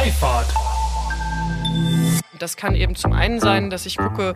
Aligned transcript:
Freifahrt. 0.00 0.46
Das 2.38 2.56
kann 2.56 2.74
eben 2.74 2.96
zum 2.96 3.12
einen 3.12 3.38
sein, 3.38 3.68
dass 3.68 3.84
ich 3.84 3.98
gucke, 3.98 4.32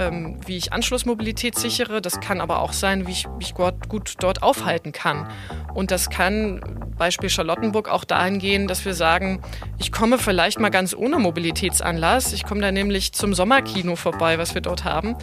ähm, 0.00 0.40
wie 0.44 0.56
ich 0.56 0.72
Anschlussmobilität 0.72 1.56
sichere. 1.56 2.02
Das 2.02 2.18
kann 2.18 2.40
aber 2.40 2.58
auch 2.58 2.72
sein, 2.72 3.06
wie 3.06 3.12
ich 3.12 3.28
mich 3.38 3.54
gut, 3.54 3.88
gut 3.88 4.14
dort 4.18 4.42
aufhalten 4.42 4.90
kann. 4.90 5.28
Und 5.72 5.92
das 5.92 6.10
kann, 6.10 6.60
Beispiel 6.98 7.30
Charlottenburg, 7.30 7.88
auch 7.88 8.02
dahin 8.02 8.40
gehen, 8.40 8.66
dass 8.66 8.84
wir 8.84 8.94
sagen, 8.94 9.40
ich 9.78 9.92
komme 9.92 10.18
vielleicht 10.18 10.58
mal 10.58 10.70
ganz 10.70 10.96
ohne 10.96 11.20
Mobilitätsanlass. 11.20 12.32
Ich 12.32 12.44
komme 12.44 12.60
da 12.60 12.72
nämlich 12.72 13.12
zum 13.12 13.34
Sommerkino 13.34 13.94
vorbei, 13.94 14.38
was 14.38 14.54
wir 14.56 14.62
dort 14.62 14.82
haben, 14.82 15.14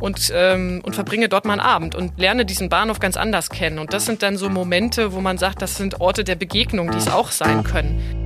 und, 0.00 0.32
ähm, 0.34 0.80
und 0.84 0.96
verbringe 0.96 1.28
dort 1.28 1.44
mal 1.44 1.52
einen 1.52 1.60
Abend 1.60 1.94
und 1.94 2.18
lerne 2.18 2.46
diesen 2.46 2.68
Bahnhof 2.68 2.98
ganz 2.98 3.16
anders 3.16 3.48
kennen. 3.48 3.78
Und 3.78 3.92
das 3.92 4.06
sind 4.06 4.24
dann 4.24 4.38
so 4.38 4.48
Momente, 4.48 5.12
wo 5.12 5.20
man 5.20 5.38
sagt, 5.38 5.62
das 5.62 5.76
sind 5.76 6.00
Orte 6.00 6.24
der 6.24 6.34
Begegnung, 6.34 6.90
die 6.90 6.98
es 6.98 7.06
auch 7.06 7.30
sein 7.30 7.62
können. 7.62 8.25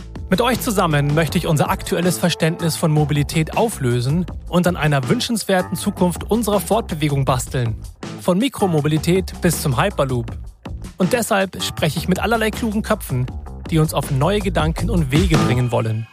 Mit 0.29 0.39
euch 0.39 0.61
zusammen 0.61 1.13
möchte 1.13 1.37
ich 1.37 1.45
unser 1.45 1.69
aktuelles 1.69 2.17
Verständnis 2.17 2.77
von 2.77 2.91
Mobilität 2.91 3.57
auflösen 3.57 4.25
und 4.47 4.65
an 4.65 4.77
einer 4.77 5.09
wünschenswerten 5.09 5.75
Zukunft 5.75 6.31
unserer 6.31 6.61
Fortbewegung 6.61 7.25
basteln. 7.25 7.75
Von 8.21 8.37
Mikromobilität 8.37 9.33
bis 9.41 9.61
zum 9.61 9.81
Hyperloop. 9.81 10.31
Und 10.97 11.13
deshalb 11.13 11.61
spreche 11.61 11.99
ich 11.99 12.07
mit 12.07 12.19
allerlei 12.19 12.49
klugen 12.49 12.81
Köpfen, 12.81 13.25
die 13.69 13.79
uns 13.79 13.93
auf 13.93 14.11
neue 14.11 14.39
Gedanken 14.39 14.89
und 14.89 15.11
Wege 15.11 15.37
bringen 15.37 15.71
wollen. 15.71 16.07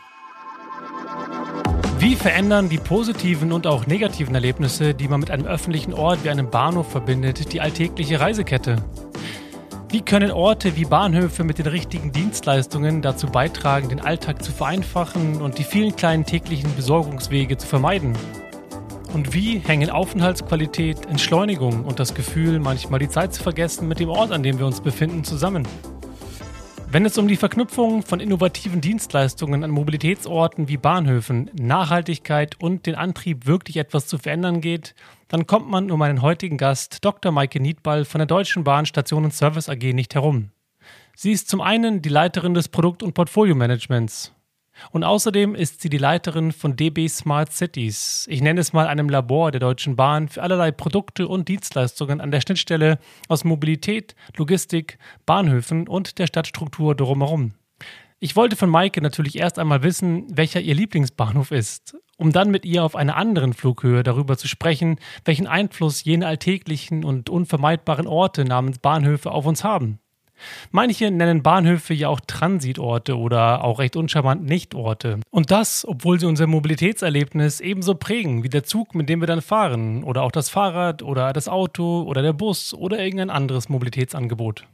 Wie 1.99 2.15
verändern 2.15 2.69
die 2.69 2.79
positiven 2.79 3.53
und 3.53 3.67
auch 3.67 3.87
negativen 3.87 4.35
Erlebnisse, 4.35 4.95
die 4.95 5.09
man 5.09 5.21
mit 5.21 5.33
einem 5.33 5.47
öffentlichen 5.47 5.93
Ort 5.93 6.23
wie 6.23 6.31
einem 6.31 6.49
Bahnhof 6.49 6.91
verbindet, 6.91 7.53
die 7.53 7.61
alltägliche 7.61 8.21
Reisekette? 8.21 8.77
Wie 9.91 10.03
können 10.03 10.31
Orte 10.31 10.77
wie 10.77 10.85
Bahnhöfe 10.85 11.45
mit 11.45 11.57
den 11.57 11.67
richtigen 11.67 12.13
Dienstleistungen 12.13 13.01
dazu 13.01 13.27
beitragen, 13.27 13.89
den 13.89 14.01
Alltag 14.01 14.45
zu 14.45 14.53
vereinfachen 14.53 15.41
und 15.41 15.57
die 15.57 15.65
vielen 15.65 15.97
kleinen 15.97 16.27
täglichen 16.27 16.77
Besorgungswege 16.77 17.57
zu 17.57 17.67
vermeiden? 17.67 18.13
Und 19.15 19.33
wie 19.33 19.61
hängen 19.61 19.89
Aufenthaltsqualität, 19.89 21.07
Entschleunigung 21.07 21.87
und 21.87 21.99
das 21.99 22.15
Gefühl, 22.15 22.59
manchmal 22.59 23.01
die 23.01 23.09
Zeit 23.09 23.33
zu 23.33 23.43
vergessen, 23.43 23.89
mit 23.89 23.99
dem 23.99 24.11
Ort, 24.11 24.31
an 24.31 24.43
dem 24.43 24.59
wir 24.59 24.67
uns 24.67 24.83
befinden, 24.83 25.25
zusammen? 25.25 25.67
Wenn 26.91 27.05
es 27.05 27.19
um 27.19 27.29
die 27.29 27.37
Verknüpfung 27.37 28.03
von 28.03 28.19
innovativen 28.19 28.81
Dienstleistungen 28.81 29.63
an 29.63 29.71
Mobilitätsorten 29.71 30.69
wie 30.69 30.79
Bahnhöfen, 30.79 31.51
Nachhaltigkeit 31.53 32.57
und 32.63 32.87
den 32.87 32.95
Antrieb, 32.95 33.45
wirklich 33.45 33.77
etwas 33.77 34.07
zu 34.07 34.17
verändern 34.17 34.63
geht, 34.63 34.95
dann 35.29 35.47
kommt 35.47 35.69
man 35.69 35.91
um 35.91 35.99
meinen 35.99 36.23
heutigen 36.23 36.57
Gast, 36.57 37.05
Dr. 37.05 37.31
Maike 37.31 37.61
Niedball 37.61 38.07
von 38.07 38.21
der 38.21 38.27
Deutschen 38.27 38.65
Bahn 38.65 38.87
und 39.13 39.35
Service 39.35 39.69
AG 39.69 39.93
nicht 39.93 40.15
herum. 40.15 40.51
Sie 41.15 41.33
ist 41.33 41.51
zum 41.51 41.61
einen 41.61 42.01
die 42.01 42.09
Leiterin 42.09 42.55
des 42.55 42.71
Produkt- 42.71 43.03
und 43.03 43.13
Portfolio-Managements 43.13 44.33
und 44.91 45.05
außerdem 45.05 45.55
ist 45.55 45.81
sie 45.81 45.89
die 45.89 45.99
Leiterin 45.99 46.53
von 46.53 46.77
DB 46.77 47.09
Smart 47.09 47.53
Cities. 47.53 48.27
Ich 48.31 48.41
nenne 48.41 48.61
es 48.61 48.73
mal 48.73 48.87
einem 48.87 49.09
Labor 49.09 49.51
der 49.51 49.61
Deutschen 49.61 49.97
Bahn 49.97 50.29
für 50.29 50.43
allerlei 50.43 50.71
Produkte 50.71 51.29
und 51.29 51.49
Dienstleistungen 51.49 52.21
an 52.21 52.31
der 52.31 52.41
Schnittstelle 52.41 52.99
aus 53.29 53.45
Mobilität, 53.45 54.15
Logistik, 54.37 54.99
Bahnhöfen 55.27 55.89
und 55.89 56.19
der 56.19 56.27
Stadtstruktur 56.27 56.95
drumherum. 56.95 57.55
Ich 58.21 58.35
wollte 58.35 58.57
von 58.57 58.69
Maike 58.69 59.01
natürlich 59.01 59.39
erst 59.39 59.61
einmal 59.61 59.85
wissen, 59.85 60.27
welcher 60.29 60.61
ihr 60.61 60.75
Lieblingsbahnhof 60.75 61.53
ist, 61.53 61.97
um 62.17 62.33
dann 62.33 62.51
mit 62.51 62.65
ihr 62.65 62.83
auf 62.83 62.97
einer 62.97 63.17
anderen 63.17 63.53
Flughöhe 63.53 64.03
darüber 64.03 64.37
zu 64.37 64.49
sprechen, 64.49 64.97
welchen 65.25 65.47
Einfluss 65.47 66.03
jene 66.03 66.27
alltäglichen 66.27 67.05
und 67.05 67.31
unvermeidbaren 67.31 68.09
Orte 68.09 68.45
namens 68.45 68.81
Bahnhöfe 68.81 69.31
auf 69.31 69.47
uns 69.47 69.63
haben. 69.63 70.01
Manche 70.71 71.11
nennen 71.11 71.43
Bahnhöfe 71.43 71.95
ja 71.95 72.09
auch 72.09 72.21
Transitorte 72.21 73.19
oder 73.19 73.65
auch 73.65 73.79
recht 73.79 73.97
uncharmant 73.97 74.45
Nichtorte. 74.45 75.21
Und 75.31 75.51
das, 75.51 75.87
obwohl 75.87 76.21
sie 76.21 76.27
unser 76.27 76.47
Mobilitätserlebnis 76.47 77.61
ebenso 77.61 77.95
prägen 77.95 78.43
wie 78.43 78.49
der 78.49 78.65
Zug, 78.65 78.95
mit 78.95 79.09
dem 79.09 79.21
wir 79.21 79.27
dann 79.27 79.43
fahren, 79.43 80.05
oder 80.05 80.23
auch 80.23 80.33
das 80.33 80.49
Fahrrad 80.49 81.03
oder 81.03 81.33
das 81.33 81.49
Auto 81.49 82.03
oder 82.03 82.23
der 82.23 82.33
Bus 82.33 82.75
oder 82.75 82.99
irgendein 82.99 83.31
anderes 83.31 83.69
Mobilitätsangebot. 83.69 84.67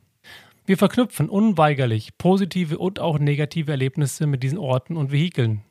Wir 0.67 0.79
verknüpfen 0.79 1.29
unweigerlich 1.29 2.17
positive 2.17 2.79
und 2.79 2.99
auch 2.99 3.19
negative 3.19 3.71
Erlebnisse 3.71 4.27
mit 4.27 4.43
diesen 4.43 4.59
Orten 4.59 4.97
und 4.97 5.13
Vehikeln. 5.13 5.63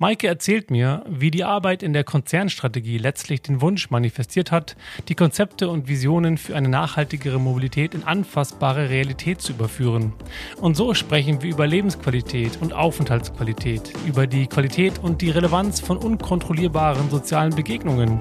Maike 0.00 0.28
erzählt 0.28 0.70
mir, 0.70 1.02
wie 1.08 1.32
die 1.32 1.42
Arbeit 1.42 1.82
in 1.82 1.92
der 1.92 2.04
Konzernstrategie 2.04 2.98
letztlich 2.98 3.42
den 3.42 3.60
Wunsch 3.60 3.90
manifestiert 3.90 4.52
hat, 4.52 4.76
die 5.08 5.16
Konzepte 5.16 5.68
und 5.68 5.88
Visionen 5.88 6.38
für 6.38 6.54
eine 6.54 6.68
nachhaltigere 6.68 7.40
Mobilität 7.40 7.94
in 7.94 8.04
anfassbare 8.04 8.90
Realität 8.90 9.40
zu 9.40 9.54
überführen. 9.54 10.12
Und 10.60 10.76
so 10.76 10.94
sprechen 10.94 11.42
wir 11.42 11.50
über 11.50 11.66
Lebensqualität 11.66 12.58
und 12.62 12.74
Aufenthaltsqualität, 12.74 13.92
über 14.06 14.28
die 14.28 14.46
Qualität 14.46 15.00
und 15.02 15.20
die 15.20 15.30
Relevanz 15.30 15.80
von 15.80 15.96
unkontrollierbaren 15.96 17.10
sozialen 17.10 17.56
Begegnungen, 17.56 18.20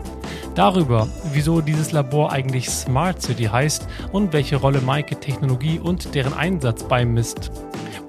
darüber, 0.55 1.07
wieso 1.31 1.61
dieses 1.61 1.91
Labor 1.91 2.31
eigentlich 2.31 2.71
Smart 2.71 3.21
City 3.21 3.43
heißt 3.43 3.87
und 4.11 4.33
welche 4.33 4.55
Rolle 4.55 4.81
Maike 4.81 5.19
Technologie 5.19 5.77
und 5.77 6.15
deren 6.15 6.33
Einsatz 6.33 6.83
beimisst. 6.85 7.51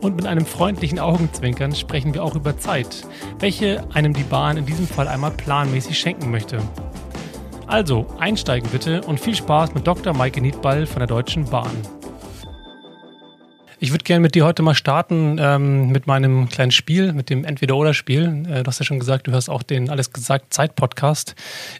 Und 0.00 0.14
mit 0.14 0.26
einem 0.26 0.46
freundlichen 0.46 1.00
Augenzwinkern 1.00 1.74
sprechen 1.74 2.14
wir 2.14 2.22
auch 2.22 2.36
über 2.36 2.56
Zeit, 2.56 3.04
welche 3.40 3.57
einem 3.92 4.12
die 4.12 4.22
Bahn 4.22 4.56
in 4.56 4.66
diesem 4.66 4.86
Fall 4.86 5.08
einmal 5.08 5.32
planmäßig 5.32 5.98
schenken 5.98 6.30
möchte. 6.30 6.58
Also, 7.66 8.06
einsteigen 8.18 8.70
bitte 8.70 9.02
und 9.02 9.20
viel 9.20 9.34
Spaß 9.34 9.74
mit 9.74 9.86
Dr. 9.86 10.14
Maike 10.14 10.40
Niedball 10.40 10.86
von 10.86 11.00
der 11.00 11.06
Deutschen 11.06 11.44
Bahn. 11.44 11.70
Ich 13.80 13.92
würde 13.92 14.04
gerne 14.04 14.20
mit 14.20 14.34
dir 14.34 14.44
heute 14.44 14.62
mal 14.62 14.74
starten 14.74 15.36
ähm, 15.38 15.90
mit 15.90 16.06
meinem 16.06 16.48
kleinen 16.48 16.72
Spiel, 16.72 17.12
mit 17.12 17.30
dem 17.30 17.44
Entweder-Oder-Spiel. 17.44 18.46
Äh, 18.48 18.62
du 18.62 18.66
hast 18.66 18.80
ja 18.80 18.84
schon 18.84 18.98
gesagt, 18.98 19.26
du 19.26 19.30
hörst 19.30 19.48
auch 19.48 19.62
den 19.62 19.88
Alles 19.88 20.12
gesagt 20.12 20.52
Zeit-Podcast. 20.52 21.36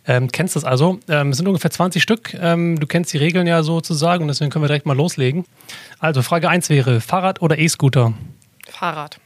Ähm, 0.07 0.31
kennst 0.31 0.55
das 0.55 0.65
also. 0.65 1.01
Ähm, 1.09 1.31
es 1.31 1.39
sind 1.39 1.49
ungefähr 1.49 1.71
20 1.71 2.03
Stück. 2.03 2.35
Ähm, 2.41 2.79
du 2.79 2.87
kennst 2.87 3.13
die 3.13 3.19
Regeln 3.19 3.47
ja 3.49 3.63
sozusagen 3.65 4.23
und 4.23 4.29
deswegen 4.29 4.51
können 4.51 4.63
wir 4.63 4.69
direkt 4.69 4.87
mal 4.87 4.97
loslegen. 4.97 5.45
Also 5.99 6.23
Frage 6.23 6.49
1 6.49 6.71
wäre, 6.71 7.01
Fahrrad 7.01 7.43
oder 7.43 7.59
E-Scooter? 7.59 8.15
Fahrrad. 8.69 9.19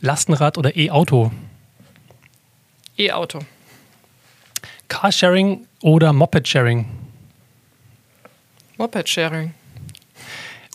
Lastenrad 0.00 0.56
oder 0.56 0.74
E-Auto? 0.76 1.32
E-Auto. 2.98 3.40
Carsharing 4.88 5.66
oder 5.82 6.12
Moped-Sharing? 6.12 6.86
Moped-Sharing. 8.78 9.52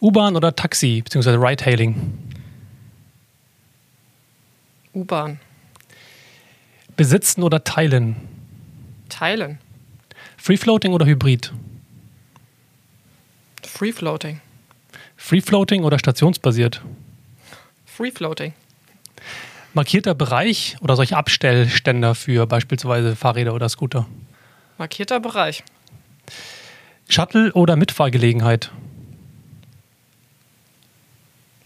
U-Bahn 0.02 0.36
oder 0.36 0.56
Taxi, 0.56 1.02
beziehungsweise 1.04 1.38
Ride-Hailing? 1.38 2.18
U-Bahn. 4.94 5.40
Besitzen 6.96 7.44
oder 7.44 7.64
teilen? 7.64 8.16
Teilen. 9.10 9.60
Free-Floating 10.38 10.94
oder 10.94 11.06
Hybrid? 11.06 11.52
Free-Floating. 13.64 14.42
Free-Floating 15.18 15.84
oder 15.84 15.98
stationsbasiert? 16.00 16.82
Free-Floating. 17.86 18.54
Markierter 19.74 20.14
Bereich 20.16 20.76
oder 20.82 20.96
solche 20.96 21.16
Abstellständer 21.16 22.14
für 22.16 22.46
beispielsweise 22.46 23.16
Fahrräder 23.16 23.54
oder 23.54 23.70
Scooter? 23.70 24.06
Markierter 24.78 25.20
Bereich. 25.20 25.64
Shuttle 27.08 27.54
oder 27.54 27.76
Mitfahrgelegenheit? 27.76 28.72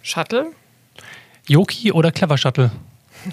Shuttle? 0.02 0.52
Yoki 1.48 1.92
oder 1.92 2.12
Clever 2.12 2.38
Shuttle? 2.38 2.72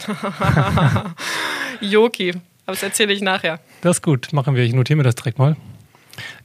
Yoki. 1.80 2.30
Aber 2.64 2.74
das 2.74 2.82
erzähle 2.82 3.12
ich 3.12 3.20
nachher. 3.20 3.60
Das 3.82 3.98
ist 3.98 4.02
gut, 4.02 4.32
machen 4.32 4.54
wir. 4.54 4.64
Ich 4.64 4.72
notiere 4.72 4.96
mir 4.96 5.02
das 5.02 5.16
direkt 5.16 5.38
mal. 5.38 5.56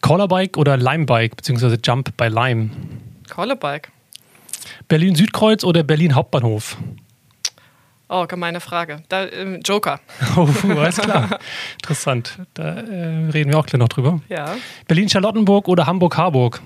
Callerbike 0.01 0.57
oder 0.57 0.75
Limebike, 0.77 1.35
beziehungsweise 1.35 1.77
Jump 1.83 2.15
bei 2.17 2.27
Lime? 2.27 2.71
Callerbike. 3.29 3.91
Berlin 4.87 5.15
Südkreuz 5.15 5.63
oder 5.63 5.83
Berlin 5.83 6.15
Hauptbahnhof? 6.15 6.77
Oh, 8.09 8.25
gemeine 8.25 8.61
Frage. 8.61 9.03
Da, 9.09 9.27
ähm, 9.27 9.61
Joker. 9.63 9.99
Oh, 10.37 10.47
alles 10.69 10.97
klar. 10.97 11.39
Interessant. 11.73 12.39
Da 12.53 12.75
äh, 12.75 13.29
reden 13.33 13.51
wir 13.51 13.59
auch 13.59 13.65
gleich 13.65 13.79
noch 13.79 13.89
drüber. 13.89 14.21
Ja. 14.29 14.55
Berlin 14.87 15.09
Charlottenburg 15.09 15.67
oder 15.67 15.85
Hamburg 15.87 16.15
Harburg? 16.15 16.61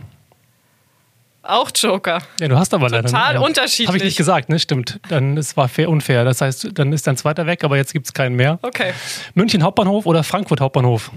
Auch 1.44 1.72
Joker. 1.74 2.20
Ja, 2.40 2.48
du 2.48 2.58
hast 2.58 2.72
aber 2.74 2.90
leider. 2.90 3.10
Total 3.10 3.38
unterschiedlich. 3.38 3.88
Habe 3.88 3.98
ich 3.98 4.04
nicht 4.04 4.18
gesagt, 4.18 4.50
ne? 4.50 4.60
Stimmt. 4.60 5.00
Dann 5.10 5.38
es 5.38 5.58
war 5.58 5.68
fair 5.68 5.90
unfair. 5.90 6.24
Das 6.24 6.42
heißt, 6.42 6.70
dann 6.78 6.94
ist 6.94 7.08
dein 7.08 7.18
zweiter 7.18 7.48
weg, 7.48 7.64
aber 7.64 7.78
jetzt 7.78 7.94
gibt 7.94 8.06
es 8.06 8.14
keinen 8.14 8.36
mehr. 8.36 8.60
Okay. 8.62 8.94
München 9.34 9.64
Hauptbahnhof 9.64 10.06
oder 10.06 10.24
Frankfurt 10.24 10.62
Hauptbahnhof? 10.62 11.10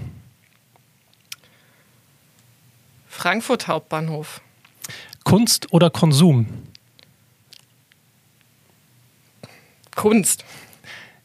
Frankfurt 3.07 3.67
Hauptbahnhof. 3.67 4.41
Kunst 5.23 5.71
oder 5.71 5.91
Konsum? 5.91 6.47
Kunst. 9.95 10.45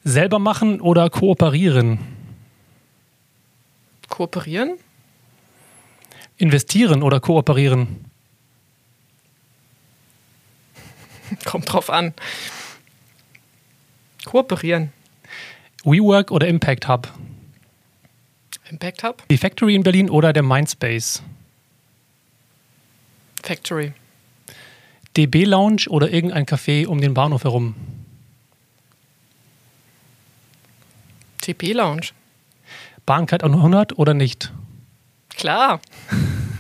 Selber 0.05 0.38
machen 0.38 0.81
oder 0.81 1.11
kooperieren? 1.11 1.99
Kooperieren? 4.08 4.78
Investieren 6.38 7.02
oder 7.02 7.20
kooperieren? 7.20 8.06
Kommt 11.44 11.70
drauf 11.70 11.90
an. 11.90 12.14
Kooperieren. 14.25 14.93
WeWork 15.84 16.31
oder 16.31 16.46
Impact 16.49 16.88
Hub? 16.88 17.12
Impact 18.70 19.02
Hub? 19.02 19.23
Die 19.28 19.38
Factory 19.38 19.75
in 19.75 19.82
Berlin 19.82 20.08
oder 20.08 20.32
der 20.32 20.43
Mindspace? 20.43 21.23
Factory. 23.43 23.93
DB 25.16 25.44
Lounge 25.44 25.87
oder 25.88 26.11
irgendein 26.11 26.46
Café 26.46 26.87
um 26.87 27.00
den 27.00 27.14
Bahnhof 27.14 27.44
herum? 27.44 27.75
TP 31.40 31.72
Lounge. 31.72 32.08
Bahncard 33.06 33.42
100 33.42 33.98
oder 33.98 34.14
nicht? 34.14 34.52
Klar. 35.37 35.81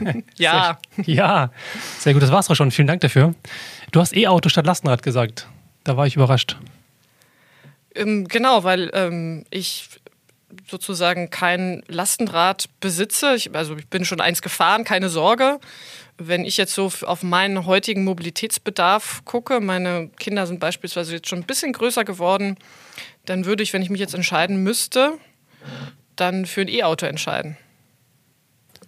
ja. 0.36 0.78
Sehr, 0.96 1.14
ja, 1.14 1.50
sehr 1.98 2.14
gut. 2.14 2.22
Das 2.22 2.32
war's 2.32 2.50
auch 2.50 2.54
schon. 2.54 2.70
Vielen 2.70 2.88
Dank 2.88 3.00
dafür. 3.02 3.34
Du 3.92 4.00
hast 4.00 4.16
E-Auto 4.16 4.48
statt 4.48 4.66
Lastenrad 4.66 5.02
gesagt. 5.02 5.46
Da 5.84 5.96
war 5.96 6.06
ich 6.06 6.16
überrascht. 6.16 6.56
Ähm, 7.94 8.26
genau, 8.28 8.64
weil 8.64 8.90
ähm, 8.94 9.44
ich 9.50 9.88
sozusagen 10.68 11.30
kein 11.30 11.82
Lastenrad 11.88 12.68
besitze. 12.80 13.34
Ich, 13.34 13.54
also 13.54 13.76
ich 13.76 13.88
bin 13.88 14.04
schon 14.04 14.20
eins 14.20 14.42
gefahren, 14.42 14.84
keine 14.84 15.08
Sorge. 15.08 15.58
Wenn 16.18 16.44
ich 16.44 16.56
jetzt 16.56 16.74
so 16.74 16.90
auf 17.02 17.22
meinen 17.22 17.66
heutigen 17.66 18.04
Mobilitätsbedarf 18.04 19.22
gucke, 19.24 19.60
meine 19.60 20.10
Kinder 20.18 20.46
sind 20.46 20.60
beispielsweise 20.60 21.14
jetzt 21.14 21.28
schon 21.28 21.40
ein 21.40 21.46
bisschen 21.46 21.72
größer 21.72 22.04
geworden, 22.04 22.56
dann 23.30 23.44
würde 23.44 23.62
ich, 23.62 23.72
wenn 23.72 23.82
ich 23.82 23.90
mich 23.90 24.00
jetzt 24.00 24.14
entscheiden 24.14 24.64
müsste, 24.64 25.12
dann 26.16 26.46
für 26.46 26.62
ein 26.62 26.68
E-Auto 26.68 27.06
entscheiden. 27.06 27.56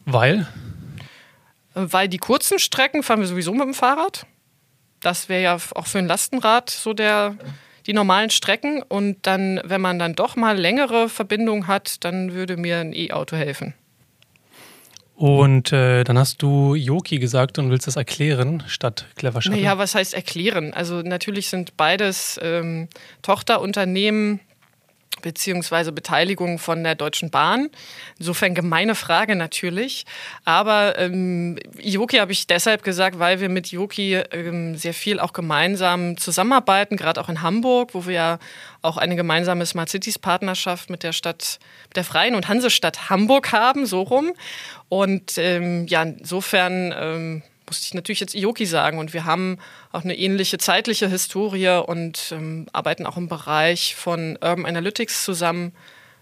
Weil? 0.04 0.48
Weil 1.74 2.08
die 2.08 2.18
kurzen 2.18 2.58
Strecken 2.58 3.04
fahren 3.04 3.20
wir 3.20 3.28
sowieso 3.28 3.52
mit 3.52 3.62
dem 3.62 3.74
Fahrrad. 3.74 4.26
Das 4.98 5.28
wäre 5.28 5.42
ja 5.42 5.58
auch 5.74 5.86
für 5.86 5.98
ein 5.98 6.08
Lastenrad 6.08 6.70
so 6.70 6.92
der, 6.92 7.36
die 7.86 7.92
normalen 7.92 8.30
Strecken. 8.30 8.82
Und 8.82 9.26
dann, 9.28 9.60
wenn 9.64 9.80
man 9.80 10.00
dann 10.00 10.14
doch 10.14 10.34
mal 10.34 10.58
längere 10.58 11.08
Verbindungen 11.08 11.68
hat, 11.68 12.04
dann 12.04 12.32
würde 12.32 12.56
mir 12.56 12.78
ein 12.78 12.92
E-Auto 12.92 13.36
helfen. 13.36 13.74
Und 15.22 15.72
äh, 15.72 16.02
dann 16.02 16.18
hast 16.18 16.42
du 16.42 16.74
Yoki 16.74 17.20
gesagt 17.20 17.56
und 17.60 17.70
willst 17.70 17.86
das 17.86 17.94
erklären 17.94 18.64
statt 18.66 19.06
Clever 19.14 19.40
Shuttle. 19.40 19.60
Naja, 19.60 19.78
was 19.78 19.94
heißt 19.94 20.14
erklären? 20.14 20.74
Also 20.74 21.02
natürlich 21.02 21.46
sind 21.46 21.76
beides 21.76 22.40
ähm, 22.42 22.88
Tochterunternehmen 23.22 24.40
beziehungsweise 25.20 25.92
Beteiligung 25.92 26.58
von 26.58 26.82
der 26.82 26.94
Deutschen 26.94 27.30
Bahn. 27.30 27.68
Insofern 28.18 28.54
gemeine 28.54 28.94
Frage 28.94 29.36
natürlich. 29.36 30.04
Aber 30.44 30.98
ähm, 30.98 31.58
Yoki 31.78 32.16
habe 32.16 32.32
ich 32.32 32.46
deshalb 32.46 32.82
gesagt, 32.82 33.18
weil 33.18 33.40
wir 33.40 33.48
mit 33.48 33.68
Yoki 33.68 34.14
ähm, 34.14 34.76
sehr 34.76 34.94
viel 34.94 35.20
auch 35.20 35.32
gemeinsam 35.32 36.16
zusammenarbeiten, 36.16 36.96
gerade 36.96 37.20
auch 37.20 37.28
in 37.28 37.42
Hamburg, 37.42 37.94
wo 37.94 38.06
wir 38.06 38.14
ja 38.14 38.38
auch 38.80 38.96
eine 38.96 39.16
gemeinsame 39.16 39.66
Smart 39.66 39.90
Cities 39.90 40.18
Partnerschaft 40.18 40.90
mit 40.90 41.02
der 41.02 41.12
Stadt, 41.12 41.58
mit 41.88 41.96
der 41.96 42.04
Freien 42.04 42.34
und 42.34 42.48
Hansestadt 42.48 43.10
Hamburg 43.10 43.52
haben, 43.52 43.86
so 43.86 44.02
rum. 44.02 44.32
Und 44.88 45.38
ähm, 45.38 45.86
ja, 45.86 46.02
insofern 46.02 46.94
ähm, 46.96 47.42
musste 47.72 47.86
ich 47.86 47.94
natürlich 47.94 48.20
jetzt 48.20 48.34
Ioki 48.34 48.66
sagen. 48.66 48.98
Und 48.98 49.14
wir 49.14 49.24
haben 49.24 49.56
auch 49.92 50.04
eine 50.04 50.14
ähnliche 50.14 50.58
zeitliche 50.58 51.08
Historie 51.08 51.82
und 51.86 52.30
ähm, 52.30 52.66
arbeiten 52.74 53.06
auch 53.06 53.16
im 53.16 53.28
Bereich 53.28 53.94
von 53.94 54.36
Urban 54.42 54.66
Analytics 54.66 55.24
zusammen. 55.24 55.72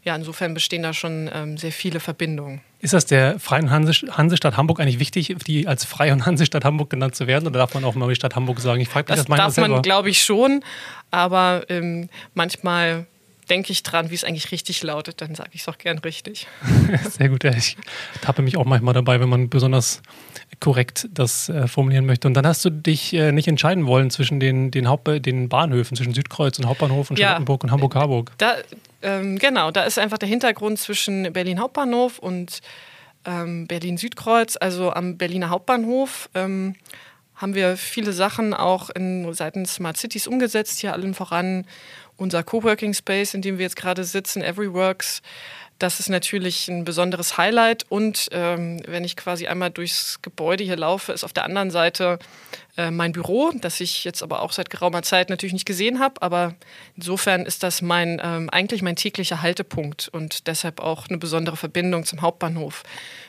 Ja, 0.05 0.15
insofern 0.15 0.55
bestehen 0.55 0.85
da 0.85 0.95
schon 0.95 1.29
ähm, 1.35 1.59
sehr 1.59 1.73
viele 1.73 1.99
Verbindungen. 1.99 2.61
Ist 2.79 2.95
das 2.95 3.05
der 3.05 3.41
Freien 3.41 3.71
Hanse 3.71 3.93
Hansestadt 4.13 4.57
Hamburg 4.57 4.79
eigentlich 4.79 5.01
wichtig, 5.01 5.35
die 5.45 5.67
als 5.67 5.85
Freie 5.85 6.13
und 6.13 6.25
Hansestadt 6.27 6.65
Hamburg 6.65 6.89
genannt 6.89 7.17
zu 7.17 7.27
werden? 7.27 7.49
Oder 7.49 7.59
darf 7.59 7.75
man 7.75 7.85
auch 7.85 7.97
mal 7.97 8.09
die 8.09 8.15
Stadt 8.15 8.37
Hamburg 8.37 8.61
sagen? 8.61 8.81
Ich 8.81 8.89
frage 8.89 9.13
mich 9.13 9.19
das, 9.19 9.27
das 9.27 9.37
darf 9.37 9.69
man, 9.69 9.83
glaube 9.83 10.09
ich, 10.09 10.23
schon. 10.23 10.63
Aber 11.11 11.65
ähm, 11.69 12.11
manchmal 12.35 13.07
denke 13.51 13.73
ich 13.73 13.83
dran, 13.83 14.11
wie 14.11 14.15
es 14.15 14.23
eigentlich 14.23 14.53
richtig 14.53 14.85
lautet, 14.85 15.21
dann 15.21 15.35
sage 15.35 15.51
ich 15.53 15.63
es 15.63 15.69
auch 15.69 15.79
gern 15.79 15.99
richtig. 15.99 16.47
Sehr 17.11 17.29
gut. 17.29 17.43
Ich 17.45 17.77
tappe 18.23 18.43
mich 18.43 18.57
auch 18.57 18.65
manchmal 18.65 18.95
dabei, 18.95 19.21
wenn 19.21 19.29
man 19.29 19.49
besonders 19.51 20.01
korrekt 20.59 21.09
das 21.13 21.49
äh, 21.49 21.69
formulieren 21.69 22.07
möchte. 22.07 22.27
Und 22.29 22.35
dann 22.35 22.47
hast 22.47 22.65
du 22.65 22.71
dich 22.71 23.15
äh, 23.15 23.33
nicht 23.33 23.49
entscheiden 23.49 23.87
wollen 23.87 24.11
zwischen 24.11 24.41
den, 24.41 24.71
den, 24.71 24.89
Haupt 24.89 25.09
den 25.25 25.49
Bahnhöfen, 25.49 25.97
zwischen 25.97 26.13
Südkreuz 26.13 26.59
und 26.59 26.67
Hauptbahnhof 26.67 27.11
und 27.11 27.19
ja, 27.19 27.29
Charlottenburg 27.29 27.65
und 27.65 27.71
Hamburg-Harburg. 27.71 28.33
Da, 28.39 28.57
ähm, 29.03 29.39
genau, 29.39 29.71
da 29.71 29.85
ist 29.85 29.99
einfach 29.99 30.19
der 30.19 30.29
Hintergrund 30.29 30.79
zwischen 30.79 31.33
Berlin 31.33 31.61
Hauptbahnhof 31.61 32.19
und 32.19 32.61
ähm, 33.25 33.67
Berlin 33.67 33.97
Südkreuz, 33.97 34.57
also 34.61 34.93
am 34.93 35.17
Berliner 35.17 35.51
Hauptbahnhof. 35.51 36.29
Ähm, 36.35 36.75
haben 37.37 37.55
wir 37.55 37.79
viele 37.79 38.13
Sachen 38.13 38.53
auch 38.53 38.91
in 38.91 39.33
seitens 39.33 39.77
Smart 39.77 39.97
Cities 39.97 40.27
umgesetzt, 40.27 40.81
hier 40.81 40.93
allen 40.93 41.15
voran 41.15 41.65
unser 42.19 42.43
Coworking 42.43 42.93
Space, 42.93 43.33
in 43.33 43.41
dem 43.41 43.57
wir 43.57 43.65
jetzt 43.65 43.77
gerade 43.77 44.05
sitzen, 44.05 44.43
Everyworks, 44.43 45.23
das 45.81 45.99
ist 45.99 46.11
natürlich 46.11 46.69
ein 46.69 46.85
besonderes 46.85 47.39
Highlight. 47.39 47.87
Und 47.89 48.29
ähm, 48.33 48.83
wenn 48.87 49.03
ich 49.03 49.17
quasi 49.17 49.47
einmal 49.47 49.71
durchs 49.71 50.21
Gebäude 50.23 50.63
hier 50.63 50.77
laufe, 50.77 51.13
ist 51.13 51.25
auf 51.25 51.33
der 51.33 51.45
anderen 51.45 51.71
Seite 51.71 52.19
äh, 52.77 52.91
mein 52.91 53.13
Büro, 53.13 53.51
das 53.59 53.81
ich 53.81 54.05
jetzt 54.05 54.23
aber 54.23 54.43
auch 54.43 54.53
seit 54.53 54.69
geraumer 54.69 55.03
Zeit 55.03 55.31
natürlich 55.31 55.55
nicht 55.55 55.65
gesehen 55.65 55.99
habe. 55.99 56.21
Aber 56.21 56.55
insofern 56.97 57.47
ist 57.47 57.63
das 57.63 57.81
mein 57.81 58.21
ähm, 58.23 58.51
eigentlich 58.51 58.83
mein 58.83 58.97
täglicher 58.97 59.41
Haltepunkt 59.41 60.09
und 60.09 60.47
deshalb 60.47 60.81
auch 60.81 61.09
eine 61.09 61.17
besondere 61.17 61.57
Verbindung 61.57 62.05
zum 62.05 62.21
Hauptbahnhof. 62.21 62.83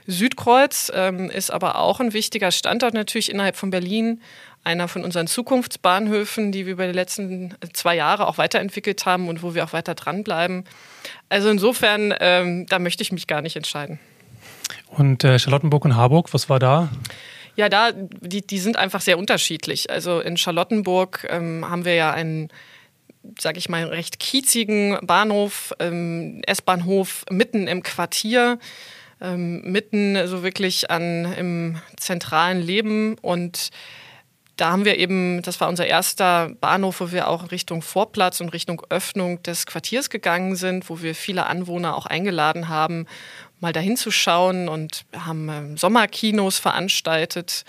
Südkreuz 0.07 0.92
ähm, 0.94 1.30
ist 1.30 1.51
aber 1.51 1.77
auch 1.77 2.00
ein 2.00 2.13
wichtiger 2.13 2.51
Standort 2.51 2.94
natürlich 2.94 3.30
innerhalb 3.31 3.56
von 3.56 3.69
Berlin 3.69 4.21
einer 4.63 4.88
von 4.88 5.03
unseren 5.03 5.27
Zukunftsbahnhöfen, 5.27 6.51
die 6.51 6.65
wir 6.65 6.74
über 6.74 6.86
die 6.86 6.94
letzten 6.94 7.56
zwei 7.74 7.95
Jahre 7.95 8.27
auch 8.27 8.38
weiterentwickelt 8.38 9.06
haben 9.06 9.27
und 9.27 9.42
wo 9.42 9.56
wir 9.56 9.63
auch 9.63 9.74
weiter 9.74 9.95
dranbleiben. 9.95 10.65
Also 11.30 11.50
insofern, 11.50 12.13
ähm, 12.19 12.68
da 12.68 12.77
möchte 12.77 13.01
ich 13.01 13.12
mich 13.12 13.27
gar 13.27 13.42
nicht 13.42 13.56
entscheiden. 13.56 14.00
Und 14.89 15.24
äh, 15.24 15.39
Charlottenburg 15.39 15.86
und 15.86 15.95
Harburg, 15.95 16.33
was 16.33 16.50
war 16.50 16.59
da? 16.59 16.89
Ja, 17.55 17.70
da, 17.70 17.91
die, 17.91 18.46
die 18.46 18.60
sind 18.60 18.77
einfach 18.77 19.01
sehr 19.01 19.17
unterschiedlich. 19.17 19.89
Also 19.89 20.20
in 20.20 20.38
Charlottenburg 20.38 21.27
ähm, 21.29 21.67
haben 21.67 21.86
wir 21.86 21.96
ja 21.96 22.12
einen, 22.12 22.50
sage 23.39 23.58
ich 23.58 23.67
mal, 23.67 23.86
recht 23.86 24.20
kiezigen 24.20 24.98
Bahnhof, 25.01 25.74
ähm, 25.79 26.41
S-Bahnhof 26.46 27.25
mitten 27.29 27.67
im 27.67 27.84
Quartier, 27.84 28.60
ähm, 29.21 29.61
mitten 29.61 30.27
so 30.27 30.43
wirklich 30.43 30.91
an 30.91 31.31
im 31.33 31.77
zentralen 31.97 32.61
Leben 32.61 33.17
und 33.21 33.69
da 34.57 34.69
haben 34.69 34.85
wir 34.85 34.99
eben, 34.99 35.41
das 35.41 35.59
war 35.59 35.69
unser 35.69 35.87
erster 35.87 36.49
Bahnhof, 36.61 37.01
wo 37.01 37.11
wir 37.11 37.27
auch 37.27 37.49
Richtung 37.49 37.81
Vorplatz 37.81 38.41
und 38.41 38.49
Richtung 38.49 38.83
Öffnung 38.89 39.41
des 39.41 39.65
Quartiers 39.65 40.11
gegangen 40.11 40.55
sind, 40.55 40.87
wo 40.87 41.01
wir 41.01 41.15
viele 41.15 41.47
Anwohner 41.47 41.95
auch 41.97 42.05
eingeladen 42.05 42.67
haben, 42.67 43.07
mal 43.59 43.73
dahin 43.73 43.97
zu 43.97 44.11
schauen 44.11 44.69
und 44.69 45.05
haben 45.17 45.49
ähm, 45.49 45.77
Sommerkinos 45.77 46.59
veranstaltet. 46.59 47.63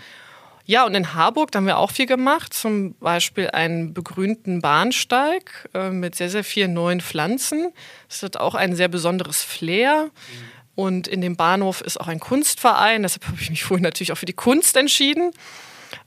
Ja, 0.67 0.85
und 0.85 0.95
in 0.95 1.15
Harburg 1.15 1.51
da 1.51 1.59
haben 1.59 1.67
wir 1.67 1.79
auch 1.79 1.91
viel 1.91 2.07
gemacht, 2.07 2.53
zum 2.53 2.95
Beispiel 2.97 3.49
einen 3.49 3.95
begrünten 3.95 4.61
Bahnsteig 4.61 5.71
äh, 5.75 5.91
mit 5.91 6.15
sehr, 6.15 6.29
sehr 6.29 6.45
vielen 6.45 6.75
neuen 6.75 7.01
Pflanzen. 7.01 7.73
Das 8.09 8.23
hat 8.23 8.37
auch 8.37 8.55
ein 8.55 8.77
sehr 8.77 8.89
besonderes 8.89 9.43
Flair. 9.43 10.11
Und 10.75 11.07
in 11.07 11.21
dem 11.21 11.37
Bahnhof 11.37 11.81
ist 11.81 12.01
auch 12.01 12.09
ein 12.09 12.21
Kunstverein, 12.21 13.03
deshalb 13.03 13.27
habe 13.27 13.37
ich 13.41 13.51
mich 13.51 13.65
vorhin 13.65 13.83
natürlich 13.83 14.13
auch 14.13 14.19
für 14.19 14.27
die 14.27 14.33
Kunst 14.33 14.77
entschieden. 14.77 15.33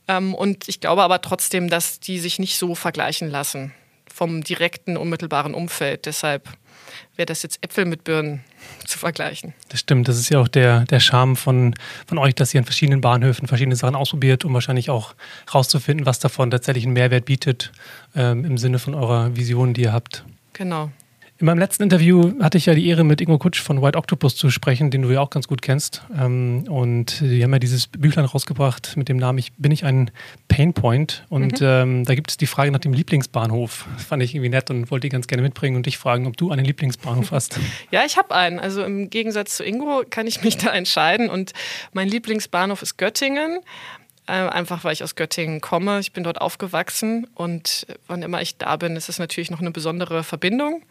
Ähm, 0.08 0.34
und 0.34 0.68
ich 0.68 0.80
glaube 0.80 1.02
aber 1.02 1.20
trotzdem, 1.20 1.70
dass 1.70 2.00
die 2.00 2.18
sich 2.18 2.38
nicht 2.38 2.58
so 2.58 2.74
vergleichen 2.74 3.30
lassen 3.30 3.72
vom 4.12 4.42
direkten, 4.42 4.96
unmittelbaren 4.96 5.54
Umfeld. 5.54 6.06
Deshalb 6.06 6.48
wäre 7.16 7.26
das 7.26 7.42
jetzt 7.42 7.62
Äpfel 7.62 7.84
mit 7.84 8.04
Birnen 8.04 8.42
zu 8.86 8.98
vergleichen. 8.98 9.54
Das 9.68 9.80
stimmt, 9.80 10.08
das 10.08 10.18
ist 10.18 10.30
ja 10.30 10.40
auch 10.40 10.48
der, 10.48 10.84
der 10.84 11.00
Charme 11.00 11.36
von, 11.36 11.74
von 12.06 12.18
euch, 12.18 12.34
dass 12.34 12.54
ihr 12.54 12.60
an 12.60 12.64
verschiedenen 12.64 13.00
Bahnhöfen 13.00 13.46
verschiedene 13.46 13.76
Sachen 13.76 13.94
ausprobiert, 13.94 14.44
um 14.44 14.54
wahrscheinlich 14.54 14.90
auch 14.90 15.14
rauszufinden, 15.52 16.06
was 16.06 16.18
davon 16.18 16.50
tatsächlich 16.50 16.84
einen 16.84 16.94
Mehrwert 16.94 17.26
bietet, 17.26 17.72
ähm, 18.14 18.44
im 18.44 18.58
Sinne 18.58 18.78
von 18.78 18.94
eurer 18.94 19.36
Vision, 19.36 19.74
die 19.74 19.82
ihr 19.82 19.92
habt. 19.92 20.24
Genau. 20.54 20.90
In 21.38 21.44
meinem 21.44 21.58
letzten 21.58 21.82
Interview 21.82 22.32
hatte 22.40 22.56
ich 22.56 22.64
ja 22.64 22.74
die 22.74 22.88
Ehre, 22.88 23.04
mit 23.04 23.20
Ingo 23.20 23.36
Kutsch 23.36 23.60
von 23.60 23.82
White 23.82 23.98
Octopus 23.98 24.36
zu 24.36 24.48
sprechen, 24.48 24.90
den 24.90 25.02
du 25.02 25.10
ja 25.10 25.20
auch 25.20 25.28
ganz 25.28 25.46
gut 25.46 25.60
kennst. 25.60 26.02
Ähm, 26.18 26.64
und 26.66 27.20
die 27.20 27.44
haben 27.44 27.52
ja 27.52 27.58
dieses 27.58 27.88
Büchlein 27.88 28.24
rausgebracht 28.24 28.96
mit 28.96 29.10
dem 29.10 29.18
Namen 29.18 29.36
Ich 29.36 29.52
bin 29.52 29.70
ich 29.70 29.84
ein 29.84 30.10
Painpoint. 30.48 31.26
Und 31.28 31.60
mhm. 31.60 31.66
ähm, 31.66 32.04
da 32.06 32.14
gibt 32.14 32.30
es 32.30 32.38
die 32.38 32.46
Frage 32.46 32.70
nach 32.70 32.78
dem 32.78 32.94
Lieblingsbahnhof. 32.94 33.86
Das 33.96 34.04
fand 34.06 34.22
ich 34.22 34.34
irgendwie 34.34 34.48
nett 34.48 34.70
und 34.70 34.90
wollte 34.90 35.08
die 35.08 35.08
ganz 35.10 35.26
gerne 35.26 35.42
mitbringen 35.42 35.76
und 35.76 35.84
dich 35.84 35.98
fragen, 35.98 36.26
ob 36.26 36.38
du 36.38 36.50
einen 36.50 36.64
Lieblingsbahnhof 36.64 37.32
hast. 37.32 37.60
Ja, 37.90 38.04
ich 38.04 38.16
habe 38.16 38.34
einen. 38.34 38.58
Also 38.58 38.82
im 38.82 39.10
Gegensatz 39.10 39.56
zu 39.56 39.64
Ingo 39.64 40.02
kann 40.08 40.26
ich 40.26 40.42
mich 40.42 40.56
da 40.56 40.72
entscheiden. 40.72 41.28
Und 41.28 41.52
mein 41.92 42.08
Lieblingsbahnhof 42.08 42.82
ist 42.82 42.96
Göttingen. 42.96 43.60
Äh, 44.26 44.32
einfach 44.32 44.84
weil 44.84 44.92
ich 44.92 45.04
aus 45.04 45.14
Göttingen 45.14 45.60
komme. 45.60 46.00
Ich 46.00 46.12
bin 46.12 46.24
dort 46.24 46.40
aufgewachsen 46.40 47.26
und 47.34 47.86
wann 48.06 48.22
immer 48.22 48.42
ich 48.42 48.56
da 48.56 48.76
bin, 48.76 48.96
ist 48.96 49.08
es 49.08 49.18
natürlich 49.18 49.50
noch 49.50 49.60
eine 49.60 49.70
besondere 49.70 50.24
Verbindung. 50.24 50.82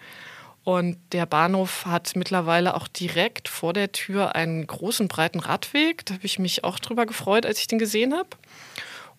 Und 0.65 0.97
der 1.11 1.27
Bahnhof 1.27 1.85
hat 1.85 2.15
mittlerweile 2.15 2.73
auch 2.75 2.87
direkt 2.87 3.49
vor 3.49 3.71
der 3.71 3.91
Tür 3.91 4.35
einen 4.35 4.65
großen, 4.65 5.07
breiten 5.07 5.39
Radweg. 5.39 6.03
Da 6.07 6.15
habe 6.15 6.25
ich 6.25 6.39
mich 6.39 6.63
auch 6.63 6.79
drüber 6.79 7.05
gefreut, 7.05 7.45
als 7.45 7.59
ich 7.59 7.67
den 7.67 7.77
gesehen 7.77 8.15
habe. 8.15 8.29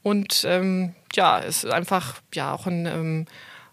Und 0.03 0.45
ähm, 0.45 0.97
ja, 1.15 1.39
es 1.39 1.63
ist 1.63 1.73
einfach 1.73 2.21
ja 2.35 2.53
auch 2.53 2.67
ein, 2.67 2.87
ähm, 2.87 3.27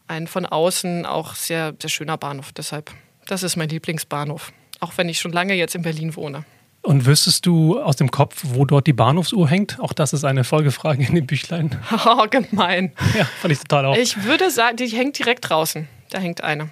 ein 0.07 0.27
von 0.27 0.45
außen 0.45 1.07
auch 1.07 1.33
sehr, 1.33 1.73
sehr 1.81 1.89
schöner 1.89 2.15
Bahnhof. 2.15 2.51
Deshalb, 2.51 2.91
das 3.25 3.41
ist 3.41 3.55
mein 3.55 3.69
Lieblingsbahnhof. 3.69 4.53
Auch 4.79 4.93
wenn 4.97 5.09
ich 5.09 5.19
schon 5.19 5.31
lange 5.31 5.55
jetzt 5.55 5.73
in 5.73 5.81
Berlin 5.81 6.15
wohne. 6.15 6.45
Und 6.83 7.07
wüsstest 7.07 7.47
du 7.47 7.81
aus 7.81 7.95
dem 7.95 8.11
Kopf, 8.11 8.43
wo 8.49 8.65
dort 8.65 8.85
die 8.85 8.93
Bahnhofsuhr 8.93 9.49
hängt? 9.49 9.79
Auch 9.79 9.93
das 9.93 10.13
ist 10.13 10.25
eine 10.25 10.43
Folgefrage 10.43 11.03
in 11.03 11.15
dem 11.15 11.25
Büchlein. 11.25 11.79
Oh, 12.05 12.27
gemein. 12.29 12.91
Ja, 13.17 13.25
fand 13.25 13.51
ich 13.51 13.59
total 13.61 13.87
auch. 13.87 13.97
Ich 13.97 14.25
würde 14.25 14.51
sagen, 14.51 14.77
die 14.77 14.85
hängt 14.87 15.17
direkt 15.17 15.49
draußen. 15.49 15.87
Da 16.11 16.19
hängt 16.19 16.43
eine. 16.43 16.69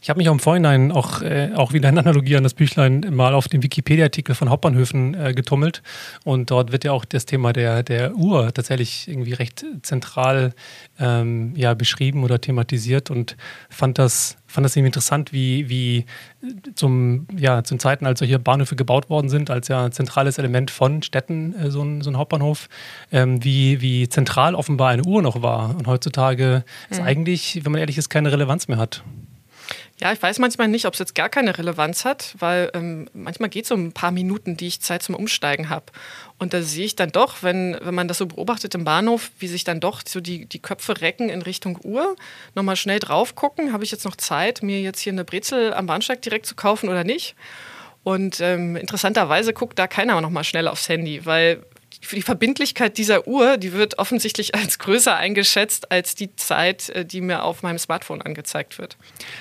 Ich 0.00 0.10
habe 0.10 0.18
mich 0.18 0.28
auch 0.28 0.32
im 0.32 0.38
Vorhinein 0.38 0.92
auch, 0.92 1.22
äh, 1.22 1.50
auch 1.54 1.72
wieder 1.72 1.88
in 1.88 1.98
Analogie 1.98 2.36
an 2.36 2.44
das 2.44 2.54
Büchlein 2.54 3.06
mal 3.10 3.34
auf 3.34 3.48
den 3.48 3.62
Wikipedia-Artikel 3.62 4.34
von 4.34 4.48
Hauptbahnhöfen 4.48 5.14
äh, 5.14 5.34
getummelt. 5.34 5.82
Und 6.24 6.50
dort 6.50 6.70
wird 6.72 6.84
ja 6.84 6.92
auch 6.92 7.04
das 7.04 7.26
Thema 7.26 7.52
der, 7.52 7.82
der 7.82 8.14
Uhr 8.14 8.52
tatsächlich 8.54 9.08
irgendwie 9.08 9.32
recht 9.32 9.64
zentral 9.82 10.54
ähm, 11.00 11.52
ja, 11.56 11.74
beschrieben 11.74 12.22
oder 12.22 12.40
thematisiert 12.40 13.10
und 13.10 13.36
fand 13.70 13.98
das, 13.98 14.36
fand 14.46 14.64
das 14.64 14.76
irgendwie 14.76 14.88
interessant, 14.88 15.32
wie, 15.32 15.68
wie 15.68 16.04
zum, 16.74 17.26
ja, 17.36 17.64
zum 17.64 17.78
Zeiten, 17.78 18.06
als 18.06 18.20
solche 18.20 18.38
Bahnhöfe 18.38 18.76
gebaut 18.76 19.10
worden 19.10 19.28
sind, 19.28 19.50
als 19.50 19.68
ja 19.68 19.90
zentrales 19.90 20.38
Element 20.38 20.70
von 20.70 21.02
Städten, 21.02 21.54
äh, 21.54 21.70
so, 21.70 21.82
ein, 21.82 22.02
so 22.02 22.10
ein 22.10 22.16
Hauptbahnhof, 22.16 22.68
ähm, 23.10 23.42
wie, 23.44 23.80
wie 23.80 24.08
zentral 24.08 24.54
offenbar 24.54 24.90
eine 24.90 25.04
Uhr 25.04 25.22
noch 25.22 25.42
war. 25.42 25.76
Und 25.76 25.88
heutzutage 25.88 26.64
mhm. 26.88 26.92
ist 26.92 27.02
eigentlich, 27.02 27.64
wenn 27.64 27.72
man 27.72 27.80
ehrlich 27.80 27.98
ist, 27.98 28.08
keine 28.08 28.30
Relevanz 28.30 28.68
mehr 28.68 28.78
hat. 28.78 29.02
Ja, 30.00 30.12
ich 30.12 30.22
weiß 30.22 30.38
manchmal 30.38 30.68
nicht, 30.68 30.86
ob 30.86 30.92
es 30.92 31.00
jetzt 31.00 31.16
gar 31.16 31.28
keine 31.28 31.58
Relevanz 31.58 32.04
hat, 32.04 32.36
weil 32.38 32.70
ähm, 32.72 33.10
manchmal 33.14 33.48
geht 33.48 33.64
es 33.64 33.72
um 33.72 33.86
ein 33.86 33.92
paar 33.92 34.12
Minuten, 34.12 34.56
die 34.56 34.68
ich 34.68 34.80
Zeit 34.80 35.02
zum 35.02 35.16
Umsteigen 35.16 35.70
habe. 35.70 35.86
Und 36.38 36.54
da 36.54 36.62
sehe 36.62 36.84
ich 36.84 36.94
dann 36.94 37.10
doch, 37.10 37.42
wenn, 37.42 37.76
wenn 37.82 37.96
man 37.96 38.06
das 38.06 38.18
so 38.18 38.26
beobachtet 38.26 38.76
im 38.76 38.84
Bahnhof, 38.84 39.32
wie 39.40 39.48
sich 39.48 39.64
dann 39.64 39.80
doch 39.80 40.02
so 40.06 40.20
die, 40.20 40.46
die 40.46 40.60
Köpfe 40.60 41.00
recken 41.00 41.28
in 41.28 41.42
Richtung 41.42 41.80
Uhr, 41.82 42.14
nochmal 42.54 42.76
schnell 42.76 43.00
drauf 43.00 43.34
gucken, 43.34 43.72
habe 43.72 43.82
ich 43.82 43.90
jetzt 43.90 44.04
noch 44.04 44.14
Zeit, 44.14 44.62
mir 44.62 44.80
jetzt 44.80 45.00
hier 45.00 45.12
eine 45.12 45.24
Brezel 45.24 45.74
am 45.74 45.86
Bahnsteig 45.86 46.22
direkt 46.22 46.46
zu 46.46 46.54
kaufen 46.54 46.88
oder 46.88 47.02
nicht? 47.02 47.34
Und 48.04 48.40
ähm, 48.40 48.76
interessanterweise 48.76 49.52
guckt 49.52 49.80
da 49.80 49.88
keiner 49.88 50.20
nochmal 50.20 50.44
schnell 50.44 50.68
aufs 50.68 50.88
Handy, 50.88 51.26
weil 51.26 51.64
die 52.12 52.22
Verbindlichkeit 52.22 52.96
dieser 52.96 53.26
Uhr, 53.26 53.56
die 53.56 53.72
wird 53.72 53.98
offensichtlich 53.98 54.54
als 54.54 54.78
größer 54.78 55.16
eingeschätzt 55.16 55.90
als 55.90 56.14
die 56.14 56.34
Zeit, 56.36 56.88
äh, 56.90 57.04
die 57.04 57.20
mir 57.20 57.44
auf 57.44 57.62
meinem 57.62 57.78
Smartphone 57.78 58.22
angezeigt 58.22 58.78
wird. 58.78 58.96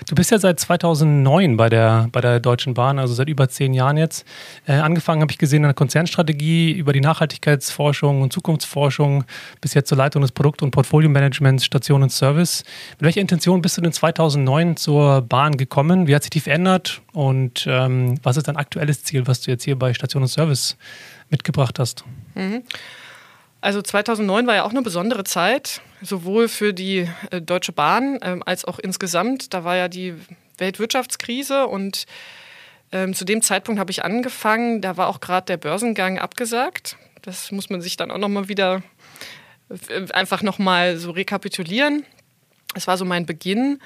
Du 0.08 0.16
bist 0.16 0.32
ja 0.32 0.40
seit 0.40 0.60
2009 0.60 1.58
bei 1.58 1.70
der, 1.70 2.10
bei 2.12 2.22
der 2.22 2.40
Deutschen 2.40 2.74
Bahn, 2.74 3.00
also 3.00 3.14
seit 3.14 3.30
über 3.30 3.48
zehn 3.50 3.74
Jahren 3.74 3.98
jetzt. 3.98 4.26
Äh, 4.66 4.74
angefangen 4.74 5.22
habe 5.22 5.32
ich 5.32 5.38
gesehen 5.38 5.58
in 5.58 5.70
der 5.70 5.74
Konzernstrategie 5.74 6.72
über 6.72 6.94
die 6.94 7.02
Nachhaltigkeitsforschung 7.02 8.22
und 8.22 8.34
Zukunftsforschung 8.34 9.24
bis 9.62 9.74
jetzt 9.74 9.90
zur 9.90 9.98
Leitung 9.98 10.22
des 10.22 10.32
Produkt- 10.32 10.62
und 10.62 10.72
Portfolio-Managements 10.72 11.66
Station 11.66 12.04
und 12.04 12.12
Service. 12.12 12.64
Mit 12.94 13.04
welcher 13.04 13.22
Intention 13.22 13.62
bist 13.62 13.78
du 13.78 13.82
denn 13.82 13.94
2009 13.94 14.78
zur 14.78 15.22
Bahn 15.22 15.58
gekommen? 15.58 16.08
Wie 16.08 16.16
hat 16.16 16.24
sich 16.24 16.30
die 16.30 16.40
verändert? 16.40 17.02
Und 17.14 17.66
ähm, 17.68 18.20
was 18.24 18.38
ist 18.38 18.48
dein 18.48 18.58
aktuelles 18.58 19.04
Ziel, 19.04 19.28
was 19.28 19.42
du 19.42 19.52
jetzt 19.52 19.64
hier 19.64 19.78
bei 19.78 19.94
Station 19.94 20.24
und 20.24 20.30
Service 20.30 20.78
mitgebracht 21.30 21.80
hast? 21.80 22.04
Mhm. 22.38 22.64
Also 23.60 23.82
2009 23.82 24.46
war 24.48 24.56
ja 24.56 24.64
auch 24.64 24.70
eine 24.70 24.84
besondere 24.84 25.24
Zeit, 25.24 25.82
sowohl 26.02 26.48
für 26.48 26.74
die 26.74 27.10
äh, 27.32 27.42
Deutsche 27.42 27.72
Bahn 27.72 28.20
ähm, 28.22 28.44
als 28.46 28.64
auch 28.66 28.80
insgesamt. 28.80 29.54
Da 29.54 29.64
war 29.64 29.76
ja 29.76 29.88
die 29.88 30.14
Weltwirtschaftskrise 30.58 31.68
und 31.68 32.06
ähm, 32.92 33.14
zu 33.14 33.26
dem 33.26 33.42
Zeitpunkt 33.42 33.80
habe 33.80 33.92
ich 33.92 34.06
angefangen, 34.06 34.82
da 34.82 34.96
war 34.96 35.08
auch 35.08 35.20
gerade 35.20 35.46
der 35.46 35.58
Börsengang 35.58 36.20
abgesagt. 36.20 36.98
Das 37.24 37.52
muss 37.52 37.70
man 37.70 37.82
sich 37.82 37.98
dann 37.98 38.12
auch 38.12 38.20
nochmal 38.20 38.48
wieder 38.48 38.84
äh, 39.70 40.12
einfach 40.14 40.44
nochmal 40.44 40.98
so 40.98 41.12
rekapitulieren. 41.12 42.06
Es 42.76 42.88
war 42.88 42.98
so 42.98 43.06
mein 43.06 43.26
Beginn. 43.26 43.80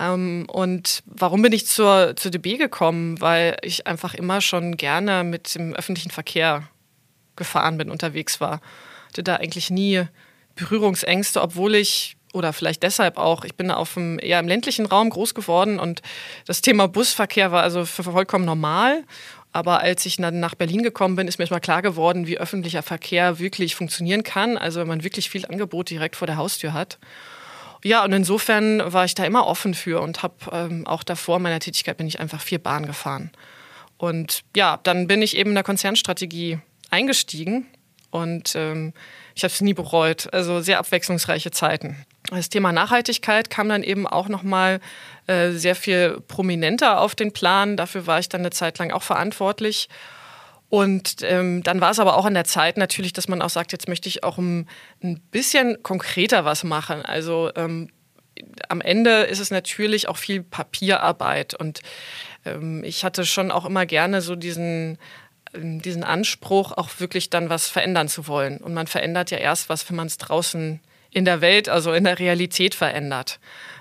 Ähm, 0.00 0.46
und 0.48 1.02
warum 1.06 1.42
bin 1.42 1.52
ich 1.52 1.66
zur, 1.66 2.16
zur 2.16 2.32
DB 2.32 2.56
gekommen? 2.56 3.20
Weil 3.20 3.56
ich 3.62 3.86
einfach 3.86 4.14
immer 4.14 4.40
schon 4.40 4.76
gerne 4.76 5.22
mit 5.22 5.54
dem 5.54 5.74
öffentlichen 5.74 6.10
Verkehr 6.10 6.68
gefahren 7.36 7.78
bin, 7.78 7.90
unterwegs 7.90 8.40
war. 8.40 8.60
Hatte 9.08 9.22
da 9.22 9.36
eigentlich 9.36 9.70
nie 9.70 10.04
Berührungsängste, 10.54 11.40
obwohl 11.40 11.74
ich 11.74 12.16
oder 12.32 12.52
vielleicht 12.52 12.82
deshalb 12.82 13.18
auch, 13.18 13.44
ich 13.44 13.56
bin 13.56 13.70
auf 13.70 13.94
dem, 13.94 14.18
eher 14.18 14.40
im 14.40 14.48
ländlichen 14.48 14.86
Raum 14.86 15.10
groß 15.10 15.34
geworden 15.34 15.78
und 15.78 16.00
das 16.46 16.62
Thema 16.62 16.88
Busverkehr 16.88 17.52
war 17.52 17.62
also 17.62 17.84
vollkommen 17.84 18.44
normal. 18.44 19.04
Aber 19.54 19.80
als 19.80 20.06
ich 20.06 20.16
dann 20.16 20.40
nach 20.40 20.54
Berlin 20.54 20.82
gekommen 20.82 21.14
bin, 21.14 21.28
ist 21.28 21.38
mir 21.38 21.46
mal 21.50 21.60
klar 21.60 21.82
geworden, 21.82 22.26
wie 22.26 22.38
öffentlicher 22.38 22.82
Verkehr 22.82 23.38
wirklich 23.38 23.74
funktionieren 23.74 24.22
kann. 24.22 24.56
Also 24.56 24.80
wenn 24.80 24.88
man 24.88 25.04
wirklich 25.04 25.28
viel 25.28 25.44
Angebot 25.44 25.90
direkt 25.90 26.16
vor 26.16 26.26
der 26.26 26.38
Haustür 26.38 26.72
hat. 26.72 26.98
Ja, 27.84 28.02
und 28.04 28.12
insofern 28.12 28.92
war 28.92 29.04
ich 29.04 29.14
da 29.14 29.24
immer 29.24 29.46
offen 29.46 29.74
für 29.74 30.00
und 30.00 30.22
habe 30.22 30.34
ähm, 30.52 30.86
auch 30.86 31.02
davor 31.02 31.38
meiner 31.38 31.60
Tätigkeit 31.60 31.98
bin 31.98 32.06
ich 32.06 32.18
einfach 32.18 32.40
viel 32.40 32.58
Bahn 32.58 32.86
gefahren. 32.86 33.30
Und 33.98 34.42
ja, 34.56 34.80
dann 34.82 35.06
bin 35.06 35.20
ich 35.20 35.36
eben 35.36 35.50
in 35.50 35.54
der 35.54 35.64
Konzernstrategie 35.64 36.58
eingestiegen 36.92 37.66
und 38.10 38.54
ähm, 38.54 38.92
ich 39.34 39.42
habe 39.42 39.52
es 39.52 39.60
nie 39.62 39.74
bereut. 39.74 40.32
Also 40.32 40.60
sehr 40.60 40.78
abwechslungsreiche 40.78 41.50
Zeiten. 41.50 41.96
Das 42.30 42.50
Thema 42.50 42.72
Nachhaltigkeit 42.72 43.50
kam 43.50 43.68
dann 43.68 43.82
eben 43.82 44.06
auch 44.06 44.28
nochmal 44.28 44.80
äh, 45.26 45.50
sehr 45.50 45.74
viel 45.74 46.20
prominenter 46.28 47.00
auf 47.00 47.14
den 47.14 47.32
Plan. 47.32 47.76
Dafür 47.76 48.06
war 48.06 48.18
ich 48.18 48.28
dann 48.28 48.42
eine 48.42 48.50
Zeit 48.50 48.78
lang 48.78 48.90
auch 48.90 49.02
verantwortlich. 49.02 49.88
Und 50.68 51.16
ähm, 51.22 51.62
dann 51.62 51.80
war 51.80 51.90
es 51.90 51.98
aber 51.98 52.16
auch 52.16 52.24
an 52.24 52.34
der 52.34 52.44
Zeit 52.44 52.76
natürlich, 52.76 53.12
dass 53.12 53.28
man 53.28 53.42
auch 53.42 53.50
sagt, 53.50 53.72
jetzt 53.72 53.88
möchte 53.88 54.08
ich 54.08 54.24
auch 54.24 54.38
ein, 54.38 54.68
ein 55.02 55.20
bisschen 55.30 55.82
konkreter 55.82 56.44
was 56.44 56.64
machen. 56.64 57.02
Also 57.02 57.50
ähm, 57.56 57.90
am 58.68 58.80
Ende 58.80 59.22
ist 59.22 59.38
es 59.38 59.50
natürlich 59.50 60.08
auch 60.08 60.16
viel 60.16 60.42
Papierarbeit. 60.42 61.54
Und 61.54 61.80
ähm, 62.44 62.84
ich 62.84 63.04
hatte 63.04 63.24
schon 63.24 63.50
auch 63.50 63.64
immer 63.64 63.86
gerne 63.86 64.20
so 64.22 64.36
diesen 64.36 64.98
diesen 65.54 66.04
Anspruch, 66.04 66.72
auch 66.72 66.88
wirklich 66.98 67.30
dann 67.30 67.50
was 67.50 67.68
verändern 67.68 68.08
zu 68.08 68.26
wollen. 68.26 68.58
Und 68.58 68.74
man 68.74 68.86
verändert 68.86 69.30
ja 69.30 69.38
erst 69.38 69.68
was, 69.68 69.88
wenn 69.88 69.96
man 69.96 70.06
es 70.06 70.18
draußen 70.18 70.80
in 71.10 71.24
der 71.24 71.40
Welt, 71.40 71.68
also 71.68 71.92
in 71.92 72.04
der 72.04 72.18
Realität 72.18 72.74
verändert. 72.74 73.38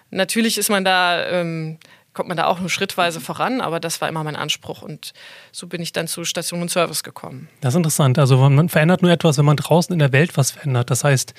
Natürlich 0.10 0.58
ist 0.58 0.70
man 0.70 0.84
da, 0.84 1.25
ähm, 1.28 1.78
kommt 2.13 2.28
man 2.28 2.36
da 2.36 2.48
auch 2.48 2.60
nur 2.60 2.70
schrittweise 2.70 3.22
voran, 3.22 3.62
aber 3.62 3.80
das 3.80 4.01
war 4.01 4.10
immer 4.10 4.22
mein 4.25 4.36
Anspruch. 4.36 4.82
Und 4.82 5.13
so 5.54 5.68
bin 5.68 5.82
ich 5.82 5.94
dann 5.94 6.08
zu 6.08 6.25
Station 6.25 6.62
und 6.62 6.70
Service 6.70 7.04
gekommen. 7.04 7.48
Das 7.62 7.74
ist 7.74 7.78
interessant. 7.78 8.20
Also 8.20 8.38
man 8.50 8.68
verändert 8.68 9.01
nur 9.01 9.12
etwas, 9.12 9.38
wenn 9.38 9.46
man 9.46 9.56
draußen 9.56 9.94
in 9.94 10.00
der 10.00 10.12
Welt 10.12 10.36
was 10.36 10.51
verändert. 10.51 10.90
Das 10.90 11.06
heißt, 11.06 11.34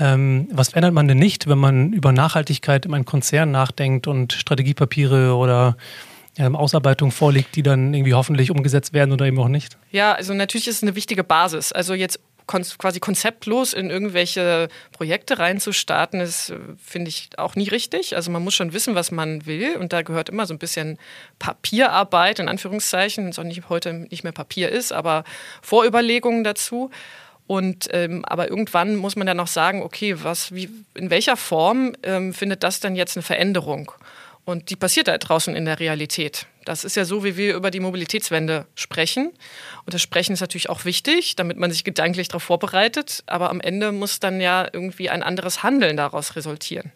ähm, 0.00 0.48
was 0.50 0.70
verändert 0.70 0.94
man 0.94 1.06
denn 1.06 1.18
nicht, 1.18 1.48
wenn 1.48 1.58
man 1.58 1.92
über 1.92 2.10
Nachhaltigkeit 2.10 2.84
in 2.86 2.92
einem 2.94 3.04
Konzern 3.04 3.52
nachdenkt 3.52 4.08
und 4.08 4.32
Strategiepapiere 4.32 5.36
oder 5.36 5.76
ähm, 6.38 6.56
Ausarbeitung 6.56 7.10
vorliegt, 7.10 7.56
die 7.56 7.62
dann 7.62 7.94
irgendwie 7.94 8.14
hoffentlich 8.14 8.50
umgesetzt 8.50 8.92
werden 8.92 9.12
oder 9.12 9.26
eben 9.26 9.38
auch 9.38 9.48
nicht? 9.48 9.78
Ja, 9.90 10.12
also 10.12 10.34
natürlich 10.34 10.68
ist 10.68 10.76
es 10.76 10.82
eine 10.82 10.94
wichtige 10.94 11.24
Basis. 11.24 11.72
Also 11.72 11.94
jetzt 11.94 12.20
quasi 12.46 13.00
konzeptlos 13.00 13.72
in 13.72 13.90
irgendwelche 13.90 14.68
Projekte 14.92 15.38
reinzustarten, 15.38 16.20
ist, 16.20 16.50
äh, 16.50 16.58
finde 16.82 17.08
ich, 17.08 17.30
auch 17.36 17.56
nie 17.56 17.68
richtig. 17.68 18.14
Also 18.14 18.30
man 18.30 18.44
muss 18.44 18.54
schon 18.54 18.72
wissen, 18.72 18.94
was 18.94 19.10
man 19.10 19.46
will. 19.46 19.76
Und 19.76 19.92
da 19.92 20.02
gehört 20.02 20.28
immer 20.28 20.46
so 20.46 20.54
ein 20.54 20.58
bisschen 20.58 20.98
Papierarbeit, 21.38 22.38
in 22.38 22.48
Anführungszeichen, 22.48 23.24
wenn 23.24 23.30
es 23.30 23.38
auch 23.38 23.44
nicht, 23.44 23.68
heute 23.68 23.92
nicht 23.92 24.22
mehr 24.22 24.32
Papier 24.32 24.70
ist, 24.70 24.92
aber 24.92 25.24
Vorüberlegungen 25.62 26.44
dazu. 26.44 26.90
Und 27.48 27.88
ähm, 27.92 28.24
aber 28.24 28.48
irgendwann 28.48 28.96
muss 28.96 29.14
man 29.14 29.26
dann 29.26 29.38
auch 29.38 29.46
sagen, 29.46 29.82
okay, 29.82 30.16
was, 30.22 30.52
wie, 30.52 30.68
in 30.94 31.10
welcher 31.10 31.36
Form 31.36 31.92
ähm, 32.02 32.34
findet 32.34 32.64
das 32.64 32.80
denn 32.80 32.96
jetzt 32.96 33.16
eine 33.16 33.22
Veränderung? 33.22 33.92
Und 34.46 34.70
die 34.70 34.76
passiert 34.76 35.08
da 35.08 35.18
draußen 35.18 35.56
in 35.56 35.64
der 35.64 35.80
Realität. 35.80 36.46
Das 36.64 36.84
ist 36.84 36.94
ja 36.94 37.04
so, 37.04 37.24
wie 37.24 37.36
wir 37.36 37.56
über 37.56 37.72
die 37.72 37.80
Mobilitätswende 37.80 38.66
sprechen. 38.76 39.32
Und 39.84 39.92
das 39.92 40.00
Sprechen 40.00 40.32
ist 40.32 40.40
natürlich 40.40 40.70
auch 40.70 40.84
wichtig, 40.84 41.34
damit 41.34 41.56
man 41.56 41.72
sich 41.72 41.82
gedanklich 41.82 42.28
darauf 42.28 42.44
vorbereitet. 42.44 43.24
Aber 43.26 43.50
am 43.50 43.60
Ende 43.60 43.90
muss 43.90 44.20
dann 44.20 44.40
ja 44.40 44.68
irgendwie 44.72 45.10
ein 45.10 45.24
anderes 45.24 45.64
Handeln 45.64 45.96
daraus 45.96 46.36
resultieren. 46.36 46.92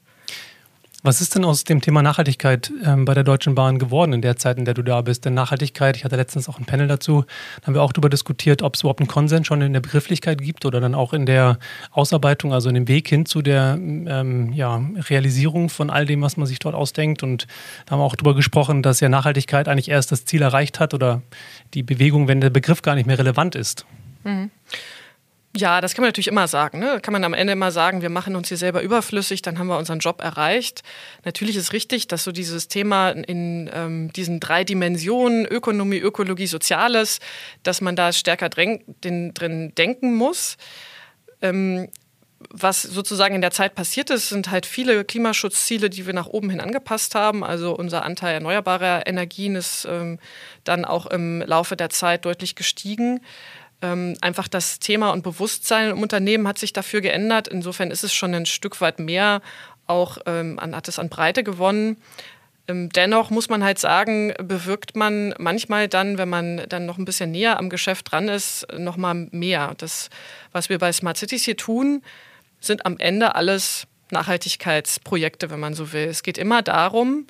Was 1.02 1.22
ist 1.22 1.34
denn 1.34 1.46
aus 1.46 1.64
dem 1.64 1.80
Thema 1.80 2.02
Nachhaltigkeit 2.02 2.70
ähm, 2.84 3.06
bei 3.06 3.14
der 3.14 3.24
Deutschen 3.24 3.54
Bahn 3.54 3.78
geworden 3.78 4.12
in 4.12 4.20
der 4.20 4.36
Zeit, 4.36 4.58
in 4.58 4.66
der 4.66 4.74
du 4.74 4.82
da 4.82 5.00
bist? 5.00 5.24
Denn 5.24 5.32
Nachhaltigkeit, 5.32 5.96
ich 5.96 6.04
hatte 6.04 6.16
letztens 6.16 6.46
auch 6.46 6.58
ein 6.58 6.66
Panel 6.66 6.88
dazu, 6.88 7.24
da 7.60 7.68
haben 7.68 7.74
wir 7.74 7.82
auch 7.82 7.92
darüber 7.92 8.10
diskutiert, 8.10 8.60
ob 8.60 8.74
es 8.74 8.82
überhaupt 8.82 9.00
einen 9.00 9.08
Konsens 9.08 9.46
schon 9.46 9.62
in 9.62 9.72
der 9.72 9.80
Begrifflichkeit 9.80 10.42
gibt 10.42 10.66
oder 10.66 10.78
dann 10.78 10.94
auch 10.94 11.14
in 11.14 11.24
der 11.24 11.58
Ausarbeitung, 11.90 12.52
also 12.52 12.68
in 12.68 12.74
dem 12.74 12.86
Weg 12.86 13.08
hin 13.08 13.24
zu 13.24 13.40
der 13.40 13.78
ähm, 13.80 14.52
ja, 14.52 14.82
Realisierung 15.08 15.70
von 15.70 15.88
all 15.88 16.04
dem, 16.04 16.20
was 16.20 16.36
man 16.36 16.46
sich 16.46 16.58
dort 16.58 16.74
ausdenkt. 16.74 17.22
Und 17.22 17.46
da 17.86 17.92
haben 17.92 18.00
wir 18.00 18.04
auch 18.04 18.16
darüber 18.16 18.34
gesprochen, 18.34 18.82
dass 18.82 19.00
ja 19.00 19.08
Nachhaltigkeit 19.08 19.68
eigentlich 19.68 19.88
erst 19.88 20.12
das 20.12 20.26
Ziel 20.26 20.42
erreicht 20.42 20.80
hat 20.80 20.92
oder 20.92 21.22
die 21.72 21.82
Bewegung, 21.82 22.28
wenn 22.28 22.42
der 22.42 22.50
Begriff 22.50 22.82
gar 22.82 22.94
nicht 22.94 23.06
mehr 23.06 23.18
relevant 23.18 23.54
ist. 23.54 23.86
Mhm. 24.24 24.50
Ja, 25.56 25.80
das 25.80 25.94
kann 25.94 26.02
man 26.02 26.08
natürlich 26.10 26.28
immer 26.28 26.46
sagen. 26.46 26.78
Ne? 26.78 27.00
Kann 27.02 27.12
man 27.12 27.24
am 27.24 27.34
Ende 27.34 27.54
immer 27.54 27.72
sagen, 27.72 28.02
wir 28.02 28.08
machen 28.08 28.36
uns 28.36 28.48
hier 28.48 28.56
selber 28.56 28.82
überflüssig, 28.82 29.42
dann 29.42 29.58
haben 29.58 29.66
wir 29.66 29.78
unseren 29.78 29.98
Job 29.98 30.22
erreicht. 30.22 30.82
Natürlich 31.24 31.56
ist 31.56 31.72
richtig, 31.72 32.06
dass 32.06 32.22
so 32.22 32.30
dieses 32.30 32.68
Thema 32.68 33.10
in 33.10 33.68
ähm, 33.74 34.12
diesen 34.12 34.38
drei 34.38 34.62
Dimensionen, 34.62 35.46
Ökonomie, 35.46 35.98
Ökologie, 35.98 36.46
Soziales, 36.46 37.18
dass 37.64 37.80
man 37.80 37.96
da 37.96 38.12
stärker 38.12 38.48
drin, 38.48 38.80
drin 39.00 39.74
denken 39.74 40.14
muss. 40.14 40.56
Ähm, 41.42 41.88
was 42.48 42.82
sozusagen 42.82 43.34
in 43.34 43.42
der 43.42 43.50
Zeit 43.50 43.74
passiert 43.74 44.08
ist, 44.08 44.30
sind 44.30 44.50
halt 44.50 44.66
viele 44.66 45.04
Klimaschutzziele, 45.04 45.90
die 45.90 46.06
wir 46.06 46.14
nach 46.14 46.26
oben 46.26 46.48
hin 46.48 46.60
angepasst 46.60 47.14
haben. 47.14 47.44
Also 47.44 47.76
unser 47.76 48.04
Anteil 48.04 48.34
erneuerbarer 48.34 49.06
Energien 49.06 49.56
ist 49.56 49.84
ähm, 49.90 50.18
dann 50.64 50.84
auch 50.84 51.06
im 51.06 51.42
Laufe 51.42 51.76
der 51.76 51.90
Zeit 51.90 52.24
deutlich 52.24 52.54
gestiegen 52.54 53.20
ähm, 53.82 54.16
einfach 54.20 54.48
das 54.48 54.78
Thema 54.78 55.10
und 55.10 55.22
Bewusstsein 55.22 55.90
im 55.90 56.02
Unternehmen 56.02 56.46
hat 56.46 56.58
sich 56.58 56.72
dafür 56.72 57.00
geändert. 57.00 57.48
Insofern 57.48 57.90
ist 57.90 58.04
es 58.04 58.12
schon 58.12 58.34
ein 58.34 58.46
Stück 58.46 58.80
weit 58.80 58.98
mehr, 58.98 59.42
auch 59.86 60.18
ähm, 60.26 60.58
an, 60.58 60.76
hat 60.76 60.88
es 60.88 60.98
an 60.98 61.08
Breite 61.08 61.42
gewonnen. 61.42 61.96
Ähm, 62.68 62.90
dennoch 62.90 63.30
muss 63.30 63.48
man 63.48 63.64
halt 63.64 63.78
sagen, 63.78 64.34
bewirkt 64.38 64.96
man 64.96 65.34
manchmal 65.38 65.88
dann, 65.88 66.18
wenn 66.18 66.28
man 66.28 66.62
dann 66.68 66.86
noch 66.86 66.98
ein 66.98 67.04
bisschen 67.04 67.32
näher 67.32 67.58
am 67.58 67.70
Geschäft 67.70 68.12
dran 68.12 68.28
ist, 68.28 68.66
noch 68.76 68.96
mal 68.96 69.28
mehr. 69.30 69.74
Das, 69.78 70.10
was 70.52 70.68
wir 70.68 70.78
bei 70.78 70.92
Smart 70.92 71.16
Cities 71.16 71.44
hier 71.44 71.56
tun, 71.56 72.02
sind 72.60 72.86
am 72.86 72.98
Ende 72.98 73.34
alles 73.34 73.86
Nachhaltigkeitsprojekte, 74.10 75.50
wenn 75.50 75.60
man 75.60 75.74
so 75.74 75.92
will. 75.92 76.06
Es 76.06 76.22
geht 76.22 76.36
immer 76.36 76.62
darum, 76.62 77.26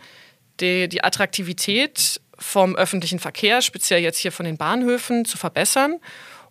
die, 0.60 0.88
die 0.88 1.04
Attraktivität 1.04 2.20
vom 2.36 2.74
öffentlichen 2.74 3.18
Verkehr, 3.18 3.62
speziell 3.62 4.00
jetzt 4.00 4.18
hier 4.18 4.32
von 4.32 4.46
den 4.46 4.56
Bahnhöfen, 4.56 5.24
zu 5.24 5.38
verbessern 5.38 6.00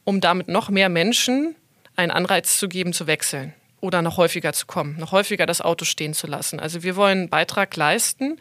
um 0.10 0.22
damit 0.22 0.48
noch 0.48 0.70
mehr 0.70 0.90
Menschen 0.90 1.56
einen 1.96 2.10
Anreiz 2.10 2.58
zu 2.58 2.68
geben, 2.68 2.94
zu 2.94 3.06
wechseln 3.06 3.54
oder 3.80 4.02
noch 4.02 4.18
häufiger 4.18 4.54
zu 4.54 4.66
kommen, 4.66 4.98
noch 4.98 5.12
häufiger 5.12 5.46
das 5.46 5.62
Auto 5.62 5.86
stehen 5.86 6.16
zu 6.16 6.26
lassen. 6.26 6.60
Also 6.60 6.82
wir 6.82 6.96
wollen 6.96 7.20
einen 7.20 7.30
Beitrag 7.30 7.76
leisten, 7.76 8.40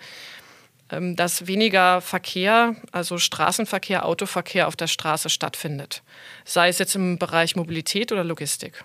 ähm, 0.90 1.14
dass 1.14 1.46
weniger 1.46 2.00
Verkehr, 2.00 2.75
also 2.90 3.18
Straßenverkehr, 3.18 4.06
Autoverkehr 4.06 4.66
auf 4.66 4.76
der 4.76 4.87
Straße 4.87 5.28
stattfindet. 5.28 6.02
Sei 6.46 6.68
es 6.68 6.78
jetzt 6.78 6.96
im 6.96 7.18
Bereich 7.18 7.54
Mobilität 7.54 8.12
oder 8.12 8.25
Logistik. 8.25 8.82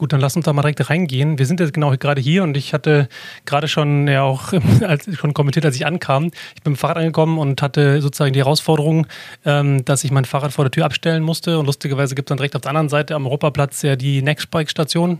Gut, 0.00 0.14
dann 0.14 0.20
lass 0.22 0.34
uns 0.34 0.46
da 0.46 0.54
mal 0.54 0.62
direkt 0.62 0.88
reingehen. 0.88 1.38
Wir 1.38 1.44
sind 1.44 1.60
jetzt 1.60 1.74
genau 1.74 1.94
gerade 1.94 2.22
hier 2.22 2.42
und 2.42 2.56
ich 2.56 2.72
hatte 2.72 3.06
gerade 3.44 3.68
schon 3.68 4.08
ja 4.08 4.22
auch 4.22 4.54
als, 4.80 5.14
schon 5.14 5.34
kommentiert, 5.34 5.66
als 5.66 5.76
ich 5.76 5.84
ankam. 5.84 6.30
Ich 6.54 6.62
bin 6.62 6.72
mit 6.72 6.78
dem 6.78 6.80
Fahrrad 6.80 6.96
angekommen 6.96 7.36
und 7.36 7.60
hatte 7.60 8.00
sozusagen 8.00 8.32
die 8.32 8.38
Herausforderung, 8.38 9.06
ähm, 9.44 9.84
dass 9.84 10.02
ich 10.02 10.10
mein 10.10 10.24
Fahrrad 10.24 10.52
vor 10.52 10.64
der 10.64 10.70
Tür 10.70 10.86
abstellen 10.86 11.22
musste. 11.22 11.58
Und 11.58 11.66
lustigerweise 11.66 12.14
gibt 12.14 12.28
es 12.28 12.30
dann 12.30 12.38
direkt 12.38 12.56
auf 12.56 12.62
der 12.62 12.70
anderen 12.70 12.88
Seite 12.88 13.14
am 13.14 13.26
Europaplatz 13.26 13.82
ja 13.82 13.94
die 13.94 14.22
Nextbike-Station 14.22 15.18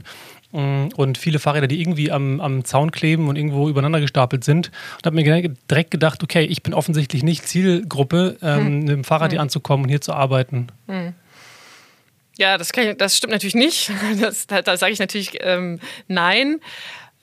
mm, 0.53 0.89
und 0.97 1.19
viele 1.19 1.41
Fahrräder, 1.41 1.67
die 1.67 1.79
irgendwie 1.79 2.11
am, 2.11 2.41
am 2.41 2.65
Zaun 2.65 2.91
kleben 2.91 3.29
und 3.29 3.37
irgendwo 3.37 3.69
übereinander 3.69 4.01
gestapelt 4.01 4.45
sind. 4.45 4.71
Und 4.97 5.05
habe 5.05 5.15
mir 5.15 5.51
direkt 5.71 5.91
gedacht, 5.91 6.23
okay, 6.23 6.45
ich 6.45 6.63
bin 6.63 6.73
offensichtlich 6.73 7.23
nicht 7.23 7.47
Zielgruppe, 7.47 8.39
ähm, 8.41 8.65
hm. 8.65 8.79
mit 8.79 8.89
dem 8.89 9.05
Fahrrad 9.05 9.27
hm. 9.27 9.33
hier 9.33 9.41
anzukommen 9.43 9.85
und 9.85 9.91
hier 9.91 10.01
zu 10.01 10.15
arbeiten. 10.15 10.69
Hm. 10.89 11.13
Ja, 12.41 12.57
das, 12.57 12.71
ich, 12.75 12.97
das 12.97 13.19
stimmt 13.19 13.33
natürlich 13.35 13.55
nicht. 13.55 13.93
Das, 14.21 14.47
da, 14.47 14.63
da 14.63 14.77
sage 14.77 14.93
ich 14.93 14.99
natürlich 14.99 15.39
ähm, 15.41 15.79
nein. 16.09 16.61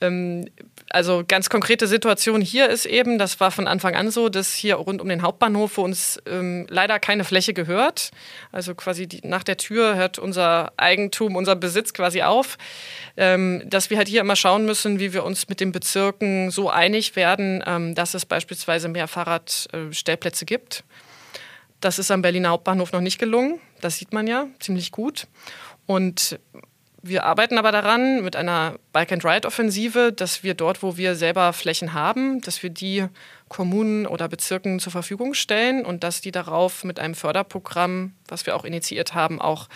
Ähm, 0.00 0.48
also 0.90 1.24
ganz 1.26 1.50
konkrete 1.50 1.88
Situation 1.88 2.40
hier 2.40 2.68
ist 2.68 2.86
eben, 2.86 3.18
das 3.18 3.40
war 3.40 3.50
von 3.50 3.66
Anfang 3.66 3.96
an 3.96 4.12
so, 4.12 4.28
dass 4.28 4.54
hier 4.54 4.76
rund 4.76 5.02
um 5.02 5.08
den 5.08 5.22
Hauptbahnhof 5.22 5.76
uns 5.76 6.22
ähm, 6.24 6.66
leider 6.70 7.00
keine 7.00 7.24
Fläche 7.24 7.52
gehört. 7.52 8.12
Also 8.52 8.76
quasi 8.76 9.08
die, 9.08 9.20
nach 9.26 9.42
der 9.42 9.56
Tür 9.56 9.96
hört 9.96 10.20
unser 10.20 10.72
Eigentum, 10.76 11.34
unser 11.34 11.56
Besitz 11.56 11.92
quasi 11.92 12.22
auf. 12.22 12.56
Ähm, 13.16 13.64
dass 13.66 13.90
wir 13.90 13.98
halt 13.98 14.06
hier 14.06 14.20
immer 14.20 14.36
schauen 14.36 14.66
müssen, 14.66 15.00
wie 15.00 15.12
wir 15.12 15.24
uns 15.24 15.48
mit 15.48 15.58
den 15.58 15.72
Bezirken 15.72 16.52
so 16.52 16.70
einig 16.70 17.16
werden, 17.16 17.62
ähm, 17.66 17.96
dass 17.96 18.14
es 18.14 18.24
beispielsweise 18.24 18.88
mehr 18.88 19.08
Fahrradstellplätze 19.08 20.46
gibt. 20.46 20.84
Das 21.80 21.98
ist 21.98 22.10
am 22.10 22.22
Berliner 22.22 22.50
Hauptbahnhof 22.50 22.92
noch 22.92 23.00
nicht 23.00 23.18
gelungen. 23.18 23.60
Das 23.80 23.96
sieht 23.96 24.12
man 24.12 24.26
ja 24.26 24.46
ziemlich 24.58 24.90
gut. 24.90 25.26
Und 25.86 26.38
wir 27.00 27.24
arbeiten 27.24 27.58
aber 27.58 27.70
daran 27.70 28.22
mit 28.22 28.34
einer 28.34 28.74
Bike-and-Ride-Offensive, 28.92 30.12
dass 30.12 30.42
wir 30.42 30.54
dort, 30.54 30.82
wo 30.82 30.96
wir 30.96 31.14
selber 31.14 31.52
Flächen 31.52 31.94
haben, 31.94 32.40
dass 32.40 32.62
wir 32.62 32.70
die 32.70 33.06
Kommunen 33.48 34.06
oder 34.06 34.28
Bezirken 34.28 34.80
zur 34.80 34.90
Verfügung 34.90 35.34
stellen 35.34 35.86
und 35.86 36.02
dass 36.02 36.20
die 36.20 36.32
darauf 36.32 36.82
mit 36.82 36.98
einem 36.98 37.14
Förderprogramm, 37.14 38.14
was 38.26 38.46
wir 38.46 38.56
auch 38.56 38.64
initiiert 38.64 39.14
haben, 39.14 39.40
auch 39.40 39.68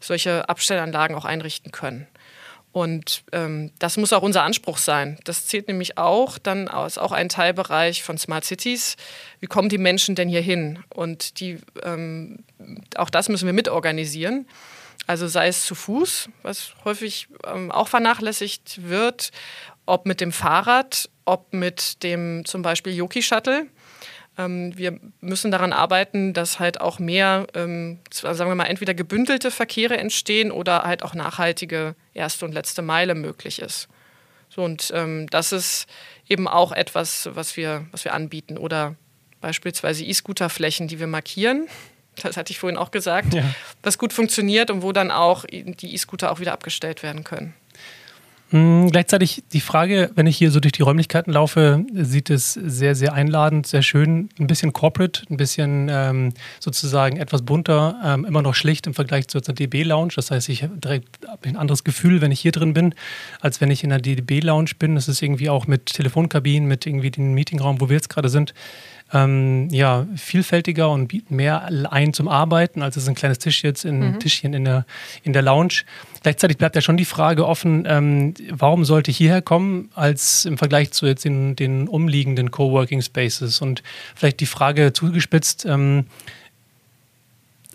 solche 0.00 0.48
Abstellanlagen 0.48 1.14
auch 1.14 1.26
einrichten 1.26 1.70
können. 1.70 2.06
Und 2.72 3.24
ähm, 3.32 3.72
das 3.80 3.96
muss 3.96 4.12
auch 4.12 4.22
unser 4.22 4.44
Anspruch 4.44 4.78
sein. 4.78 5.18
Das 5.24 5.46
zählt 5.46 5.66
nämlich 5.66 5.98
auch 5.98 6.38
dann 6.38 6.68
aus 6.68 6.98
auch 6.98 7.10
ein 7.10 7.28
Teilbereich 7.28 8.02
von 8.04 8.16
Smart 8.16 8.44
Cities. 8.44 8.96
Wie 9.40 9.46
kommen 9.46 9.68
die 9.68 9.78
Menschen 9.78 10.14
denn 10.14 10.28
hier 10.28 10.40
hin? 10.40 10.78
Und 10.88 11.40
die, 11.40 11.58
ähm, 11.82 12.44
auch 12.96 13.10
das 13.10 13.28
müssen 13.28 13.46
wir 13.46 13.52
mitorganisieren. 13.52 14.46
Also 15.08 15.26
sei 15.26 15.48
es 15.48 15.64
zu 15.64 15.74
Fuß, 15.74 16.28
was 16.42 16.74
häufig 16.84 17.26
ähm, 17.44 17.72
auch 17.72 17.88
vernachlässigt 17.88 18.88
wird, 18.88 19.30
ob 19.84 20.06
mit 20.06 20.20
dem 20.20 20.30
Fahrrad, 20.30 21.10
ob 21.24 21.52
mit 21.52 22.04
dem 22.04 22.44
zum 22.44 22.62
Beispiel 22.62 22.94
Yoki-Shuttle. 22.94 23.66
Ähm, 24.40 24.76
wir 24.76 24.98
müssen 25.20 25.50
daran 25.50 25.72
arbeiten, 25.72 26.32
dass 26.32 26.58
halt 26.58 26.80
auch 26.80 26.98
mehr, 26.98 27.46
ähm, 27.54 27.98
sagen 28.10 28.50
wir 28.50 28.54
mal, 28.54 28.64
entweder 28.64 28.94
gebündelte 28.94 29.50
Verkehre 29.50 29.98
entstehen 29.98 30.50
oder 30.50 30.82
halt 30.82 31.02
auch 31.02 31.14
nachhaltige 31.14 31.94
erste 32.14 32.46
und 32.46 32.52
letzte 32.52 32.82
Meile 32.82 33.14
möglich 33.14 33.60
ist. 33.60 33.88
So, 34.48 34.62
und 34.62 34.90
ähm, 34.94 35.28
das 35.30 35.52
ist 35.52 35.86
eben 36.28 36.48
auch 36.48 36.72
etwas, 36.72 37.28
was 37.34 37.56
wir, 37.56 37.86
was 37.92 38.04
wir 38.04 38.14
anbieten. 38.14 38.56
Oder 38.56 38.96
beispielsweise 39.40 40.04
E-Scooter-Flächen, 40.04 40.88
die 40.88 40.98
wir 40.98 41.06
markieren. 41.06 41.68
Das 42.16 42.36
hatte 42.36 42.50
ich 42.50 42.58
vorhin 42.58 42.76
auch 42.76 42.90
gesagt, 42.90 43.34
ja. 43.34 43.44
was 43.82 43.96
gut 43.96 44.12
funktioniert 44.12 44.70
und 44.70 44.82
wo 44.82 44.92
dann 44.92 45.10
auch 45.10 45.44
die 45.46 45.94
E-Scooter 45.94 46.32
auch 46.32 46.40
wieder 46.40 46.52
abgestellt 46.52 47.02
werden 47.02 47.24
können. 47.24 47.54
Hm, 48.50 48.90
gleichzeitig 48.90 49.44
die 49.52 49.60
Frage, 49.60 50.10
wenn 50.16 50.26
ich 50.26 50.36
hier 50.36 50.50
so 50.50 50.58
durch 50.58 50.72
die 50.72 50.82
Räumlichkeiten 50.82 51.32
laufe, 51.32 51.84
sieht 51.92 52.30
es 52.30 52.54
sehr, 52.54 52.96
sehr 52.96 53.12
einladend, 53.12 53.68
sehr 53.68 53.82
schön, 53.82 54.28
ein 54.40 54.48
bisschen 54.48 54.72
corporate, 54.72 55.22
ein 55.30 55.36
bisschen 55.36 55.88
ähm, 55.88 56.32
sozusagen 56.58 57.16
etwas 57.16 57.42
bunter, 57.42 58.00
ähm, 58.04 58.24
immer 58.24 58.42
noch 58.42 58.56
schlicht 58.56 58.88
im 58.88 58.94
Vergleich 58.94 59.28
zur 59.28 59.40
DB-Lounge. 59.40 60.14
Das 60.16 60.32
heißt, 60.32 60.48
ich 60.48 60.64
habe 60.64 60.76
direkt 60.78 61.20
ein 61.44 61.56
anderes 61.56 61.84
Gefühl, 61.84 62.20
wenn 62.20 62.32
ich 62.32 62.40
hier 62.40 62.50
drin 62.50 62.74
bin, 62.74 62.92
als 63.40 63.60
wenn 63.60 63.70
ich 63.70 63.84
in 63.84 63.90
der 63.90 64.00
DB-Lounge 64.00 64.72
bin. 64.76 64.96
Das 64.96 65.06
ist 65.06 65.22
irgendwie 65.22 65.48
auch 65.48 65.68
mit 65.68 65.86
Telefonkabinen, 65.86 66.68
mit 66.68 66.86
irgendwie 66.86 67.12
dem 67.12 67.34
Meetingraum, 67.34 67.80
wo 67.80 67.88
wir 67.88 67.94
jetzt 67.94 68.10
gerade 68.10 68.28
sind, 68.28 68.52
ähm, 69.12 69.68
ja, 69.70 70.06
vielfältiger 70.16 70.90
und 70.90 71.08
bieten 71.08 71.36
mehr 71.36 71.68
ein 71.90 72.12
zum 72.12 72.28
Arbeiten, 72.28 72.82
als 72.82 72.96
es 72.96 73.08
ein 73.08 73.14
kleines 73.14 73.38
Tisch 73.38 73.62
jetzt 73.62 73.84
in, 73.84 74.00
mhm. 74.00 74.20
Tischchen 74.20 74.54
in 74.54 74.64
der, 74.64 74.86
in 75.22 75.32
der 75.32 75.42
Lounge. 75.42 75.82
Gleichzeitig 76.22 76.58
bleibt 76.58 76.76
ja 76.76 76.82
schon 76.82 76.96
die 76.96 77.04
Frage 77.04 77.46
offen, 77.46 77.84
ähm, 77.88 78.34
warum 78.50 78.84
sollte 78.84 79.10
ich 79.10 79.16
hierher 79.16 79.42
kommen, 79.42 79.90
als 79.94 80.44
im 80.44 80.58
Vergleich 80.58 80.92
zu 80.92 81.06
jetzt 81.06 81.24
den, 81.24 81.56
den 81.56 81.88
umliegenden 81.88 82.50
Coworking 82.50 83.02
Spaces? 83.02 83.60
Und 83.60 83.82
vielleicht 84.14 84.40
die 84.40 84.46
Frage 84.46 84.92
zugespitzt, 84.92 85.64
ähm, 85.66 86.06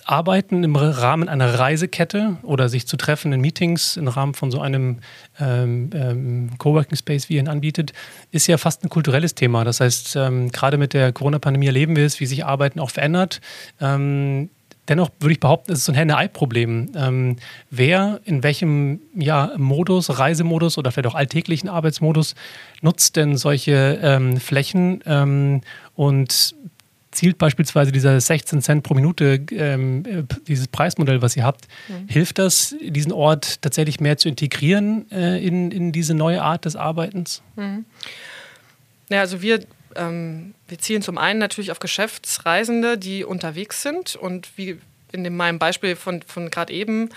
Arbeiten 0.05 0.63
im 0.63 0.75
Rahmen 0.75 1.27
einer 1.27 1.59
Reisekette 1.59 2.37
oder 2.43 2.69
sich 2.69 2.87
zu 2.87 2.95
treffen 2.95 3.33
in 3.33 3.41
Meetings 3.41 3.97
im 3.97 4.07
Rahmen 4.07 4.35
von 4.35 4.51
so 4.51 4.61
einem 4.61 4.99
ähm, 5.39 5.89
ähm, 5.93 6.49
Coworking 6.59 6.95
Space, 6.95 7.27
wie 7.27 7.35
ihr 7.35 7.39
ihn 7.39 7.47
anbietet, 7.47 7.91
ist 8.31 8.45
ja 8.47 8.57
fast 8.57 8.83
ein 8.83 8.89
kulturelles 8.89 9.33
Thema. 9.33 9.63
Das 9.63 9.79
heißt, 9.81 10.15
ähm, 10.15 10.51
gerade 10.51 10.77
mit 10.77 10.93
der 10.93 11.11
Corona-Pandemie 11.11 11.65
erleben 11.65 11.95
wir 11.95 12.05
es, 12.05 12.19
wie 12.19 12.27
sich 12.27 12.45
Arbeiten 12.45 12.79
auch 12.79 12.91
verändert. 12.91 13.41
Ähm, 13.81 14.51
dennoch 14.87 15.09
würde 15.19 15.33
ich 15.33 15.39
behaupten, 15.39 15.71
es 15.71 15.79
ist 15.79 15.85
so 15.85 15.91
ein 15.91 15.95
Henne-Ei-Problem. 15.95 16.91
Ähm, 16.95 17.37
wer 17.71 18.19
in 18.25 18.43
welchem 18.43 19.01
ja, 19.15 19.53
Modus, 19.57 20.19
Reisemodus 20.19 20.77
oder 20.77 20.91
vielleicht 20.91 21.07
auch 21.07 21.15
alltäglichen 21.15 21.67
Arbeitsmodus 21.67 22.35
nutzt 22.81 23.15
denn 23.15 23.37
solche 23.37 23.99
ähm, 24.03 24.37
Flächen 24.37 25.63
und 25.95 26.55
zielt 27.15 27.37
beispielsweise 27.37 27.91
dieser 27.91 28.19
16 28.19 28.61
Cent 28.61 28.83
pro 28.83 28.93
Minute, 28.93 29.45
ähm, 29.51 30.27
dieses 30.47 30.67
Preismodell, 30.67 31.21
was 31.21 31.35
ihr 31.35 31.43
habt, 31.43 31.67
mhm. 31.87 32.07
hilft 32.07 32.37
das, 32.37 32.75
diesen 32.81 33.11
Ort 33.11 33.61
tatsächlich 33.61 33.99
mehr 33.99 34.17
zu 34.17 34.29
integrieren 34.29 35.09
äh, 35.11 35.45
in, 35.45 35.71
in 35.71 35.91
diese 35.91 36.13
neue 36.13 36.41
Art 36.41 36.65
des 36.65 36.75
Arbeitens? 36.75 37.41
Mhm. 37.55 37.85
Ja, 39.09 39.21
also 39.21 39.41
wir, 39.41 39.61
ähm, 39.95 40.53
wir 40.67 40.77
zielen 40.79 41.01
zum 41.01 41.17
einen 41.17 41.39
natürlich 41.39 41.71
auf 41.71 41.79
Geschäftsreisende, 41.79 42.97
die 42.97 43.23
unterwegs 43.23 43.81
sind 43.81 44.15
und 44.15 44.49
wie 44.57 44.77
in 45.11 45.23
dem, 45.23 45.37
meinem 45.37 45.59
Beispiel 45.59 45.95
von, 45.95 46.21
von 46.23 46.51
gerade 46.51 46.73
eben, 46.73 47.09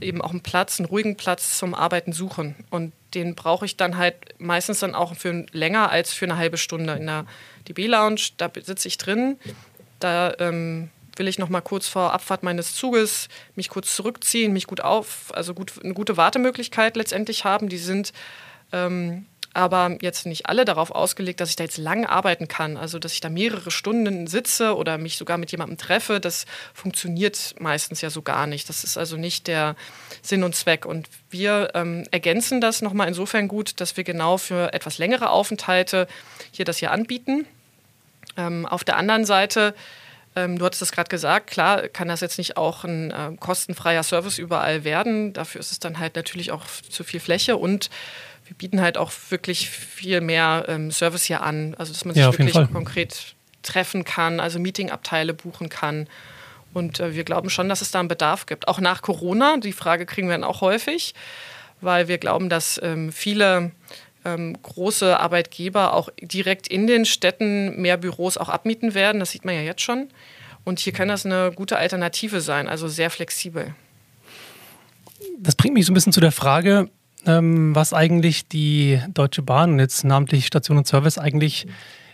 eben 0.00 0.22
auch 0.22 0.30
einen 0.30 0.40
Platz, 0.40 0.80
einen 0.80 0.86
ruhigen 0.86 1.16
Platz 1.16 1.58
zum 1.58 1.74
Arbeiten 1.74 2.12
suchen. 2.12 2.54
Und 2.70 2.92
den 3.14 3.34
brauche 3.34 3.66
ich 3.66 3.76
dann 3.76 3.98
halt 3.98 4.16
meistens 4.38 4.80
dann 4.80 4.94
auch 4.94 5.14
für 5.14 5.44
länger 5.52 5.90
als 5.90 6.12
für 6.12 6.24
eine 6.24 6.36
halbe 6.36 6.56
Stunde. 6.56 6.94
In 6.94 7.06
der 7.06 7.26
DB-Lounge, 7.68 8.30
da 8.36 8.50
sitze 8.62 8.88
ich 8.88 8.98
drin, 8.98 9.38
da 10.00 10.34
ähm, 10.38 10.90
will 11.16 11.28
ich 11.28 11.38
noch 11.38 11.48
mal 11.48 11.60
kurz 11.60 11.88
vor 11.88 12.12
Abfahrt 12.12 12.42
meines 12.42 12.74
Zuges 12.74 13.28
mich 13.54 13.68
kurz 13.68 13.94
zurückziehen, 13.94 14.52
mich 14.52 14.66
gut 14.66 14.80
auf, 14.80 15.32
also 15.34 15.54
gut, 15.54 15.72
eine 15.82 15.94
gute 15.94 16.16
Wartemöglichkeit 16.16 16.96
letztendlich 16.96 17.44
haben. 17.44 17.68
Die 17.68 17.78
sind 17.78 18.12
ähm, 18.72 19.26
aber 19.54 19.96
jetzt 20.00 20.26
nicht 20.26 20.46
alle 20.46 20.64
darauf 20.64 20.90
ausgelegt, 20.90 21.40
dass 21.40 21.50
ich 21.50 21.56
da 21.56 21.64
jetzt 21.64 21.78
lang 21.78 22.06
arbeiten 22.06 22.48
kann. 22.48 22.76
Also, 22.76 22.98
dass 22.98 23.12
ich 23.12 23.20
da 23.20 23.28
mehrere 23.28 23.70
Stunden 23.70 24.26
sitze 24.26 24.76
oder 24.76 24.98
mich 24.98 25.16
sogar 25.16 25.38
mit 25.38 25.50
jemandem 25.50 25.78
treffe, 25.78 26.20
das 26.20 26.46
funktioniert 26.74 27.54
meistens 27.58 28.00
ja 28.00 28.10
so 28.10 28.22
gar 28.22 28.46
nicht. 28.46 28.68
Das 28.68 28.84
ist 28.84 28.96
also 28.96 29.16
nicht 29.16 29.46
der 29.46 29.76
Sinn 30.22 30.42
und 30.44 30.54
Zweck. 30.54 30.86
Und 30.86 31.08
wir 31.30 31.70
ähm, 31.74 32.06
ergänzen 32.10 32.60
das 32.60 32.82
nochmal 32.82 33.08
insofern 33.08 33.48
gut, 33.48 33.80
dass 33.80 33.96
wir 33.96 34.04
genau 34.04 34.38
für 34.38 34.72
etwas 34.72 34.98
längere 34.98 35.30
Aufenthalte 35.30 36.08
hier 36.50 36.64
das 36.64 36.78
hier 36.78 36.90
anbieten. 36.90 37.46
Ähm, 38.36 38.66
auf 38.66 38.84
der 38.84 38.96
anderen 38.96 39.24
Seite 39.24 39.74
ähm, 40.34 40.58
du 40.58 40.64
hattest 40.64 40.82
es 40.82 40.92
gerade 40.92 41.08
gesagt, 41.08 41.48
klar 41.48 41.88
kann 41.88 42.08
das 42.08 42.20
jetzt 42.20 42.38
nicht 42.38 42.56
auch 42.56 42.84
ein 42.84 43.10
äh, 43.10 43.36
kostenfreier 43.38 44.02
Service 44.02 44.38
überall 44.38 44.84
werden. 44.84 45.32
Dafür 45.32 45.60
ist 45.60 45.72
es 45.72 45.78
dann 45.78 45.98
halt 45.98 46.16
natürlich 46.16 46.52
auch 46.52 46.64
zu 46.88 47.04
viel 47.04 47.20
Fläche 47.20 47.56
und 47.56 47.90
wir 48.46 48.56
bieten 48.56 48.80
halt 48.80 48.98
auch 48.98 49.12
wirklich 49.30 49.70
viel 49.70 50.20
mehr 50.20 50.64
ähm, 50.68 50.90
Service 50.90 51.24
hier 51.24 51.42
an. 51.42 51.74
Also, 51.78 51.92
dass 51.92 52.04
man 52.04 52.14
sich 52.14 52.22
ja, 52.22 52.32
wirklich 52.32 52.54
konkret 52.72 53.34
treffen 53.62 54.04
kann, 54.04 54.40
also 54.40 54.58
Meetingabteile 54.58 55.34
buchen 55.34 55.68
kann. 55.68 56.08
Und 56.74 57.00
äh, 57.00 57.14
wir 57.14 57.24
glauben 57.24 57.50
schon, 57.50 57.68
dass 57.68 57.82
es 57.82 57.90
da 57.90 58.00
einen 58.00 58.08
Bedarf 58.08 58.46
gibt. 58.46 58.68
Auch 58.68 58.80
nach 58.80 59.02
Corona, 59.02 59.58
die 59.58 59.72
Frage 59.72 60.06
kriegen 60.06 60.28
wir 60.28 60.34
dann 60.34 60.44
auch 60.44 60.60
häufig, 60.60 61.14
weil 61.80 62.08
wir 62.08 62.18
glauben, 62.18 62.48
dass 62.48 62.80
ähm, 62.82 63.12
viele 63.12 63.72
ähm, 64.24 64.56
große 64.62 65.18
Arbeitgeber 65.18 65.94
auch 65.94 66.08
direkt 66.20 66.68
in 66.68 66.86
den 66.86 67.04
Städten 67.04 67.80
mehr 67.80 67.96
Büros 67.96 68.36
auch 68.36 68.48
abmieten 68.48 68.94
werden. 68.94 69.20
Das 69.20 69.30
sieht 69.30 69.44
man 69.44 69.54
ja 69.54 69.62
jetzt 69.62 69.82
schon. 69.82 70.08
Und 70.64 70.78
hier 70.78 70.92
kann 70.92 71.08
das 71.08 71.26
eine 71.26 71.52
gute 71.54 71.76
Alternative 71.76 72.40
sein, 72.40 72.68
also 72.68 72.88
sehr 72.88 73.10
flexibel. 73.10 73.74
Das 75.38 75.56
bringt 75.56 75.74
mich 75.74 75.86
so 75.86 75.92
ein 75.92 75.94
bisschen 75.94 76.12
zu 76.12 76.20
der 76.20 76.32
Frage, 76.32 76.88
ähm, 77.26 77.74
was 77.74 77.92
eigentlich 77.92 78.48
die 78.48 79.00
Deutsche 79.12 79.42
Bahn 79.42 79.78
jetzt 79.78 80.04
namentlich 80.04 80.46
Station 80.46 80.78
und 80.78 80.86
Service 80.86 81.18
eigentlich 81.18 81.66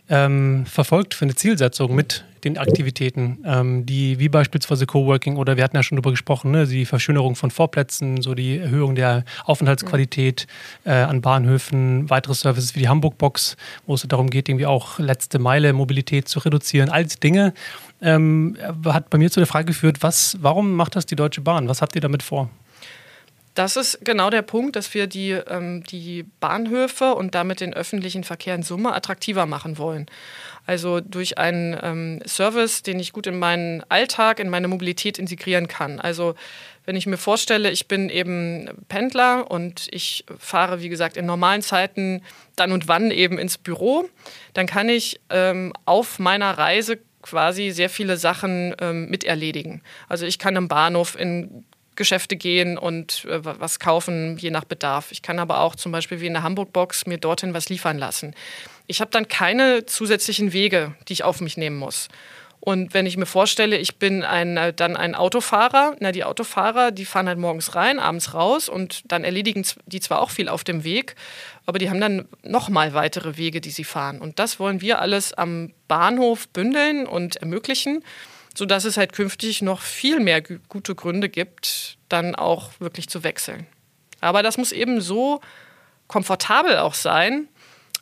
ähm, 0.08 0.64
verfolgt 0.66 1.14
für 1.14 1.24
eine 1.24 1.34
Zielsetzung 1.34 1.94
mit 1.94 2.24
den 2.44 2.56
Aktivitäten, 2.56 3.38
ähm, 3.44 3.84
die 3.84 4.18
wie 4.18 4.28
beispielsweise 4.28 4.86
Coworking 4.86 5.36
oder 5.36 5.56
wir 5.56 5.64
hatten 5.64 5.76
ja 5.76 5.82
schon 5.82 5.96
darüber 5.96 6.10
gesprochen, 6.10 6.50
ne, 6.50 6.66
die 6.66 6.86
Verschönerung 6.86 7.34
von 7.34 7.50
Vorplätzen, 7.50 8.22
so 8.22 8.34
die 8.34 8.58
Erhöhung 8.58 8.94
der 8.94 9.24
Aufenthaltsqualität 9.44 10.46
äh, 10.84 10.92
an 10.92 11.20
Bahnhöfen, 11.20 12.08
weitere 12.10 12.34
Services 12.34 12.74
wie 12.74 12.80
die 12.80 12.88
Hamburg 12.88 13.18
Box, 13.18 13.56
wo 13.86 13.94
es 13.94 14.02
darum 14.02 14.30
geht, 14.30 14.48
irgendwie 14.48 14.66
auch 14.66 14.98
letzte 14.98 15.38
Meile 15.38 15.72
Mobilität 15.72 16.28
zu 16.28 16.38
reduzieren. 16.38 16.90
All 16.90 17.04
diese 17.04 17.18
Dinge 17.18 17.52
ähm, 18.00 18.56
hat 18.84 19.10
bei 19.10 19.18
mir 19.18 19.30
zu 19.30 19.40
der 19.40 19.46
Frage 19.46 19.66
geführt, 19.66 19.98
was, 20.00 20.38
warum 20.40 20.74
macht 20.74 20.96
das 20.96 21.06
die 21.06 21.16
Deutsche 21.16 21.40
Bahn? 21.40 21.68
Was 21.68 21.82
habt 21.82 21.94
ihr 21.96 22.00
damit 22.00 22.22
vor? 22.22 22.48
Das 23.58 23.76
ist 23.76 24.04
genau 24.04 24.30
der 24.30 24.42
Punkt, 24.42 24.76
dass 24.76 24.94
wir 24.94 25.08
die, 25.08 25.32
ähm, 25.32 25.82
die 25.82 26.22
Bahnhöfe 26.38 27.16
und 27.16 27.34
damit 27.34 27.60
den 27.60 27.74
öffentlichen 27.74 28.22
Verkehr 28.22 28.54
in 28.54 28.62
Summe 28.62 28.94
attraktiver 28.94 29.46
machen 29.46 29.78
wollen. 29.78 30.06
Also 30.64 31.00
durch 31.00 31.38
einen 31.38 31.76
ähm, 31.82 32.20
Service, 32.24 32.84
den 32.84 33.00
ich 33.00 33.12
gut 33.12 33.26
in 33.26 33.36
meinen 33.36 33.82
Alltag, 33.88 34.38
in 34.38 34.48
meine 34.48 34.68
Mobilität 34.68 35.18
integrieren 35.18 35.66
kann. 35.66 35.98
Also 35.98 36.36
wenn 36.84 36.94
ich 36.94 37.06
mir 37.06 37.16
vorstelle, 37.16 37.72
ich 37.72 37.88
bin 37.88 38.10
eben 38.10 38.70
Pendler 38.88 39.50
und 39.50 39.88
ich 39.90 40.24
fahre, 40.38 40.80
wie 40.80 40.88
gesagt, 40.88 41.16
in 41.16 41.26
normalen 41.26 41.62
Zeiten 41.62 42.22
dann 42.54 42.70
und 42.70 42.86
wann 42.86 43.10
eben 43.10 43.38
ins 43.38 43.58
Büro, 43.58 44.08
dann 44.54 44.68
kann 44.68 44.88
ich 44.88 45.20
ähm, 45.30 45.72
auf 45.84 46.20
meiner 46.20 46.56
Reise 46.56 47.00
quasi 47.22 47.70
sehr 47.72 47.90
viele 47.90 48.18
Sachen 48.18 48.76
ähm, 48.80 49.10
miterledigen. 49.10 49.82
Also 50.08 50.26
ich 50.26 50.38
kann 50.38 50.56
am 50.56 50.68
Bahnhof 50.68 51.18
in 51.18 51.64
Geschäfte 51.98 52.36
gehen 52.36 52.78
und 52.78 53.26
äh, 53.26 53.40
was 53.42 53.78
kaufen, 53.78 54.38
je 54.38 54.50
nach 54.50 54.64
Bedarf. 54.64 55.12
Ich 55.12 55.20
kann 55.20 55.38
aber 55.38 55.60
auch 55.60 55.76
zum 55.76 55.92
Beispiel 55.92 56.22
wie 56.22 56.26
in 56.26 56.32
der 56.32 56.42
Hamburg-Box 56.42 57.04
mir 57.04 57.18
dorthin 57.18 57.52
was 57.52 57.68
liefern 57.68 57.98
lassen. 57.98 58.34
Ich 58.86 59.02
habe 59.02 59.10
dann 59.10 59.28
keine 59.28 59.84
zusätzlichen 59.84 60.54
Wege, 60.54 60.94
die 61.08 61.12
ich 61.12 61.24
auf 61.24 61.42
mich 61.42 61.58
nehmen 61.58 61.76
muss. 61.76 62.08
Und 62.60 62.92
wenn 62.92 63.06
ich 63.06 63.16
mir 63.16 63.26
vorstelle, 63.26 63.76
ich 63.76 63.96
bin 63.96 64.24
ein, 64.24 64.56
äh, 64.56 64.72
dann 64.72 64.96
ein 64.96 65.14
Autofahrer, 65.14 65.96
na, 66.00 66.12
die 66.12 66.24
Autofahrer, 66.24 66.90
die 66.90 67.04
fahren 67.04 67.28
halt 67.28 67.38
morgens 67.38 67.74
rein, 67.74 67.98
abends 67.98 68.34
raus 68.34 68.68
und 68.68 69.02
dann 69.10 69.24
erledigen 69.24 69.64
die 69.86 70.00
zwar 70.00 70.20
auch 70.20 70.30
viel 70.30 70.48
auf 70.48 70.64
dem 70.64 70.84
Weg, 70.84 71.14
aber 71.66 71.78
die 71.78 71.90
haben 71.90 72.00
dann 72.00 72.28
nochmal 72.42 72.94
weitere 72.94 73.36
Wege, 73.36 73.60
die 73.60 73.70
sie 73.70 73.84
fahren. 73.84 74.20
Und 74.20 74.38
das 74.38 74.58
wollen 74.58 74.80
wir 74.80 75.00
alles 75.00 75.32
am 75.32 75.72
Bahnhof 75.86 76.48
bündeln 76.48 77.06
und 77.06 77.36
ermöglichen 77.36 78.02
sodass 78.54 78.84
es 78.84 78.96
halt 78.96 79.12
künftig 79.12 79.62
noch 79.62 79.80
viel 79.80 80.20
mehr 80.20 80.42
gute 80.42 80.94
Gründe 80.94 81.28
gibt, 81.28 81.98
dann 82.08 82.34
auch 82.34 82.70
wirklich 82.78 83.08
zu 83.08 83.24
wechseln. 83.24 83.66
Aber 84.20 84.42
das 84.42 84.58
muss 84.58 84.72
eben 84.72 85.00
so 85.00 85.40
komfortabel 86.08 86.78
auch 86.78 86.94
sein, 86.94 87.48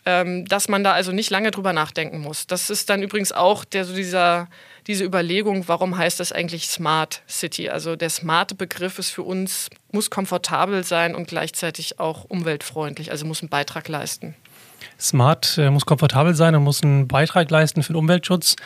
ähm, 0.06 0.46
dass 0.46 0.68
man 0.68 0.84
da 0.84 0.92
also 0.92 1.10
nicht 1.12 1.30
lange 1.30 1.50
drüber 1.50 1.72
nachdenken 1.72 2.20
muss. 2.20 2.46
Das 2.46 2.70
ist 2.70 2.88
dann 2.88 3.02
übrigens 3.02 3.32
auch 3.32 3.64
der, 3.64 3.84
so 3.84 3.94
dieser, 3.94 4.48
diese 4.86 5.04
Überlegung, 5.04 5.66
warum 5.66 5.98
heißt 5.98 6.20
das 6.20 6.30
eigentlich 6.30 6.68
Smart 6.68 7.22
City? 7.28 7.68
Also 7.68 7.96
der 7.96 8.08
smarte 8.08 8.54
Begriff 8.54 9.00
ist 9.00 9.10
für 9.10 9.24
uns, 9.24 9.68
muss 9.90 10.08
komfortabel 10.08 10.84
sein 10.84 11.16
und 11.16 11.26
gleichzeitig 11.26 11.98
auch 11.98 12.24
umweltfreundlich, 12.24 13.10
also 13.10 13.26
muss 13.26 13.42
einen 13.42 13.48
Beitrag 13.48 13.88
leisten. 13.88 14.36
Smart 14.98 15.58
äh, 15.58 15.70
muss 15.70 15.84
komfortabel 15.84 16.34
sein 16.34 16.54
und 16.54 16.62
muss 16.62 16.82
einen 16.82 17.08
Beitrag 17.08 17.50
leisten 17.50 17.82
für 17.82 17.92
den 17.92 17.98
Umweltschutz. 17.98 18.56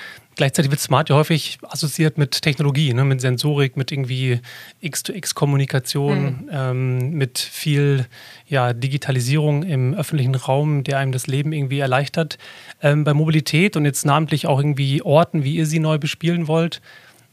Gleichzeitig 0.41 0.71
wird 0.71 0.81
Smart 0.81 1.11
ja 1.11 1.17
häufig 1.17 1.59
assoziiert 1.69 2.17
mit 2.17 2.41
Technologie, 2.41 2.95
ne? 2.95 3.05
mit 3.05 3.21
Sensorik, 3.21 3.77
mit 3.77 3.93
irgendwie 3.93 4.41
X-to-X-Kommunikation, 4.81 6.23
mhm. 6.23 6.49
ähm, 6.51 7.11
mit 7.11 7.39
viel 7.39 8.07
ja, 8.47 8.73
Digitalisierung 8.73 9.65
im 9.65 9.93
öffentlichen 9.93 10.35
Raum, 10.35 10.83
der 10.83 10.97
einem 10.97 11.13
das 11.13 11.27
Leben 11.27 11.53
irgendwie 11.53 11.81
erleichtert. 11.81 12.39
Ähm, 12.81 13.05
bei 13.05 13.13
Mobilität 13.13 13.77
und 13.77 13.85
jetzt 13.85 14.07
namentlich 14.07 14.47
auch 14.47 14.59
irgendwie 14.59 15.03
Orten, 15.03 15.45
wie 15.45 15.57
ihr 15.57 15.67
sie 15.67 15.79
neu 15.79 15.99
bespielen 15.99 16.49
wollt, 16.49 16.81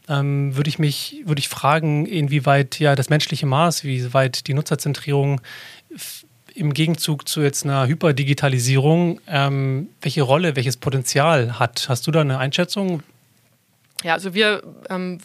ähm, 0.06 0.54
würde 0.54 0.68
ich 0.68 0.78
mich, 0.78 1.22
würde 1.24 1.38
ich 1.38 1.48
fragen, 1.48 2.04
inwieweit 2.04 2.78
ja 2.78 2.94
das 2.94 3.08
menschliche 3.08 3.46
Maß, 3.46 3.84
wie 3.84 4.12
weit 4.12 4.46
die 4.48 4.52
Nutzerzentrierung 4.52 5.40
im 6.54 6.74
Gegenzug 6.74 7.28
zu 7.28 7.40
jetzt 7.40 7.64
einer 7.64 7.86
Hyperdigitalisierung, 7.86 9.20
ähm, 9.26 9.88
welche 10.00 10.22
Rolle, 10.22 10.56
welches 10.56 10.76
Potenzial 10.76 11.58
hat? 11.58 11.86
Hast 11.88 12.06
du 12.06 12.10
da 12.10 12.20
eine 12.20 12.38
Einschätzung? 12.38 13.02
Ja, 14.02 14.14
also 14.14 14.34
wir, 14.34 14.62
ähm, 14.90 15.18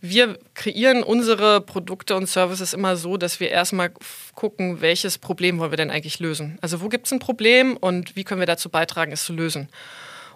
wir 0.00 0.38
kreieren 0.54 1.02
unsere 1.02 1.60
Produkte 1.60 2.16
und 2.16 2.28
Services 2.28 2.72
immer 2.72 2.96
so, 2.96 3.16
dass 3.16 3.40
wir 3.40 3.50
erstmal 3.50 3.90
gucken, 4.34 4.80
welches 4.80 5.18
Problem 5.18 5.58
wollen 5.58 5.72
wir 5.72 5.76
denn 5.76 5.90
eigentlich 5.90 6.20
lösen. 6.20 6.58
Also 6.60 6.80
wo 6.80 6.88
gibt 6.88 7.06
es 7.06 7.12
ein 7.12 7.18
Problem 7.18 7.76
und 7.76 8.16
wie 8.16 8.24
können 8.24 8.40
wir 8.40 8.46
dazu 8.46 8.68
beitragen, 8.68 9.12
es 9.12 9.24
zu 9.24 9.32
lösen. 9.32 9.68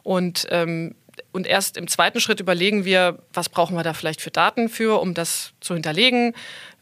Und 0.02 0.46
ähm, 0.50 0.94
und 1.32 1.46
erst 1.46 1.76
im 1.76 1.88
zweiten 1.88 2.20
Schritt 2.20 2.40
überlegen 2.40 2.85
wir, 2.85 3.18
was 3.32 3.48
brauchen 3.48 3.76
wir 3.76 3.82
da 3.82 3.94
vielleicht 3.94 4.20
für 4.20 4.30
Daten 4.30 4.68
für, 4.68 5.00
um 5.00 5.14
das 5.14 5.52
zu 5.61 5.74
hinterlegen 5.74 6.35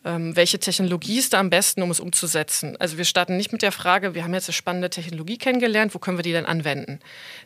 welche 0.02 0.58
Technologie 0.58 1.18
ist 1.18 1.34
da 1.34 1.40
am 1.40 1.50
besten, 1.50 1.82
um 1.82 1.90
es 1.90 2.00
umzusetzen. 2.00 2.76
Also 2.78 2.96
wir 2.96 3.04
starten 3.04 3.36
nicht 3.36 3.52
mit 3.52 3.60
der 3.60 3.70
Frage, 3.70 4.14
wir 4.14 4.24
haben 4.24 4.32
jetzt 4.32 4.48
eine 4.48 4.54
spannende 4.54 4.88
Technologie 4.88 5.36
kennengelernt, 5.36 5.94
wo 5.94 5.98
können 5.98 6.16
wir 6.16 6.22
die 6.22 6.32
denn 6.32 6.46
anwenden? 6.46 7.00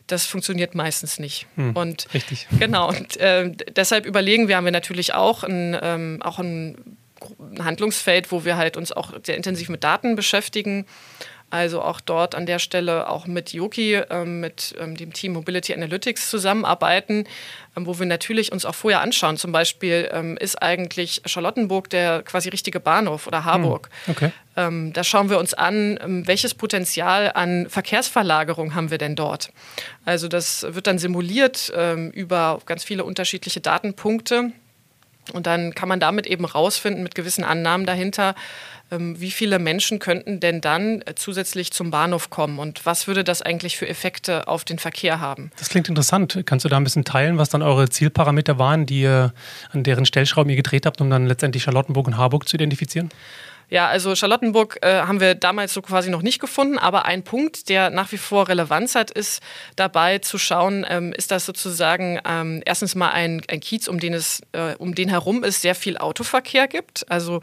Das 0.07 0.25
funktioniert 0.25 0.73
meistens 0.73 1.19
nicht. 1.19 1.47
Hm, 1.55 1.75
und 1.75 2.07
richtig. 2.13 2.47
Genau. 2.59 2.87
Und 2.87 3.17
äh, 3.17 3.51
deshalb 3.75 4.05
überlegen 4.05 4.47
wir, 4.47 4.55
haben 4.55 4.65
wir 4.65 4.71
natürlich 4.71 5.13
auch 5.13 5.43
ein, 5.43 5.77
ähm, 5.81 6.21
auch 6.21 6.39
ein 6.39 6.97
Handlungsfeld, 7.59 8.31
wo 8.31 8.45
wir 8.45 8.55
halt 8.55 8.77
uns 8.77 8.91
auch 8.91 9.13
sehr 9.23 9.35
intensiv 9.35 9.69
mit 9.69 9.83
Daten 9.83 10.15
beschäftigen 10.15 10.85
also 11.55 11.81
auch 11.81 11.99
dort 11.99 12.35
an 12.35 12.45
der 12.45 12.59
Stelle 12.59 13.09
auch 13.09 13.25
mit 13.25 13.53
Yoki, 13.53 13.95
ähm, 13.95 14.39
mit 14.39 14.75
ähm, 14.79 14.95
dem 14.95 15.13
Team 15.13 15.33
Mobility 15.33 15.73
Analytics 15.73 16.29
zusammenarbeiten, 16.29 17.25
ähm, 17.75 17.85
wo 17.85 17.97
wir 17.97 18.05
natürlich 18.05 18.51
uns 18.51 18.65
auch 18.65 18.75
vorher 18.75 19.01
anschauen. 19.01 19.37
Zum 19.37 19.51
Beispiel 19.51 20.35
ist 20.39 20.61
eigentlich 20.61 21.21
Charlottenburg 21.25 21.89
der 21.89 22.21
quasi 22.23 22.49
richtige 22.49 22.79
Bahnhof 22.79 23.27
oder 23.27 23.43
Harburg. 23.43 23.89
Hm, 24.05 24.11
okay. 24.11 24.31
Ähm, 24.55 24.93
da 24.93 25.03
schauen 25.03 25.29
wir 25.29 25.39
uns 25.39 25.53
an, 25.53 26.23
welches 26.25 26.53
Potenzial 26.53 27.31
an 27.33 27.69
Verkehrsverlagerung 27.69 28.75
haben 28.75 28.91
wir 28.91 28.97
denn 28.97 29.15
dort. 29.15 29.51
Also 30.05 30.27
das 30.27 30.65
wird 30.69 30.87
dann 30.87 30.99
simuliert 30.99 31.71
über 32.13 32.59
ganz 32.65 32.83
viele 32.83 33.03
unterschiedliche 33.03 33.59
Datenpunkte 33.59 34.51
Und 35.33 35.47
dann 35.47 35.73
kann 35.73 35.89
man 35.89 35.99
damit 35.99 36.27
eben 36.27 36.45
rausfinden, 36.45 37.03
mit 37.03 37.15
gewissen 37.15 37.43
Annahmen 37.43 37.85
dahinter, 37.85 38.35
wie 38.91 39.31
viele 39.31 39.59
Menschen 39.59 39.99
könnten 39.99 40.39
denn 40.39 40.61
dann 40.61 41.01
äh, 41.01 41.15
zusätzlich 41.15 41.71
zum 41.71 41.91
Bahnhof 41.91 42.29
kommen 42.29 42.59
und 42.59 42.85
was 42.85 43.07
würde 43.07 43.23
das 43.23 43.41
eigentlich 43.41 43.77
für 43.77 43.87
Effekte 43.87 44.47
auf 44.47 44.63
den 44.63 44.79
Verkehr 44.79 45.19
haben? 45.19 45.51
Das 45.57 45.69
klingt 45.69 45.89
interessant. 45.89 46.43
Kannst 46.45 46.65
du 46.65 46.69
da 46.69 46.77
ein 46.77 46.83
bisschen 46.83 47.05
teilen, 47.05 47.37
was 47.37 47.49
dann 47.49 47.61
eure 47.61 47.89
Zielparameter 47.89 48.59
waren, 48.59 48.85
die 48.85 49.01
ihr, 49.01 49.33
an 49.71 49.83
deren 49.83 50.05
Stellschrauben 50.05 50.49
ihr 50.49 50.55
gedreht 50.55 50.85
habt, 50.85 51.01
um 51.01 51.09
dann 51.09 51.25
letztendlich 51.25 51.63
Charlottenburg 51.63 52.07
und 52.07 52.17
Harburg 52.17 52.47
zu 52.47 52.55
identifizieren? 52.55 53.09
Ja, 53.69 53.87
also 53.87 54.15
Charlottenburg 54.15 54.77
äh, 54.81 55.01
haben 55.01 55.19
wir 55.19 55.33
damals 55.33 55.73
so 55.73 55.81
quasi 55.81 56.11
noch 56.11 56.21
nicht 56.21 56.39
gefunden, 56.39 56.77
aber 56.77 57.05
ein 57.05 57.23
Punkt, 57.23 57.67
der 57.69 57.89
nach 57.89 58.11
wie 58.11 58.17
vor 58.17 58.47
Relevanz 58.47 58.93
hat, 58.93 59.09
ist 59.09 59.41
dabei 59.75 60.19
zu 60.19 60.37
schauen, 60.37 60.85
ähm, 60.87 61.13
ist 61.13 61.31
das 61.31 61.45
sozusagen 61.45 62.19
ähm, 62.25 62.61
erstens 62.65 62.93
mal 62.93 63.09
ein, 63.09 63.41
ein 63.47 63.59
Kiez, 63.59 63.87
um 63.87 63.99
den 63.99 64.13
es, 64.13 64.41
äh, 64.51 64.75
um 64.75 64.93
den 64.93 65.09
herum 65.09 65.43
es 65.43 65.61
sehr 65.61 65.73
viel 65.73 65.97
Autoverkehr 65.97 66.67
gibt. 66.67 67.09
Also 67.09 67.41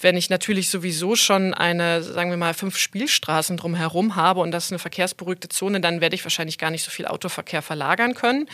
wenn 0.00 0.16
ich 0.16 0.30
natürlich 0.30 0.70
sowieso 0.70 1.16
schon 1.16 1.54
eine, 1.54 2.02
sagen 2.02 2.30
wir 2.30 2.36
mal, 2.36 2.54
fünf 2.54 2.76
Spielstraßen 2.76 3.56
drumherum 3.56 4.16
habe 4.16 4.40
und 4.40 4.50
das 4.50 4.66
ist 4.66 4.72
eine 4.72 4.78
verkehrsberuhigte 4.78 5.48
Zone, 5.48 5.80
dann 5.80 6.00
werde 6.00 6.14
ich 6.14 6.24
wahrscheinlich 6.24 6.58
gar 6.58 6.70
nicht 6.70 6.84
so 6.84 6.90
viel 6.90 7.06
Autoverkehr 7.06 7.62
verlagern 7.62 8.14
können. 8.14 8.48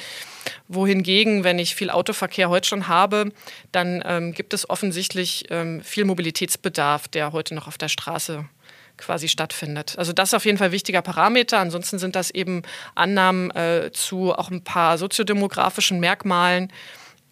Wohingegen, 0.69 1.45
wenn 1.45 1.59
ich 1.59 1.75
viel 1.75 1.91
Autoverkehr 1.91 2.49
heute 2.49 2.69
schon 2.69 2.89
habe, 2.89 3.33
dann 3.73 4.03
ähm, 4.07 4.33
gibt 4.33 4.55
es 4.55 4.69
offensichtlich 4.69 5.45
ähm, 5.51 5.83
viel 5.83 6.05
Mobilitätsbedarf, 6.05 7.09
der 7.09 7.33
heute 7.33 7.55
noch 7.55 7.69
auf 7.69 7.79
der 7.79 7.89
Straße 7.89 8.45
quasi 8.99 9.29
stattfindet. 9.29 9.95
Also 9.99 10.13
das 10.13 10.31
ist 10.31 10.35
auf 10.35 10.45
jeden 10.45 10.59
Fall 10.59 10.69
ein 10.69 10.73
wichtiger 10.73 11.03
Parameter. 11.03 11.59
Ansonsten 11.59 11.99
sind 11.99 12.15
das 12.15 12.31
eben 12.31 12.63
Annahmen 12.95 13.51
äh, 13.53 13.91
zu 13.93 14.33
auch 14.33 14.51
ein 14.51 14.63
paar 14.63 14.99
soziodemografischen 14.99 15.99
Merkmalen 15.99 16.73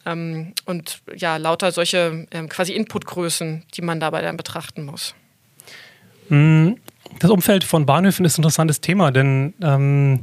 ähm, 0.07 0.55
und 0.67 1.01
ja, 1.17 1.37
lauter 1.37 1.73
solche 1.73 2.27
ähm, 2.31 2.49
quasi 2.49 2.73
Inputgrößen, 2.73 3.65
die 3.75 3.83
man 3.83 4.01
dabei 4.01 4.23
dann 4.23 4.37
betrachten 4.37 4.85
muss. 4.85 5.15
Hm, 6.29 6.77
das 7.19 7.31
Umfeld 7.31 7.65
von 7.65 7.87
Bahnhöfen 7.87 8.25
ist 8.25 8.39
ein 8.39 8.43
interessantes 8.43 8.81
Thema, 8.81 9.11
denn 9.11 9.55
ähm, 9.63 10.21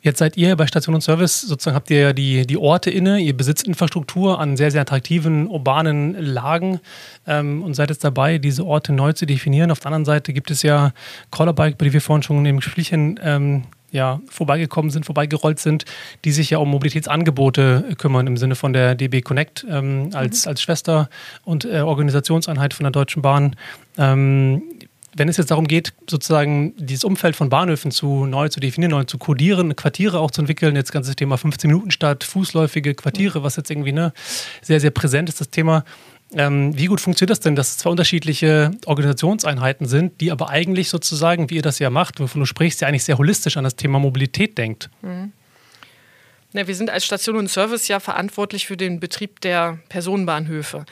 Jetzt 0.00 0.20
seid 0.20 0.36
ihr 0.36 0.54
bei 0.54 0.66
Station 0.68 0.94
und 0.94 1.00
Service, 1.00 1.40
sozusagen 1.40 1.74
habt 1.74 1.90
ihr 1.90 2.00
ja 2.00 2.12
die, 2.12 2.46
die 2.46 2.56
Orte 2.56 2.88
inne, 2.88 3.18
ihr 3.18 3.36
besitzt 3.36 3.66
Infrastruktur 3.66 4.38
an 4.38 4.56
sehr, 4.56 4.70
sehr 4.70 4.82
attraktiven 4.82 5.48
urbanen 5.48 6.14
Lagen 6.14 6.78
ähm, 7.26 7.64
und 7.64 7.74
seid 7.74 7.90
jetzt 7.90 8.04
dabei, 8.04 8.38
diese 8.38 8.64
Orte 8.64 8.92
neu 8.92 9.12
zu 9.12 9.26
definieren. 9.26 9.72
Auf 9.72 9.80
der 9.80 9.88
anderen 9.88 10.04
Seite 10.04 10.32
gibt 10.32 10.52
es 10.52 10.62
ja 10.62 10.92
Callerbike, 11.32 11.78
bei 11.78 11.86
dem 11.86 11.92
wir 11.92 12.00
vorhin 12.00 12.22
schon 12.22 12.46
im 12.46 12.56
Gesprächchen 12.56 13.18
ähm, 13.22 13.64
ja, 13.90 14.20
vorbeigekommen 14.28 14.90
sind, 14.90 15.06
vorbeigerollt 15.06 15.58
sind, 15.58 15.84
die 16.24 16.32
sich 16.32 16.50
ja 16.50 16.58
um 16.58 16.70
Mobilitätsangebote 16.70 17.94
kümmern 17.98 18.26
im 18.26 18.36
Sinne 18.36 18.54
von 18.54 18.72
der 18.72 18.94
DB 18.94 19.22
Connect 19.22 19.66
ähm, 19.68 20.10
als, 20.12 20.44
mhm. 20.44 20.50
als 20.50 20.62
Schwester- 20.62 21.08
und 21.44 21.64
äh, 21.64 21.80
Organisationseinheit 21.80 22.74
von 22.74 22.84
der 22.84 22.90
Deutschen 22.90 23.22
Bahn. 23.22 23.56
Ähm, 23.96 24.62
wenn 25.16 25.28
es 25.28 25.36
jetzt 25.36 25.50
darum 25.50 25.66
geht, 25.66 25.94
sozusagen 26.08 26.74
dieses 26.76 27.04
Umfeld 27.04 27.34
von 27.34 27.48
Bahnhöfen 27.48 27.90
zu 27.90 28.26
neu 28.26 28.48
zu 28.48 28.60
definieren, 28.60 28.92
neu 28.92 29.04
zu 29.04 29.18
kodieren, 29.18 29.74
Quartiere 29.74 30.20
auch 30.20 30.30
zu 30.30 30.42
entwickeln, 30.42 30.76
jetzt 30.76 30.92
ganzes 30.92 31.16
Thema 31.16 31.36
15 31.36 31.70
Minuten 31.70 31.90
Stadt, 31.90 32.24
fußläufige 32.24 32.94
Quartiere, 32.94 33.42
was 33.42 33.56
jetzt 33.56 33.70
irgendwie 33.70 33.92
ne, 33.92 34.12
sehr, 34.62 34.80
sehr 34.80 34.90
präsent 34.90 35.28
ist, 35.28 35.40
das 35.40 35.50
Thema. 35.50 35.84
Ähm, 36.34 36.76
wie 36.76 36.86
gut 36.86 37.00
funktioniert 37.00 37.30
das 37.30 37.40
denn, 37.40 37.56
dass 37.56 37.70
es 37.70 37.78
zwei 37.78 37.90
unterschiedliche 37.90 38.72
Organisationseinheiten 38.84 39.86
sind, 39.86 40.20
die 40.20 40.30
aber 40.30 40.50
eigentlich 40.50 40.90
sozusagen, 40.90 41.48
wie 41.48 41.56
ihr 41.56 41.62
das 41.62 41.78
ja 41.78 41.88
macht, 41.88 42.20
wovon 42.20 42.40
du 42.40 42.46
sprichst, 42.46 42.82
ja 42.82 42.88
eigentlich 42.88 43.04
sehr 43.04 43.16
holistisch 43.16 43.56
an 43.56 43.64
das 43.64 43.76
Thema 43.76 43.98
Mobilität 43.98 44.58
denkt? 44.58 44.90
Mhm. 45.00 45.32
Ja, 46.54 46.66
wir 46.66 46.74
sind 46.74 46.88
als 46.88 47.04
Station 47.04 47.36
und 47.36 47.48
Service 47.48 47.88
ja 47.88 48.00
verantwortlich 48.00 48.66
für 48.66 48.76
den 48.76 49.00
Betrieb 49.00 49.40
der 49.42 49.78
Personenbahnhöfe. 49.90 50.86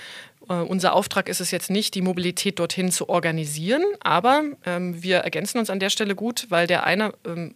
Äh, 0.48 0.54
unser 0.54 0.94
Auftrag 0.94 1.28
ist 1.28 1.40
es 1.40 1.50
jetzt 1.50 1.70
nicht, 1.70 1.94
die 1.94 2.02
Mobilität 2.02 2.59
dorthin 2.59 2.90
zu 2.92 3.09
organisieren, 3.09 3.85
aber 4.00 4.42
ähm, 4.64 5.02
wir 5.02 5.18
ergänzen 5.18 5.59
uns 5.59 5.70
an 5.70 5.80
der 5.80 5.90
Stelle 5.90 6.14
gut, 6.14 6.46
weil 6.48 6.66
der 6.66 6.85
eine 6.85 7.12
ähm, 7.26 7.54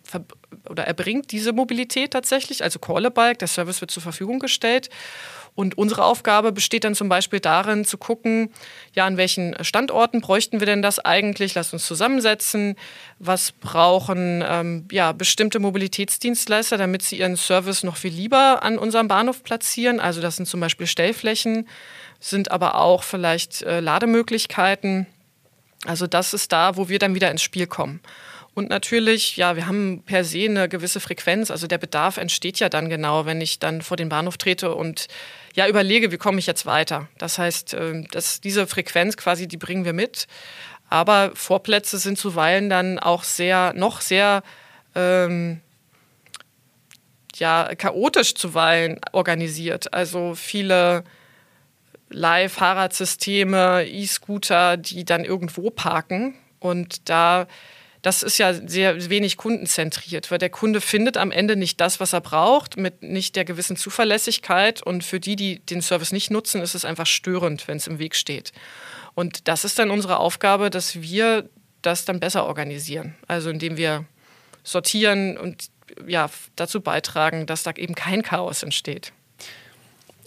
oder 0.69 0.85
erbringt 0.85 1.31
diese 1.31 1.53
Mobilität 1.53 2.13
tatsächlich, 2.13 2.63
also 2.63 2.79
Call-a-Bike, 2.79 3.39
der 3.39 3.49
Service 3.49 3.81
wird 3.81 3.91
zur 3.91 4.03
Verfügung 4.03 4.39
gestellt. 4.39 4.91
Und 5.57 5.77
unsere 5.77 6.05
Aufgabe 6.05 6.53
besteht 6.53 6.85
dann 6.85 6.95
zum 6.95 7.09
Beispiel 7.09 7.41
darin, 7.41 7.85
zu 7.85 7.99
gucken, 7.99 8.53
ja, 8.95 9.05
an 9.05 9.17
welchen 9.17 9.63
Standorten 9.65 10.21
bräuchten 10.21 10.61
wir 10.61 10.67
denn 10.67 10.81
das 10.81 11.01
eigentlich? 11.01 11.55
Lasst 11.55 11.73
uns 11.73 11.87
zusammensetzen. 11.87 12.77
Was 13.19 13.53
brauchen 13.53 14.45
ähm, 14.47 14.87
ja, 14.93 15.13
bestimmte 15.13 15.59
Mobilitätsdienstleister, 15.59 16.79
damit 16.79 17.03
sie 17.03 17.19
ihren 17.19 17.37
Service 17.37 17.83
noch 17.83 17.97
viel 17.97 18.13
lieber 18.13 18.63
an 18.63 18.79
unserem 18.79 19.09
Bahnhof 19.09 19.43
platzieren? 19.43 19.99
Also 19.99 20.21
das 20.21 20.37
sind 20.37 20.47
zum 20.47 20.61
Beispiel 20.61 20.87
Stellflächen 20.87 21.67
sind 22.21 22.51
aber 22.51 22.77
auch 22.77 23.03
vielleicht 23.03 23.63
äh, 23.63 23.81
Lademöglichkeiten. 23.81 25.07
Also 25.87 26.07
das 26.07 26.35
ist 26.35 26.53
da, 26.53 26.77
wo 26.77 26.89
wir 26.89 26.99
dann 26.99 27.15
wieder 27.15 27.31
ins 27.31 27.43
Spiel 27.43 27.67
kommen. 27.67 28.01
Und 28.53 28.69
natürlich, 28.69 29.37
ja, 29.37 29.57
wir 29.57 29.67
haben 29.67 30.03
per 30.05 30.25
se 30.25 30.45
eine 30.45 30.69
gewisse 30.69 31.01
Frequenz. 31.01 31.51
Also 31.51 31.67
der 31.67 31.79
Bedarf 31.79 32.19
entsteht 32.19 32.59
ja 32.59 32.69
dann 32.69 32.91
genau, 32.91 33.25
wenn 33.25 33.41
ich 33.41 33.59
dann 33.59 33.81
vor 33.81 33.97
den 33.97 34.09
Bahnhof 34.09 34.37
trete 34.37 34.75
und 34.75 35.07
ja 35.55 35.67
überlege, 35.67 36.13
wie 36.13 36.19
komme 36.19 36.39
ich 36.39 36.47
jetzt 36.47 36.67
weiter. 36.67 37.09
Das 37.17 37.39
heißt, 37.39 37.75
äh, 37.75 38.03
dass 38.11 38.41
diese 38.41 38.67
Frequenz 38.67 39.17
quasi, 39.17 39.49
die 39.49 39.57
bringen 39.57 39.85
wir 39.85 39.95
mit. 39.95 40.27
Aber 40.91 41.31
Vorplätze 41.35 41.99
sind 41.99 42.19
zuweilen 42.19 42.69
dann 42.69 42.99
auch 42.99 43.23
sehr, 43.23 43.73
noch 43.75 44.01
sehr 44.01 44.43
ähm, 44.97 45.61
ja, 47.37 47.75
chaotisch 47.77 48.35
zuweilen 48.35 49.01
organisiert. 49.13 49.95
Also 49.95 50.35
viele 50.35 51.05
Leih-Fahrradsysteme, 52.11 53.87
E-Scooter, 53.87 54.77
die 54.77 55.05
dann 55.05 55.25
irgendwo 55.25 55.71
parken. 55.71 56.35
Und 56.59 57.09
da, 57.09 57.47
das 58.03 58.23
ist 58.23 58.39
ja 58.39 58.53
sehr 58.53 59.09
wenig 59.09 59.37
kundenzentriert, 59.37 60.31
weil 60.31 60.39
der 60.39 60.51
Kunde 60.51 60.81
findet 60.81 61.17
am 61.17 61.31
Ende 61.31 61.57
nicht 61.57 61.81
das, 61.81 62.01
was 62.01 62.13
er 62.13 62.21
braucht, 62.21 62.77
mit 62.77 63.03
nicht 63.03 63.37
der 63.37 63.45
gewissen 63.45 63.77
Zuverlässigkeit. 63.77 64.83
Und 64.83 65.05
für 65.05 65.21
die, 65.21 65.37
die 65.37 65.61
den 65.61 65.83
Service 65.83 66.13
nicht 66.13 66.31
nutzen, 66.31 66.61
ist 66.61 66.75
es 66.75 66.85
einfach 66.85 67.07
störend, 67.07 67.69
wenn 67.69 67.77
es 67.77 67.87
im 67.87 67.99
Weg 67.99 68.15
steht. 68.15 68.53
Und 69.15 69.49
das 69.49 69.65
ist 69.65 69.79
dann 69.79 69.91
unsere 69.91 70.19
Aufgabe, 70.19 70.71
dass 70.71 71.01
wir 71.01 71.49
das 71.83 72.05
dann 72.05 72.21
besser 72.21 72.45
organisieren. 72.47 73.15
Also 73.27 73.51
indem 73.51 73.77
wir 73.77 74.05
sortieren 74.63 75.39
und 75.39 75.71
ja, 76.07 76.31
dazu 76.57 76.81
beitragen, 76.81 77.47
dass 77.47 77.63
da 77.63 77.73
eben 77.73 77.95
kein 77.95 78.23
Chaos 78.23 78.63
entsteht. 78.63 79.13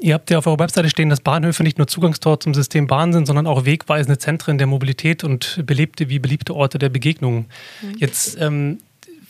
Ihr 0.03 0.15
habt 0.15 0.29
ja 0.29 0.37
auf 0.37 0.47
eurer 0.47 0.59
Webseite 0.59 0.89
stehen, 0.89 1.07
dass 1.07 1.21
Bahnhöfe 1.21 1.63
nicht 1.63 1.77
nur 1.77 1.87
Zugangstor 1.87 2.37
zum 2.37 2.53
System 2.53 2.87
Bahn 2.87 3.13
sind, 3.13 3.25
sondern 3.25 3.47
auch 3.47 3.63
wegweisende 3.63 4.17
Zentren 4.17 4.57
der 4.57 4.67
Mobilität 4.67 5.23
und 5.23 5.63
belebte 5.65 6.09
wie 6.09 6.19
beliebte 6.19 6.53
Orte 6.53 6.77
der 6.77 6.89
Begegnung. 6.89 7.45
Mhm. 7.81 7.95
Jetzt 7.99 8.37
ähm, 8.37 8.79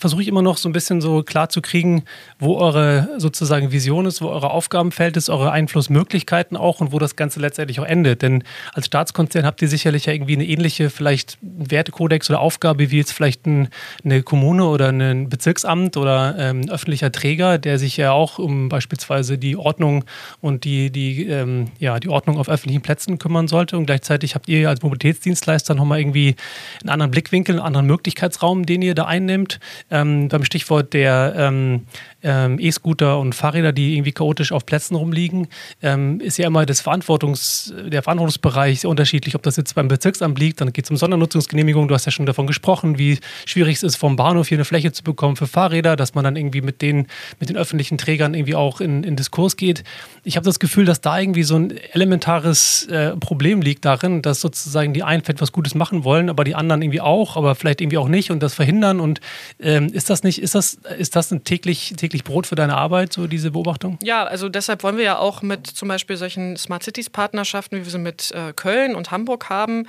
versuche 0.03 0.21
ich 0.21 0.27
immer 0.27 0.41
noch 0.41 0.57
so 0.57 0.67
ein 0.67 0.73
bisschen 0.73 0.99
so 0.99 1.23
klar 1.23 1.47
zu 1.47 1.61
kriegen, 1.61 2.03
wo 2.37 2.57
eure 2.57 3.07
sozusagen 3.19 3.71
Vision 3.71 4.05
ist, 4.05 4.21
wo 4.21 4.27
eure 4.27 4.51
Aufgabenfeld 4.51 5.15
ist, 5.15 5.29
eure 5.29 5.53
Einflussmöglichkeiten 5.53 6.57
auch 6.57 6.81
und 6.81 6.91
wo 6.91 6.99
das 6.99 7.15
Ganze 7.15 7.39
letztendlich 7.39 7.79
auch 7.79 7.85
endet. 7.85 8.21
Denn 8.21 8.43
als 8.73 8.87
Staatskonzern 8.87 9.45
habt 9.45 9.61
ihr 9.61 9.69
sicherlich 9.69 10.07
ja 10.07 10.11
irgendwie 10.11 10.33
eine 10.35 10.45
ähnliche 10.45 10.89
vielleicht 10.89 11.37
Wertekodex 11.41 12.29
oder 12.29 12.41
Aufgabe 12.41 12.91
wie 12.91 12.97
jetzt 12.97 13.13
vielleicht 13.13 13.45
ein, 13.45 13.69
eine 14.03 14.23
Kommune 14.23 14.65
oder 14.65 14.89
ein 14.89 15.29
Bezirksamt 15.29 15.95
oder 15.95 16.35
ähm, 16.37 16.69
öffentlicher 16.69 17.09
Träger, 17.09 17.57
der 17.57 17.79
sich 17.79 17.95
ja 17.95 18.11
auch 18.11 18.39
um 18.39 18.67
beispielsweise 18.67 19.37
die 19.37 19.55
Ordnung 19.55 20.03
und 20.41 20.65
die, 20.65 20.91
die, 20.91 21.29
ähm, 21.29 21.67
ja, 21.79 21.97
die 22.01 22.09
Ordnung 22.09 22.39
auf 22.39 22.49
öffentlichen 22.49 22.81
Plätzen 22.81 23.19
kümmern 23.19 23.47
sollte. 23.47 23.77
Und 23.77 23.85
gleichzeitig 23.85 24.35
habt 24.35 24.49
ihr 24.49 24.67
als 24.67 24.81
Mobilitätsdienstleister 24.81 25.75
nochmal 25.75 26.01
irgendwie 26.01 26.35
einen 26.81 26.89
anderen 26.89 27.11
Blickwinkel, 27.11 27.55
einen 27.55 27.65
anderen 27.65 27.87
Möglichkeitsraum, 27.87 28.65
den 28.65 28.81
ihr 28.81 28.95
da 28.95 29.05
einnimmt 29.05 29.61
ähm, 29.93 30.27
beim 30.27 30.43
Stichwort 30.43 30.93
der 30.93 31.33
ähm, 31.37 31.85
ähm, 32.23 32.57
E-Scooter 32.59 33.19
und 33.19 33.35
Fahrräder, 33.35 33.73
die 33.73 33.95
irgendwie 33.95 34.11
chaotisch 34.11 34.51
auf 34.51 34.65
Plätzen 34.65 34.95
rumliegen, 34.95 35.47
ähm, 35.81 36.19
ist 36.19 36.37
ja 36.37 36.47
immer 36.47 36.65
das 36.65 36.81
Verantwortungs, 36.81 37.73
der 37.87 38.03
Verantwortungsbereich 38.03 38.81
sehr 38.81 38.89
unterschiedlich, 38.89 39.35
ob 39.35 39.43
das 39.43 39.57
jetzt 39.57 39.75
beim 39.75 39.87
Bezirksamt 39.87 40.39
liegt, 40.39 40.61
dann 40.61 40.71
geht 40.71 40.85
es 40.85 40.91
um 40.91 40.97
Sondernutzungsgenehmigung. 40.97 41.87
Du 41.87 41.95
hast 41.95 42.05
ja 42.05 42.11
schon 42.11 42.25
davon 42.25 42.47
gesprochen, 42.47 42.97
wie 42.97 43.19
schwierig 43.45 43.77
es 43.77 43.83
ist, 43.83 43.95
vom 43.95 44.15
Bahnhof 44.15 44.47
hier 44.47 44.57
eine 44.57 44.65
Fläche 44.65 44.91
zu 44.91 45.03
bekommen 45.03 45.35
für 45.35 45.47
Fahrräder, 45.47 45.95
dass 45.95 46.13
man 46.13 46.23
dann 46.23 46.35
irgendwie 46.35 46.61
mit 46.61 46.81
den, 46.81 47.07
mit 47.39 47.49
den 47.49 47.57
öffentlichen 47.57 47.97
Trägern 47.97 48.35
irgendwie 48.35 48.55
auch 48.55 48.81
in, 48.81 49.03
in 49.03 49.15
Diskurs 49.15 49.57
geht. 49.57 49.83
Ich 50.23 50.35
habe 50.37 50.45
das 50.45 50.59
Gefühl, 50.59 50.85
dass 50.85 51.01
da 51.01 51.19
irgendwie 51.19 51.43
so 51.43 51.55
ein 51.55 51.71
elementares 51.91 52.87
äh, 52.87 53.17
Problem 53.17 53.61
liegt 53.61 53.83
darin, 53.85 54.21
dass 54.21 54.41
sozusagen 54.41 54.93
die 54.93 55.03
einen 55.03 55.23
etwas 55.23 55.51
Gutes 55.51 55.75
machen 55.75 56.03
wollen, 56.03 56.29
aber 56.29 56.43
die 56.43 56.55
anderen 56.55 56.81
irgendwie 56.81 57.01
auch, 57.01 57.35
aber 57.35 57.55
vielleicht 57.55 57.81
irgendwie 57.81 57.97
auch 57.97 58.07
nicht 58.07 58.31
und 58.31 58.41
das 58.43 58.53
verhindern 58.53 58.99
und 58.99 59.19
Ähm, 59.59 59.87
ist 59.93 60.09
das 60.09 60.23
nicht, 60.23 60.39
ist 60.41 60.55
das, 60.55 60.77
ist 60.97 61.15
das 61.15 61.31
ein 61.31 61.45
täglich, 61.45 61.93
täglich 61.95 62.12
Brot 62.21 62.45
für 62.45 62.55
deine 62.55 62.77
Arbeit, 62.77 63.13
so 63.13 63.25
diese 63.25 63.51
Beobachtung? 63.51 63.97
Ja, 64.03 64.23
also 64.25 64.49
deshalb 64.49 64.83
wollen 64.83 64.97
wir 64.97 65.03
ja 65.03 65.17
auch 65.17 65.41
mit 65.41 65.65
zum 65.65 65.87
Beispiel 65.87 66.17
solchen 66.17 66.57
Smart 66.57 66.83
Cities 66.83 67.09
Partnerschaften, 67.09 67.77
wie 67.77 67.85
wir 67.85 67.91
sie 67.91 67.97
mit 67.97 68.31
äh, 68.31 68.53
Köln 68.53 68.93
und 68.93 69.09
Hamburg 69.09 69.49
haben, 69.49 69.87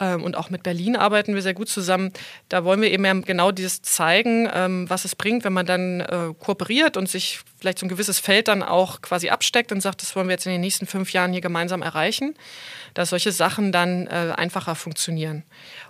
ähm, 0.00 0.24
und 0.24 0.36
auch 0.36 0.50
mit 0.50 0.62
Berlin 0.62 0.96
arbeiten 0.96 1.34
wir 1.34 1.42
sehr 1.42 1.54
gut 1.54 1.68
zusammen. 1.68 2.12
Da 2.48 2.64
wollen 2.64 2.80
wir 2.80 2.90
eben 2.90 3.22
genau 3.22 3.52
dieses 3.52 3.82
zeigen, 3.82 4.48
ähm, 4.52 4.90
was 4.90 5.04
es 5.04 5.14
bringt, 5.14 5.44
wenn 5.44 5.52
man 5.52 5.66
dann 5.66 6.00
äh, 6.00 6.34
kooperiert 6.38 6.96
und 6.96 7.08
sich 7.08 7.40
vielleicht 7.60 7.78
so 7.78 7.86
ein 7.86 7.88
gewisses 7.88 8.18
Feld 8.18 8.48
dann 8.48 8.62
auch 8.62 9.02
quasi 9.02 9.28
absteckt 9.28 9.70
und 9.70 9.80
sagt, 9.80 10.02
das 10.02 10.16
wollen 10.16 10.26
wir 10.26 10.32
jetzt 10.32 10.46
in 10.46 10.52
den 10.52 10.60
nächsten 10.60 10.86
fünf 10.86 11.12
Jahren 11.12 11.32
hier 11.32 11.40
gemeinsam 11.40 11.82
erreichen, 11.82 12.34
dass 12.94 13.10
solche 13.10 13.32
Sachen 13.32 13.70
dann 13.70 14.06
äh, 14.06 14.32
einfacher 14.36 14.74
funktionieren. 14.74 15.44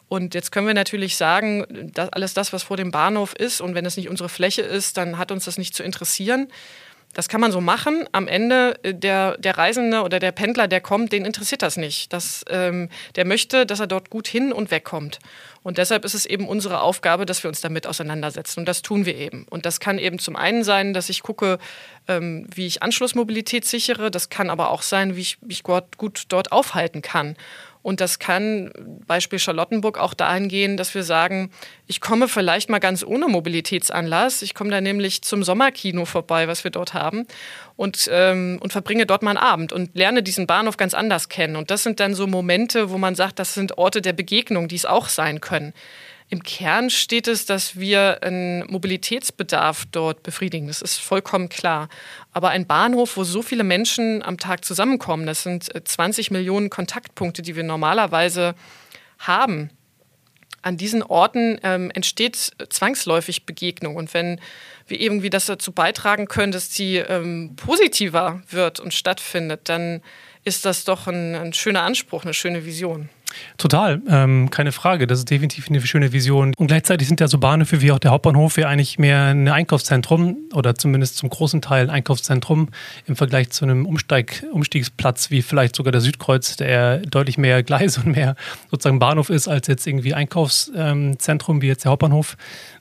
Und 0.08 0.34
jetzt 0.34 0.52
können 0.52 0.66
wir 0.66 0.74
natürlich 0.74 1.16
sagen, 1.16 1.92
alles 2.12 2.34
das, 2.34 2.52
was 2.52 2.62
vor 2.62 2.76
dem 2.76 2.90
Bahnhof 2.90 3.34
ist, 3.34 3.60
und 3.60 3.74
wenn 3.74 3.86
es 3.86 3.96
nicht 3.96 4.08
unsere 4.08 4.28
Fläche 4.28 4.62
ist, 4.62 4.96
dann 4.96 5.18
hat 5.18 5.32
uns 5.32 5.44
das 5.44 5.58
nicht 5.58 5.74
zu 5.74 5.82
interessieren. 5.82 6.48
Das 7.14 7.28
kann 7.28 7.40
man 7.40 7.52
so 7.52 7.60
machen. 7.60 8.06
Am 8.12 8.28
Ende 8.28 8.78
äh, 8.82 8.92
der, 8.92 9.38
der 9.38 9.56
Reisende 9.56 10.02
oder 10.02 10.18
der 10.18 10.32
Pendler, 10.32 10.68
der 10.68 10.80
kommt, 10.80 11.12
den 11.12 11.24
interessiert 11.24 11.62
das 11.62 11.76
nicht. 11.76 12.12
Das, 12.12 12.44
ähm, 12.50 12.90
der 13.14 13.24
möchte, 13.24 13.66
dass 13.66 13.80
er 13.80 13.86
dort 13.86 14.10
gut 14.10 14.28
hin 14.28 14.52
und 14.52 14.70
wegkommt. 14.70 15.20
Und 15.62 15.78
deshalb 15.78 16.04
ist 16.04 16.14
es 16.14 16.26
eben 16.26 16.46
unsere 16.46 16.80
Aufgabe, 16.80 17.24
dass 17.24 17.42
wir 17.42 17.48
uns 17.48 17.60
damit 17.60 17.86
auseinandersetzen. 17.86 18.60
Und 18.60 18.66
das 18.66 18.82
tun 18.82 19.06
wir 19.06 19.16
eben. 19.16 19.46
Und 19.48 19.64
das 19.64 19.80
kann 19.80 19.98
eben 19.98 20.18
zum 20.18 20.36
einen 20.36 20.64
sein, 20.64 20.92
dass 20.92 21.08
ich 21.08 21.22
gucke, 21.22 21.58
ähm, 22.08 22.46
wie 22.52 22.66
ich 22.66 22.82
Anschlussmobilität 22.82 23.64
sichere. 23.64 24.10
Das 24.10 24.28
kann 24.28 24.50
aber 24.50 24.70
auch 24.70 24.82
sein, 24.82 25.16
wie 25.16 25.22
ich 25.22 25.40
mich 25.40 25.62
gut 25.62 26.24
dort 26.28 26.52
aufhalten 26.52 27.00
kann. 27.00 27.36
Und 27.84 28.00
das 28.00 28.18
kann, 28.18 28.72
Beispiel 29.06 29.38
Charlottenburg, 29.38 29.98
auch 29.98 30.14
dahin 30.14 30.48
gehen, 30.48 30.78
dass 30.78 30.94
wir 30.94 31.02
sagen, 31.02 31.50
ich 31.86 32.00
komme 32.00 32.28
vielleicht 32.28 32.70
mal 32.70 32.78
ganz 32.78 33.04
ohne 33.04 33.28
Mobilitätsanlass. 33.28 34.40
Ich 34.40 34.54
komme 34.54 34.70
da 34.70 34.80
nämlich 34.80 35.20
zum 35.20 35.42
Sommerkino 35.42 36.06
vorbei, 36.06 36.48
was 36.48 36.64
wir 36.64 36.70
dort 36.70 36.94
haben, 36.94 37.26
und, 37.76 38.08
ähm, 38.10 38.58
und 38.62 38.72
verbringe 38.72 39.04
dort 39.04 39.22
mal 39.22 39.32
einen 39.32 39.46
Abend 39.46 39.74
und 39.74 39.94
lerne 39.94 40.22
diesen 40.22 40.46
Bahnhof 40.46 40.78
ganz 40.78 40.94
anders 40.94 41.28
kennen. 41.28 41.56
Und 41.56 41.70
das 41.70 41.82
sind 41.82 42.00
dann 42.00 42.14
so 42.14 42.26
Momente, 42.26 42.88
wo 42.88 42.96
man 42.96 43.14
sagt, 43.14 43.38
das 43.38 43.52
sind 43.52 43.76
Orte 43.76 44.00
der 44.00 44.14
Begegnung, 44.14 44.66
die 44.66 44.76
es 44.76 44.86
auch 44.86 45.10
sein 45.10 45.42
können. 45.42 45.74
Im 46.30 46.42
Kern 46.42 46.90
steht 46.90 47.28
es, 47.28 47.46
dass 47.46 47.78
wir 47.78 48.22
einen 48.22 48.66
Mobilitätsbedarf 48.70 49.84
dort 49.92 50.22
befriedigen. 50.22 50.68
Das 50.68 50.80
ist 50.80 50.98
vollkommen 50.98 51.48
klar. 51.48 51.88
Aber 52.32 52.48
ein 52.48 52.66
Bahnhof, 52.66 53.16
wo 53.16 53.24
so 53.24 53.42
viele 53.42 53.62
Menschen 53.62 54.22
am 54.22 54.38
Tag 54.38 54.64
zusammenkommen, 54.64 55.26
das 55.26 55.42
sind 55.42 55.70
20 55.86 56.30
äh, 56.30 56.32
Millionen 56.32 56.70
Kontaktpunkte, 56.70 57.42
die 57.42 57.56
wir 57.56 57.62
normalerweise 57.62 58.54
haben. 59.18 59.70
An 60.62 60.78
diesen 60.78 61.02
Orten 61.02 61.60
ähm, 61.62 61.90
entsteht 61.90 62.52
zwangsläufig 62.70 63.44
Begegnung. 63.44 63.96
Und 63.96 64.14
wenn 64.14 64.40
wir 64.86 64.98
irgendwie 64.98 65.28
das 65.28 65.44
dazu 65.44 65.72
beitragen 65.72 66.26
können, 66.26 66.52
dass 66.52 66.70
die 66.70 66.96
ähm, 66.96 67.54
positiver 67.54 68.42
wird 68.48 68.80
und 68.80 68.94
stattfindet, 68.94 69.68
dann 69.68 70.02
ist 70.42 70.64
das 70.64 70.84
doch 70.84 71.06
ein, 71.06 71.34
ein 71.34 71.52
schöner 71.52 71.82
Anspruch, 71.82 72.24
eine 72.24 72.34
schöne 72.34 72.64
Vision. 72.64 73.10
Total, 73.58 74.00
ähm, 74.08 74.50
keine 74.50 74.72
Frage. 74.72 75.06
Das 75.06 75.18
ist 75.18 75.30
definitiv 75.30 75.68
eine 75.68 75.80
schöne 75.80 76.12
Vision. 76.12 76.52
Und 76.56 76.66
gleichzeitig 76.66 77.08
sind 77.08 77.20
ja 77.20 77.28
so 77.28 77.38
Bahnhöfe 77.38 77.80
wie 77.80 77.92
auch 77.92 77.98
der 77.98 78.10
Hauptbahnhof 78.10 78.56
ja 78.56 78.68
eigentlich 78.68 78.98
mehr 78.98 79.26
ein 79.26 79.48
Einkaufszentrum 79.48 80.36
oder 80.52 80.74
zumindest 80.74 81.16
zum 81.16 81.30
großen 81.30 81.62
Teil 81.62 81.84
ein 81.84 81.90
Einkaufszentrum 81.90 82.68
im 83.06 83.16
Vergleich 83.16 83.50
zu 83.50 83.64
einem 83.64 83.86
Umsteig, 83.86 84.44
Umstiegsplatz 84.52 85.30
wie 85.30 85.42
vielleicht 85.42 85.76
sogar 85.76 85.92
der 85.92 86.00
Südkreuz, 86.00 86.56
der 86.56 86.98
deutlich 86.98 87.38
mehr 87.38 87.62
Gleise 87.62 88.00
und 88.04 88.12
mehr 88.12 88.36
sozusagen 88.70 88.98
Bahnhof 88.98 89.30
ist 89.30 89.48
als 89.48 89.66
jetzt 89.66 89.86
irgendwie 89.86 90.14
Einkaufszentrum 90.14 91.62
wie 91.62 91.68
jetzt 91.68 91.84
der 91.84 91.92
Hauptbahnhof. 91.92 92.36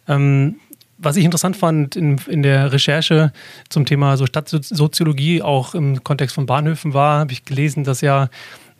Ähm, 0.08 0.56
was 0.97 1.17
ich 1.17 1.25
interessant 1.25 1.58
fand 1.58 1.95
in, 1.95 2.17
in 2.27 2.43
der 2.43 2.71
Recherche 2.71 3.34
zum 3.69 3.86
Thema 3.86 4.15
so 4.15 4.25
Stadtsoziologie, 4.25 5.41
auch 5.41 5.75
im 5.75 6.03
Kontext 6.03 6.36
von 6.36 6.45
Bahnhöfen 6.45 6.93
war, 6.93 7.19
habe 7.19 7.34
ich 7.34 7.45
gelesen, 7.45 7.84
dass 7.84 8.01
ja 8.01 8.29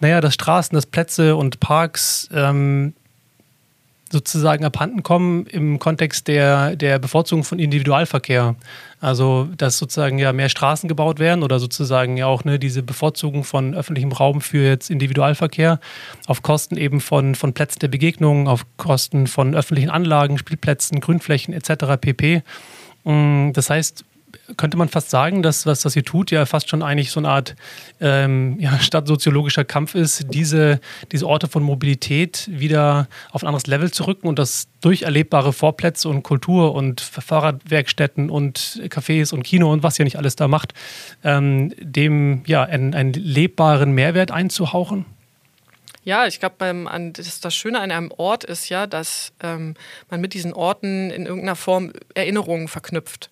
naja, 0.04 0.22
dass 0.22 0.36
Straßen, 0.36 0.76
dass 0.76 0.86
Plätze 0.86 1.36
und 1.36 1.60
Parks 1.60 2.30
ähm, 2.32 2.94
sozusagen 4.12 4.64
abhanden 4.64 5.02
kommen 5.04 5.46
im 5.48 5.80
Kontext 5.80 6.28
der, 6.28 6.76
der 6.76 7.00
Bevorzugung 7.00 7.44
von 7.44 7.60
Individualverkehr. 7.60 8.56
Also, 9.02 9.50
dass 9.58 9.78
sozusagen 9.78 10.20
ja 10.20 10.32
mehr 10.32 10.48
Straßen 10.48 10.88
gebaut 10.88 11.20
werden 11.20 11.44
oder 11.44 11.60
sozusagen 11.60 12.16
ja 12.16 12.28
auch 12.28 12.46
ne, 12.46 12.60
diese 12.60 12.84
Bevorzugung 12.84 13.44
von 13.44 13.74
öffentlichem 13.74 14.14
Raum 14.14 14.40
für 14.40 14.66
jetzt 14.66 14.90
Individualverkehr 14.90 15.80
auf 16.28 16.44
Kosten 16.44 16.78
eben 16.78 17.02
von, 17.02 17.36
von 17.36 17.54
Plätzen 17.54 17.80
der 17.80 17.90
Begegnung, 17.90 18.48
auf 18.48 18.66
Kosten 18.78 19.28
von 19.28 19.56
öffentlichen 19.56 19.90
Anlagen, 19.90 20.38
Spielplätzen, 20.38 21.02
Grünflächen 21.02 21.54
etc. 21.54 22.00
pp. 22.00 22.44
Mm, 23.04 23.52
das 23.52 23.70
heißt, 23.70 24.06
könnte 24.58 24.78
man 24.78 24.90
fast 24.90 25.10
sagen, 25.10 25.44
dass 25.44 25.66
was 25.66 25.82
das 25.82 25.94
hier 25.94 26.04
tut, 26.04 26.32
ja 26.32 26.46
fast 26.46 26.70
schon 26.70 26.84
eigentlich 26.84 27.12
so 27.12 27.20
eine 27.20 27.30
Art 27.30 27.56
ähm, 28.02 28.60
ja, 28.60 28.80
stadtsoziologischer 28.80 29.66
Kampf 29.66 29.96
ist, 29.96 30.28
diese, 30.34 30.80
diese 31.12 31.28
Orte 31.28 31.48
von 31.48 31.64
Mobilität 31.64 32.50
wieder 32.52 33.08
auf 33.32 33.44
ein 33.44 33.48
anderes 33.48 33.68
Level 33.68 33.92
zu 33.92 34.06
rücken 34.06 34.28
und 34.28 34.40
das 34.40 34.68
durch 34.82 35.04
erlebbare 35.04 35.54
Vorplätze 35.54 36.10
und 36.10 36.24
Kultur 36.24 36.76
und 36.76 37.02
Fahrradwerkstätten 37.02 38.30
und 38.30 38.82
Cafés 38.88 39.34
und 39.34 39.44
Kino 39.44 39.72
und 39.72 39.84
was 39.84 39.98
ja 39.98 40.04
nicht 40.04 40.18
alles 40.18 40.36
da 40.36 40.48
macht, 40.48 40.74
ähm, 41.24 41.74
dem 41.80 42.44
ja 42.46 42.64
einen, 42.64 42.94
einen 42.94 43.14
lebbaren 43.14 43.94
Mehrwert 43.94 44.32
einzuhauchen? 44.32 45.06
Ja, 46.06 46.28
ich 46.28 46.40
glaube, 46.40 46.56
das, 47.14 47.40
das 47.40 47.56
Schöne 47.56 47.80
an 47.80 47.90
einem 47.90 48.12
Ort 48.12 48.44
ist 48.44 48.68
ja, 48.68 48.88
dass 48.88 49.32
ähm, 49.42 49.76
man 50.10 50.20
mit 50.20 50.34
diesen 50.34 50.54
Orten 50.54 51.10
in 51.12 51.26
irgendeiner 51.26 51.56
Form 51.56 51.94
Erinnerungen 52.14 52.68
verknüpft. 52.68 53.30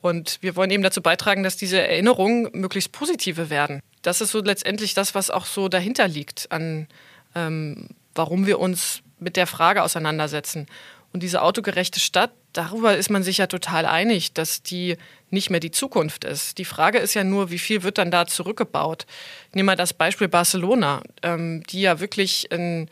Und 0.00 0.38
wir 0.40 0.54
wollen 0.54 0.70
eben 0.70 0.82
dazu 0.82 1.02
beitragen, 1.02 1.42
dass 1.42 1.56
diese 1.56 1.80
Erinnerungen 1.80 2.48
möglichst 2.52 2.92
positive 2.92 3.50
werden. 3.50 3.80
Das 4.02 4.20
ist 4.20 4.30
so 4.30 4.40
letztendlich 4.40 4.94
das, 4.94 5.14
was 5.14 5.30
auch 5.30 5.44
so 5.44 5.68
dahinter 5.68 6.06
liegt, 6.06 6.52
an 6.52 6.86
ähm, 7.34 7.88
warum 8.14 8.46
wir 8.46 8.58
uns 8.58 9.02
mit 9.18 9.36
der 9.36 9.46
Frage 9.46 9.82
auseinandersetzen. 9.82 10.66
Und 11.12 11.22
diese 11.22 11.42
autogerechte 11.42 12.00
Stadt, 12.00 12.32
darüber 12.52 12.96
ist 12.96 13.10
man 13.10 13.22
sich 13.22 13.38
ja 13.38 13.46
total 13.46 13.86
einig, 13.86 14.34
dass 14.34 14.62
die 14.62 14.96
nicht 15.30 15.50
mehr 15.50 15.60
die 15.60 15.70
Zukunft 15.70 16.24
ist. 16.24 16.58
Die 16.58 16.64
Frage 16.64 16.98
ist 16.98 17.14
ja 17.14 17.24
nur, 17.24 17.50
wie 17.50 17.58
viel 17.58 17.82
wird 17.82 17.98
dann 17.98 18.10
da 18.10 18.26
zurückgebaut? 18.26 19.06
Nehmen 19.54 19.68
wir 19.68 19.76
das 19.76 19.94
Beispiel 19.94 20.28
Barcelona, 20.28 21.02
ähm, 21.22 21.62
die 21.70 21.80
ja 21.80 22.00
wirklich 22.00 22.52
ein 22.52 22.90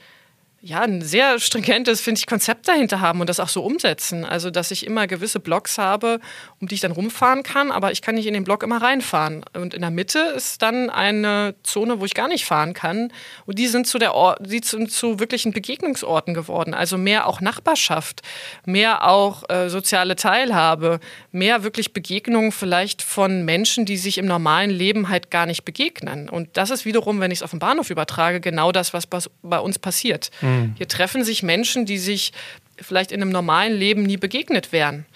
ja, 0.62 0.80
ein 0.80 1.02
sehr 1.02 1.38
stringentes, 1.38 2.00
finde 2.00 2.18
ich, 2.18 2.26
Konzept 2.26 2.66
dahinter 2.66 3.00
haben 3.00 3.20
und 3.20 3.28
das 3.28 3.40
auch 3.40 3.48
so 3.48 3.62
umsetzen. 3.62 4.24
Also, 4.24 4.50
dass 4.50 4.70
ich 4.70 4.86
immer 4.86 5.06
gewisse 5.06 5.38
Blocks 5.38 5.76
habe, 5.78 6.18
um 6.60 6.66
die 6.66 6.74
ich 6.74 6.80
dann 6.80 6.92
rumfahren 6.92 7.42
kann, 7.42 7.70
aber 7.70 7.92
ich 7.92 8.02
kann 8.02 8.14
nicht 8.14 8.26
in 8.26 8.34
den 8.34 8.44
Block 8.44 8.62
immer 8.62 8.82
reinfahren. 8.82 9.44
Und 9.52 9.74
in 9.74 9.82
der 9.82 9.90
Mitte 9.90 10.18
ist 10.34 10.62
dann 10.62 10.88
eine 10.88 11.54
Zone, 11.62 12.00
wo 12.00 12.04
ich 12.04 12.14
gar 12.14 12.26
nicht 12.26 12.46
fahren 12.46 12.72
kann. 12.72 13.12
Und 13.44 13.58
die 13.58 13.66
sind 13.66 13.86
zu 13.86 13.98
der 13.98 14.14
Or 14.14 14.36
die 14.40 14.60
sind 14.64 14.90
zu 14.90 15.20
wirklichen 15.20 15.52
Begegnungsorten 15.52 16.32
geworden. 16.32 16.74
Also 16.74 16.96
mehr 16.96 17.26
auch 17.26 17.40
Nachbarschaft, 17.40 18.22
mehr 18.64 19.06
auch 19.06 19.48
äh, 19.50 19.68
soziale 19.68 20.16
Teilhabe, 20.16 21.00
mehr 21.32 21.62
wirklich 21.62 21.92
Begegnungen 21.92 22.50
vielleicht 22.50 23.02
von 23.02 23.44
Menschen, 23.44 23.84
die 23.84 23.98
sich 23.98 24.18
im 24.18 24.26
normalen 24.26 24.70
Leben 24.70 25.10
halt 25.10 25.30
gar 25.30 25.46
nicht 25.46 25.64
begegnen. 25.64 26.28
Und 26.28 26.56
das 26.56 26.70
ist 26.70 26.86
wiederum, 26.86 27.20
wenn 27.20 27.30
ich 27.30 27.38
es 27.38 27.42
auf 27.42 27.50
den 27.50 27.58
Bahnhof 27.60 27.90
übertrage, 27.90 28.40
genau 28.40 28.72
das, 28.72 28.94
was 28.94 29.06
bei 29.42 29.58
uns 29.58 29.78
passiert. 29.78 30.30
Mhm. 30.46 30.74
Hier 30.76 30.88
treffen 30.88 31.24
sich 31.24 31.42
Menschen, 31.42 31.86
die 31.86 31.98
sich 31.98 32.32
vielleicht 32.80 33.12
in 33.12 33.20
einem 33.22 33.30
normalen 33.30 33.74
Leben 33.74 34.02
nie 34.02 34.16
begegnet 34.16 34.72
wären. 34.72 35.06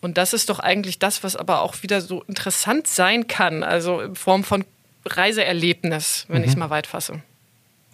Und 0.00 0.16
das 0.16 0.32
ist 0.32 0.48
doch 0.48 0.60
eigentlich 0.60 0.98
das, 0.98 1.24
was 1.24 1.34
aber 1.36 1.62
auch 1.62 1.82
wieder 1.82 2.00
so 2.00 2.22
interessant 2.28 2.86
sein 2.86 3.26
kann, 3.26 3.62
also 3.62 4.00
in 4.00 4.14
Form 4.14 4.44
von 4.44 4.64
Reiseerlebnis, 5.04 6.26
wenn 6.28 6.38
mhm. 6.38 6.44
ich 6.44 6.50
es 6.50 6.56
mal 6.56 6.70
weit 6.70 6.86
fasse. 6.86 7.22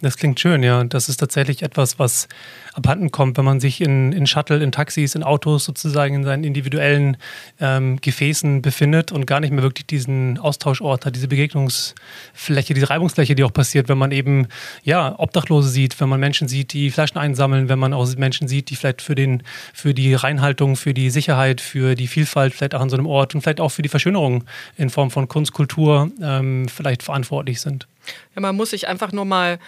Das 0.04 0.18
klingt 0.18 0.38
schön, 0.38 0.62
ja. 0.62 0.84
Das 0.84 1.08
ist 1.08 1.16
tatsächlich 1.16 1.62
etwas, 1.62 1.98
was 1.98 2.28
abhanden 2.74 3.10
kommt, 3.10 3.38
wenn 3.38 3.44
man 3.46 3.58
sich 3.58 3.80
in, 3.80 4.12
in 4.12 4.26
Shuttle, 4.26 4.62
in 4.62 4.70
Taxis, 4.70 5.14
in 5.14 5.22
Autos 5.22 5.64
sozusagen 5.64 6.14
in 6.14 6.24
seinen 6.24 6.44
individuellen 6.44 7.16
ähm, 7.58 7.98
Gefäßen 8.02 8.60
befindet 8.60 9.12
und 9.12 9.24
gar 9.26 9.40
nicht 9.40 9.50
mehr 9.50 9.62
wirklich 9.62 9.86
diesen 9.86 10.36
Austauschort 10.38 11.06
hat, 11.06 11.16
diese 11.16 11.26
Begegnungsfläche, 11.28 12.74
diese 12.74 12.90
Reibungsfläche, 12.90 13.34
die 13.34 13.44
auch 13.44 13.52
passiert, 13.52 13.88
wenn 13.88 13.96
man 13.96 14.12
eben 14.12 14.48
ja 14.82 15.18
Obdachlose 15.18 15.70
sieht, 15.70 15.98
wenn 16.02 16.10
man 16.10 16.20
Menschen 16.20 16.48
sieht, 16.48 16.74
die 16.74 16.90
Flaschen 16.90 17.16
einsammeln, 17.16 17.70
wenn 17.70 17.78
man 17.78 17.94
auch 17.94 18.06
Menschen 18.16 18.46
sieht, 18.46 18.68
die 18.68 18.76
vielleicht 18.76 19.00
für 19.00 19.14
den 19.14 19.42
für 19.72 19.94
die 19.94 20.12
Reinhaltung, 20.12 20.76
für 20.76 20.92
die 20.92 21.08
Sicherheit, 21.08 21.62
für 21.62 21.94
die 21.94 22.08
Vielfalt 22.08 22.52
vielleicht 22.52 22.74
auch 22.74 22.82
an 22.82 22.90
so 22.90 22.96
einem 22.98 23.06
Ort 23.06 23.34
und 23.34 23.40
vielleicht 23.40 23.60
auch 23.60 23.70
für 23.70 23.80
die 23.80 23.88
Verschönerung 23.88 24.44
in 24.76 24.90
Form 24.90 25.10
von 25.10 25.28
Kunst, 25.28 25.54
Kultur 25.54 26.10
ähm, 26.20 26.68
vielleicht 26.68 27.02
verantwortlich 27.02 27.62
sind. 27.62 27.88
Ja, 28.34 28.42
man 28.42 28.54
muss 28.54 28.68
sich 28.70 28.86
einfach 28.86 29.12
nur 29.12 29.24
mal 29.24 29.58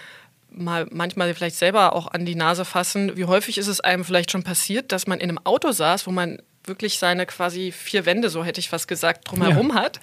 mal 0.57 0.87
manchmal 0.91 1.33
vielleicht 1.33 1.55
selber 1.55 1.93
auch 1.93 2.07
an 2.07 2.25
die 2.25 2.35
Nase 2.35 2.65
fassen. 2.65 3.15
Wie 3.15 3.25
häufig 3.25 3.57
ist 3.57 3.67
es 3.67 3.79
einem 3.79 4.03
vielleicht 4.03 4.31
schon 4.31 4.43
passiert, 4.43 4.91
dass 4.91 5.07
man 5.07 5.19
in 5.19 5.29
einem 5.29 5.39
Auto 5.43 5.71
saß, 5.71 6.07
wo 6.07 6.11
man 6.11 6.41
wirklich 6.65 6.99
seine 6.99 7.25
quasi 7.25 7.71
vier 7.71 8.05
Wände, 8.05 8.29
so 8.29 8.43
hätte 8.43 8.59
ich 8.59 8.71
was 8.71 8.87
gesagt, 8.87 9.31
drumherum 9.31 9.69
ja. 9.69 9.75
hat. 9.75 9.99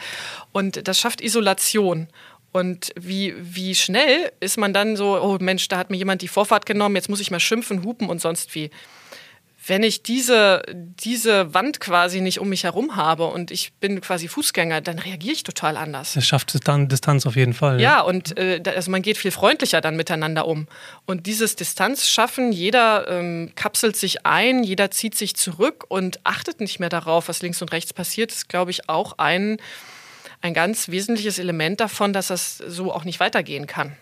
Und 0.53 0.89
das 0.89 0.99
schafft 0.99 1.21
Isolation. 1.21 2.09
Und 2.53 2.93
wie, 2.99 3.35
wie 3.37 3.75
schnell 3.75 4.31
ist 4.39 4.59
man 4.59 4.73
dann 4.73 4.97
so, 4.97 5.21
oh 5.21 5.39
Mensch, 5.41 5.67
da 5.69 5.77
hat 5.77 5.91
mir 5.91 5.97
jemand 5.97 6.23
die 6.23 6.29
Vorfahrt 6.29 6.67
genommen, 6.67 6.95
jetzt 6.95 7.09
muss 7.09 7.21
ich 7.21 7.31
mal 7.31 7.41
schimpfen, 7.41 7.85
hupen 7.85 8.09
und 8.09 8.21
sonst 8.21 8.55
wie. 8.55 8.71
Wenn 9.67 9.83
ich 9.83 10.03
diese, 10.03 10.63
diese 10.73 11.55
Wand 11.55 11.81
quasi 11.81 12.21
nicht 12.21 12.39
um 12.39 12.49
mich 12.49 12.65
herum 12.65 12.97
habe 12.97 13.27
und 13.27 13.51
ich 13.51 13.73
bin 13.75 14.01
quasi 14.01 14.29
Fußgänger, 14.29 14.81
dann 14.81 14.99
reagiere 14.99 15.33
ich 15.33 15.43
total 15.43 15.77
anders. 15.77 16.17
Es 16.17 16.27
schafft 16.27 16.69
dann 16.69 16.89
Distanz 16.89 17.25
auf 17.27 17.37
jeden 17.37 17.55
Fall. 17.55 17.81
Ja, 17.81 17.99
ja 17.99 18.01
und 18.03 18.37
äh, 18.37 18.63
also 18.67 18.91
man 18.91 19.03
geht 19.03 19.17
viel 19.17 19.31
freundlicher 19.31 19.81
dann 19.81 19.97
miteinander 19.97 20.47
um. 20.47 20.67
Und 21.07 21.27
dieses 21.27 21.57
Distanz 21.57 22.09
schaffen, 22.09 22.53
jeder 22.53 23.09
ähm, 23.09 23.53
kapselt 23.55 23.97
sich 23.97 24.27
ein, 24.27 24.65
jeder 24.65 24.91
zieht 24.91 25.15
sich 25.15 25.35
zurück 25.35 25.85
und 25.89 26.21
achtet 26.25 26.61
nicht 26.61 26.79
mehr 26.79 26.91
darauf, 26.91 27.29
was 27.29 27.41
links 27.41 27.63
und 27.63 27.73
rechts 27.73 27.93
passiert, 27.93 28.33
ist, 28.33 28.49
glaube 28.49 28.71
ich, 28.71 28.89
auch 28.89 29.19
ein, 29.19 29.57
ein 30.43 30.53
ganz 30.53 30.89
wesentliches 30.89 31.39
Element 31.39 31.81
davon, 31.81 32.13
dass 32.13 32.29
das 32.29 32.59
so 32.59 32.93
auch 32.93 33.05
nicht 33.05 33.21
weitergehen 33.21 33.67
kann. 33.67 33.97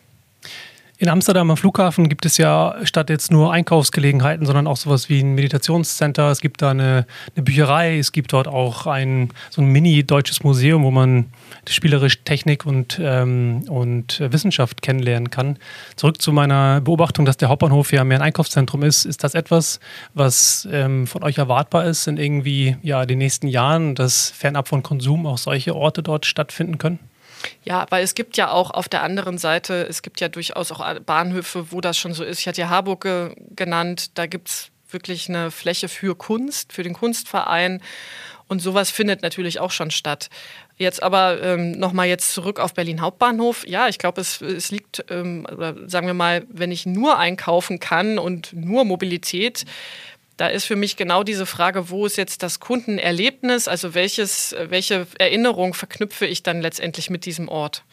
In 0.98 1.08
Amsterdam 1.08 1.50
am 1.50 1.56
Flughafen 1.56 2.08
gibt 2.08 2.26
es 2.26 2.36
ja 2.36 2.76
statt 2.84 3.10
jetzt 3.10 3.32
nur 3.32 3.52
Einkaufsgelegenheiten, 3.52 4.46
sondern 4.46 4.68
auch 4.68 4.76
sowas 4.76 5.08
wie 5.08 5.20
ein 5.20 5.34
Meditationscenter. 5.34 6.30
Es 6.30 6.40
gibt 6.40 6.62
da 6.62 6.70
eine, 6.70 7.06
eine 7.34 7.42
Bücherei, 7.42 7.98
es 7.98 8.12
gibt 8.12 8.32
dort 8.32 8.46
auch 8.46 8.86
ein 8.86 9.30
so 9.50 9.62
ein 9.62 9.66
mini-deutsches 9.66 10.44
Museum, 10.44 10.84
wo 10.84 10.92
man 10.92 11.32
spielerisch 11.68 12.22
Technik 12.22 12.66
und, 12.66 13.00
ähm, 13.02 13.64
und 13.68 14.20
Wissenschaft 14.20 14.82
kennenlernen 14.82 15.30
kann. 15.30 15.58
Zurück 15.96 16.22
zu 16.22 16.32
meiner 16.32 16.80
Beobachtung, 16.80 17.24
dass 17.24 17.36
der 17.36 17.48
Hauptbahnhof 17.48 17.92
ja 17.92 18.04
mehr 18.04 18.18
ein 18.18 18.22
Einkaufszentrum 18.22 18.84
ist. 18.84 19.04
Ist 19.04 19.24
das 19.24 19.34
etwas, 19.34 19.80
was 20.14 20.68
ähm, 20.70 21.08
von 21.08 21.24
euch 21.24 21.38
erwartbar 21.38 21.84
ist 21.84 22.06
in 22.06 22.16
irgendwie 22.16 22.76
ja, 22.82 23.06
den 23.06 23.18
nächsten 23.18 23.48
Jahren, 23.48 23.94
dass 23.96 24.30
fernab 24.30 24.68
von 24.68 24.84
Konsum 24.84 25.26
auch 25.26 25.38
solche 25.38 25.74
Orte 25.74 26.02
dort 26.02 26.26
stattfinden 26.26 26.78
können? 26.78 27.00
Ja, 27.64 27.86
weil 27.90 28.04
es 28.04 28.14
gibt 28.14 28.36
ja 28.36 28.50
auch 28.50 28.70
auf 28.70 28.88
der 28.88 29.02
anderen 29.02 29.38
Seite, 29.38 29.86
es 29.88 30.02
gibt 30.02 30.20
ja 30.20 30.28
durchaus 30.28 30.72
auch 30.72 30.98
Bahnhöfe, 31.00 31.72
wo 31.72 31.80
das 31.80 31.98
schon 31.98 32.14
so 32.14 32.24
ist. 32.24 32.40
Ich 32.40 32.48
hatte 32.48 32.60
ja 32.60 32.68
Harburg 32.68 33.06
genannt, 33.54 34.18
da 34.18 34.26
gibt 34.26 34.48
es 34.48 34.70
wirklich 34.90 35.28
eine 35.28 35.50
Fläche 35.50 35.88
für 35.88 36.14
Kunst, 36.16 36.72
für 36.72 36.82
den 36.82 36.92
Kunstverein. 36.92 37.80
Und 38.48 38.60
sowas 38.60 38.90
findet 38.90 39.22
natürlich 39.22 39.60
auch 39.60 39.70
schon 39.70 39.90
statt. 39.90 40.28
Jetzt 40.76 41.02
aber 41.02 41.40
ähm, 41.42 41.72
nochmal 41.72 42.08
jetzt 42.08 42.34
zurück 42.34 42.60
auf 42.60 42.74
Berlin 42.74 43.00
Hauptbahnhof. 43.00 43.66
Ja, 43.66 43.88
ich 43.88 43.98
glaube, 43.98 44.20
es, 44.20 44.42
es 44.42 44.70
liegt, 44.70 45.04
ähm, 45.08 45.46
sagen 45.86 46.06
wir 46.06 46.12
mal, 46.12 46.44
wenn 46.50 46.70
ich 46.70 46.84
nur 46.84 47.18
einkaufen 47.18 47.78
kann 47.78 48.18
und 48.18 48.52
nur 48.52 48.84
Mobilität, 48.84 49.64
da 50.42 50.48
ist 50.48 50.64
für 50.64 50.74
mich 50.74 50.96
genau 50.96 51.22
diese 51.22 51.46
Frage, 51.46 51.88
wo 51.88 52.04
ist 52.04 52.16
jetzt 52.16 52.42
das 52.42 52.58
Kundenerlebnis, 52.58 53.68
also 53.68 53.94
welches, 53.94 54.56
welche 54.58 55.06
Erinnerung 55.20 55.72
verknüpfe 55.72 56.26
ich 56.26 56.42
dann 56.42 56.60
letztendlich 56.60 57.10
mit 57.10 57.26
diesem 57.26 57.48
Ort? 57.48 57.84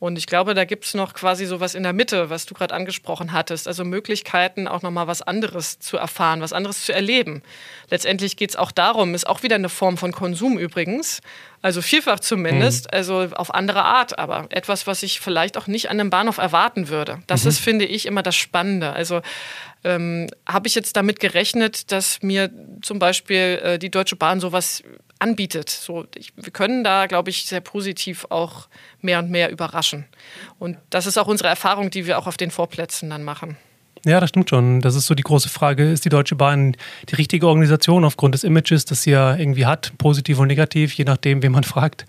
Und 0.00 0.18
ich 0.18 0.26
glaube, 0.26 0.52
da 0.52 0.66
gibt 0.66 0.84
es 0.84 0.92
noch 0.92 1.14
quasi 1.14 1.46
sowas 1.46 1.74
in 1.74 1.82
der 1.82 1.94
Mitte, 1.94 2.28
was 2.28 2.44
du 2.44 2.52
gerade 2.52 2.74
angesprochen 2.74 3.32
hattest. 3.32 3.66
Also 3.66 3.86
Möglichkeiten, 3.86 4.68
auch 4.68 4.82
nochmal 4.82 5.06
was 5.06 5.22
anderes 5.22 5.78
zu 5.78 5.96
erfahren, 5.96 6.42
was 6.42 6.52
anderes 6.52 6.84
zu 6.84 6.92
erleben. 6.92 7.42
Letztendlich 7.88 8.36
geht 8.36 8.50
es 8.50 8.56
auch 8.56 8.70
darum, 8.70 9.14
ist 9.14 9.26
auch 9.26 9.42
wieder 9.42 9.54
eine 9.54 9.70
Form 9.70 9.96
von 9.96 10.12
Konsum 10.12 10.58
übrigens. 10.58 11.22
Also 11.64 11.80
vielfach 11.80 12.20
zumindest, 12.20 12.92
mhm. 12.92 12.98
also 12.98 13.26
auf 13.34 13.54
andere 13.54 13.84
Art, 13.84 14.18
aber 14.18 14.48
etwas, 14.50 14.86
was 14.86 15.02
ich 15.02 15.20
vielleicht 15.20 15.56
auch 15.56 15.66
nicht 15.66 15.88
an 15.88 15.98
einem 15.98 16.10
Bahnhof 16.10 16.36
erwarten 16.36 16.90
würde. 16.90 17.22
Das 17.26 17.44
mhm. 17.44 17.48
ist, 17.48 17.58
finde 17.58 17.86
ich, 17.86 18.04
immer 18.04 18.22
das 18.22 18.36
Spannende. 18.36 18.92
Also 18.92 19.22
ähm, 19.82 20.26
habe 20.46 20.66
ich 20.66 20.74
jetzt 20.74 20.94
damit 20.94 21.20
gerechnet, 21.20 21.90
dass 21.90 22.20
mir 22.20 22.50
zum 22.82 22.98
Beispiel 22.98 23.62
äh, 23.62 23.78
die 23.78 23.90
Deutsche 23.90 24.14
Bahn 24.14 24.40
sowas 24.40 24.82
anbietet. 25.18 25.70
So, 25.70 26.04
ich, 26.14 26.34
wir 26.36 26.52
können 26.52 26.84
da, 26.84 27.06
glaube 27.06 27.30
ich, 27.30 27.46
sehr 27.46 27.62
positiv 27.62 28.26
auch 28.28 28.68
mehr 29.00 29.20
und 29.20 29.30
mehr 29.30 29.50
überraschen. 29.50 30.04
Und 30.58 30.76
das 30.90 31.06
ist 31.06 31.16
auch 31.16 31.28
unsere 31.28 31.48
Erfahrung, 31.48 31.88
die 31.88 32.06
wir 32.06 32.18
auch 32.18 32.26
auf 32.26 32.36
den 32.36 32.50
Vorplätzen 32.50 33.08
dann 33.08 33.24
machen. 33.24 33.56
Ja, 34.04 34.20
das 34.20 34.28
stimmt 34.28 34.50
schon. 34.50 34.82
Das 34.82 34.94
ist 34.94 35.06
so 35.06 35.14
die 35.14 35.22
große 35.22 35.48
Frage. 35.48 35.90
Ist 35.90 36.04
die 36.04 36.10
Deutsche 36.10 36.36
Bahn 36.36 36.76
die 37.08 37.14
richtige 37.14 37.48
Organisation 37.48 38.04
aufgrund 38.04 38.34
des 38.34 38.44
Images, 38.44 38.84
das 38.84 39.02
sie 39.02 39.12
ja 39.12 39.34
irgendwie 39.34 39.64
hat, 39.64 39.92
positiv 39.96 40.38
und 40.38 40.48
negativ, 40.48 40.92
je 40.92 41.04
nachdem, 41.04 41.42
wen 41.42 41.52
man 41.52 41.64
fragt? 41.64 42.04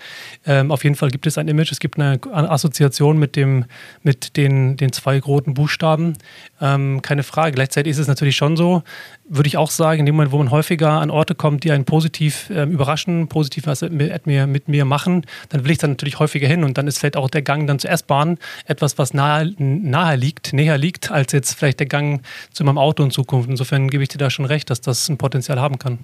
Ähm, 0.45 0.71
auf 0.71 0.83
jeden 0.83 0.97
Fall 0.97 1.09
gibt 1.09 1.25
es 1.25 1.37
ein 1.37 1.47
Image, 1.47 1.71
es 1.71 1.79
gibt 1.79 1.97
eine 1.97 2.19
Assoziation 2.33 3.17
mit, 3.17 3.37
dem, 3.37 3.65
mit 4.03 4.35
den, 4.35 4.75
den 4.75 4.91
zwei 4.91 5.19
roten 5.19 5.53
Buchstaben. 5.53 6.17
Ähm, 6.59 7.01
keine 7.01 7.23
Frage. 7.23 7.53
Gleichzeitig 7.53 7.91
ist 7.91 7.99
es 7.99 8.07
natürlich 8.07 8.35
schon 8.35 8.57
so, 8.57 8.83
würde 9.27 9.47
ich 9.47 9.57
auch 9.57 9.71
sagen, 9.71 10.01
in 10.01 10.05
dem 10.05 10.15
Moment, 10.15 10.31
wo 10.31 10.37
man 10.37 10.51
häufiger 10.51 10.91
an 10.91 11.09
Orte 11.09 11.35
kommt, 11.35 11.63
die 11.63 11.71
einen 11.71 11.85
positiv 11.85 12.49
ähm, 12.51 12.71
überraschen, 12.71 13.27
positiv 13.27 13.65
was 13.67 13.81
mit 13.81 14.25
mir, 14.27 14.47
mit 14.47 14.67
mir 14.67 14.85
machen, 14.85 15.25
dann 15.49 15.63
will 15.63 15.71
ich 15.71 15.77
dann 15.77 15.91
natürlich 15.91 16.19
häufiger 16.19 16.47
hin 16.47 16.63
und 16.63 16.77
dann 16.77 16.87
ist 16.87 16.99
vielleicht 16.99 17.17
auch 17.17 17.29
der 17.29 17.41
Gang 17.41 17.67
dann 17.67 17.79
zur 17.79 17.89
S-Bahn 17.89 18.37
etwas, 18.65 18.97
was 18.97 19.13
nahe, 19.13 19.53
nahe 19.57 20.15
liegt, 20.15 20.53
näher 20.53 20.77
liegt, 20.77 21.11
als 21.11 21.31
jetzt 21.31 21.53
vielleicht 21.53 21.79
der 21.79 21.87
Gang 21.87 22.21
zu 22.51 22.63
meinem 22.63 22.77
Auto 22.77 23.03
in 23.03 23.11
Zukunft. 23.11 23.49
Insofern 23.49 23.89
gebe 23.89 24.03
ich 24.03 24.09
dir 24.09 24.19
da 24.19 24.29
schon 24.29 24.45
recht, 24.45 24.69
dass 24.69 24.81
das 24.81 25.09
ein 25.09 25.17
Potenzial 25.17 25.59
haben 25.59 25.79
kann. 25.79 25.99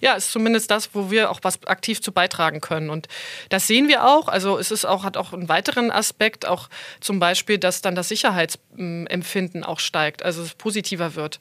Ja, 0.00 0.14
ist 0.14 0.32
zumindest 0.32 0.70
das, 0.70 0.94
wo 0.94 1.10
wir 1.10 1.30
auch 1.30 1.40
was 1.42 1.62
aktiv 1.66 2.00
zu 2.00 2.10
beitragen 2.12 2.60
können. 2.60 2.90
Und 2.90 3.06
das 3.50 3.66
sehen 3.66 3.88
wir 3.88 4.06
auch. 4.06 4.28
Also 4.28 4.58
es 4.58 4.70
ist 4.70 4.86
auch, 4.86 5.04
hat 5.04 5.16
auch 5.16 5.32
einen 5.32 5.48
weiteren 5.48 5.90
Aspekt, 5.90 6.46
auch 6.46 6.68
zum 7.00 7.20
Beispiel, 7.20 7.58
dass 7.58 7.82
dann 7.82 7.94
das 7.94 8.08
Sicherheitsempfinden 8.08 9.62
auch 9.62 9.78
steigt, 9.78 10.22
also 10.22 10.42
es 10.42 10.54
positiver 10.54 11.14
wird. 11.14 11.38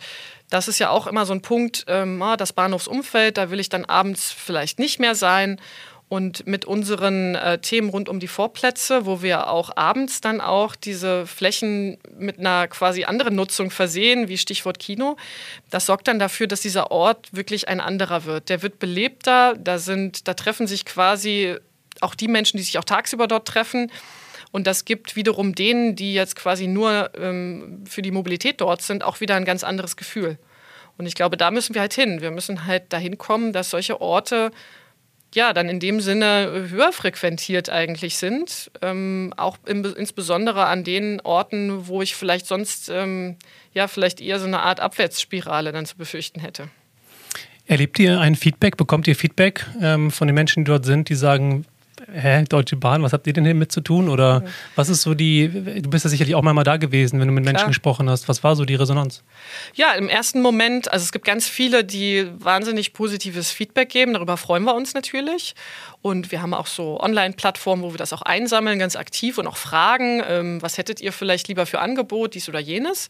Das 0.49 0.67
ist 0.67 0.79
ja 0.79 0.89
auch 0.89 1.07
immer 1.07 1.25
so 1.25 1.33
ein 1.33 1.41
Punkt, 1.41 1.85
ähm, 1.87 2.21
ah, 2.21 2.35
das 2.35 2.53
Bahnhofsumfeld, 2.53 3.37
da 3.37 3.51
will 3.51 3.59
ich 3.59 3.69
dann 3.69 3.85
abends 3.85 4.31
vielleicht 4.31 4.79
nicht 4.79 4.99
mehr 4.99 5.15
sein. 5.15 5.61
Und 6.09 6.47
mit 6.47 6.65
unseren 6.65 7.35
äh, 7.35 7.59
Themen 7.59 7.89
rund 7.89 8.09
um 8.09 8.19
die 8.19 8.27
Vorplätze, 8.27 9.05
wo 9.05 9.21
wir 9.21 9.47
auch 9.47 9.77
abends 9.77 10.21
dann 10.21 10.41
auch 10.41 10.75
diese 10.75 11.27
Flächen 11.27 11.99
mit 12.17 12.39
einer 12.39 12.67
quasi 12.67 13.03
anderen 13.03 13.35
Nutzung 13.35 13.69
versehen, 13.69 14.27
wie 14.27 14.39
Stichwort 14.39 14.79
Kino, 14.79 15.17
das 15.69 15.85
sorgt 15.85 16.07
dann 16.07 16.17
dafür, 16.17 16.47
dass 16.47 16.61
dieser 16.61 16.89
Ort 16.89 17.29
wirklich 17.31 17.67
ein 17.67 17.79
anderer 17.79 18.25
wird. 18.25 18.49
Der 18.49 18.63
wird 18.63 18.79
belebter, 18.79 19.53
da 19.55 19.77
sind, 19.77 20.27
da 20.27 20.33
treffen 20.33 20.65
sich 20.65 20.83
quasi 20.83 21.55
auch 22.01 22.15
die 22.15 22.27
Menschen, 22.27 22.57
die 22.57 22.63
sich 22.63 22.79
auch 22.79 22.83
tagsüber 22.83 23.27
dort 23.27 23.47
treffen. 23.47 23.91
Und 24.51 24.65
das 24.65 24.85
gibt 24.85 25.15
wiederum 25.15 25.53
denen, 25.53 25.95
die 25.95 26.15
jetzt 26.15 26.35
quasi 26.35 26.65
nur 26.65 27.11
ähm, 27.15 27.83
für 27.87 28.01
die 28.01 28.09
Mobilität 28.09 28.61
dort 28.61 28.81
sind, 28.81 29.03
auch 29.03 29.21
wieder 29.21 29.35
ein 29.35 29.45
ganz 29.45 29.63
anderes 29.63 29.95
Gefühl. 29.95 30.39
Und 30.97 31.05
ich 31.05 31.13
glaube, 31.13 31.37
da 31.37 31.51
müssen 31.51 31.75
wir 31.75 31.81
halt 31.81 31.93
hin. 31.93 32.21
Wir 32.21 32.31
müssen 32.31 32.65
halt 32.65 32.91
dahin 32.91 33.17
kommen, 33.17 33.53
dass 33.53 33.69
solche 33.69 34.01
Orte 34.01 34.51
ja, 35.35 35.53
dann 35.53 35.69
in 35.69 35.79
dem 35.79 36.01
Sinne 36.01 36.67
höher 36.69 36.91
frequentiert 36.91 37.69
eigentlich 37.69 38.17
sind. 38.17 38.71
Ähm, 38.81 39.33
auch 39.37 39.57
im, 39.65 39.85
insbesondere 39.85 40.65
an 40.65 40.83
den 40.83 41.21
Orten, 41.21 41.87
wo 41.87 42.01
ich 42.01 42.15
vielleicht 42.15 42.47
sonst 42.47 42.89
ähm, 42.89 43.35
ja 43.73 43.87
vielleicht 43.87 44.21
eher 44.21 44.39
so 44.39 44.47
eine 44.47 44.61
Art 44.61 44.79
Abwärtsspirale 44.79 45.71
dann 45.71 45.85
zu 45.85 45.97
befürchten 45.97 46.39
hätte. 46.39 46.69
Erlebt 47.67 47.99
ihr 47.99 48.19
ein 48.19 48.35
Feedback, 48.35 48.77
bekommt 48.77 49.07
ihr 49.07 49.15
Feedback 49.15 49.67
ähm, 49.79 50.09
von 50.09 50.27
den 50.27 50.33
Menschen, 50.33 50.65
die 50.65 50.69
dort 50.69 50.85
sind, 50.85 51.09
die 51.09 51.15
sagen, 51.15 51.65
hä, 52.13 52.43
Deutsche 52.47 52.75
Bahn, 52.75 53.03
was 53.03 53.13
habt 53.13 53.27
ihr 53.27 53.33
denn 53.33 53.45
hier 53.45 53.53
mit 53.53 53.71
zu 53.71 53.81
tun? 53.81 54.09
Oder 54.09 54.43
ja. 54.43 54.51
was 54.75 54.89
ist 54.89 55.01
so 55.01 55.13
die, 55.13 55.49
du 55.81 55.89
bist 55.89 56.05
ja 56.05 56.09
sicherlich 56.09 56.35
auch 56.35 56.41
mal 56.41 56.63
da 56.63 56.77
gewesen, 56.77 57.19
wenn 57.19 57.27
du 57.27 57.33
mit 57.33 57.43
Menschen 57.43 57.57
Klar. 57.57 57.67
gesprochen 57.67 58.09
hast. 58.09 58.27
Was 58.27 58.43
war 58.43 58.55
so 58.55 58.65
die 58.65 58.75
Resonanz? 58.75 59.23
Ja, 59.73 59.93
im 59.93 60.09
ersten 60.09 60.41
Moment, 60.41 60.91
also 60.91 61.03
es 61.03 61.11
gibt 61.11 61.25
ganz 61.25 61.47
viele, 61.47 61.83
die 61.83 62.27
wahnsinnig 62.37 62.93
positives 62.93 63.51
Feedback 63.51 63.89
geben. 63.89 64.13
Darüber 64.13 64.37
freuen 64.37 64.63
wir 64.63 64.75
uns 64.75 64.93
natürlich. 64.93 65.55
Und 66.01 66.31
wir 66.31 66.41
haben 66.41 66.53
auch 66.53 66.67
so 66.67 66.99
Online-Plattformen, 66.99 67.83
wo 67.83 67.91
wir 67.91 67.97
das 67.97 68.13
auch 68.13 68.21
einsammeln, 68.21 68.79
ganz 68.79 68.95
aktiv 68.95 69.37
und 69.37 69.47
auch 69.47 69.57
fragen, 69.57 70.21
ähm, 70.27 70.61
was 70.61 70.77
hättet 70.77 71.01
ihr 71.01 71.11
vielleicht 71.11 71.47
lieber 71.47 71.65
für 71.65 71.79
Angebot, 71.79 72.35
dies 72.35 72.47
oder 72.47 72.59
jenes. 72.59 73.09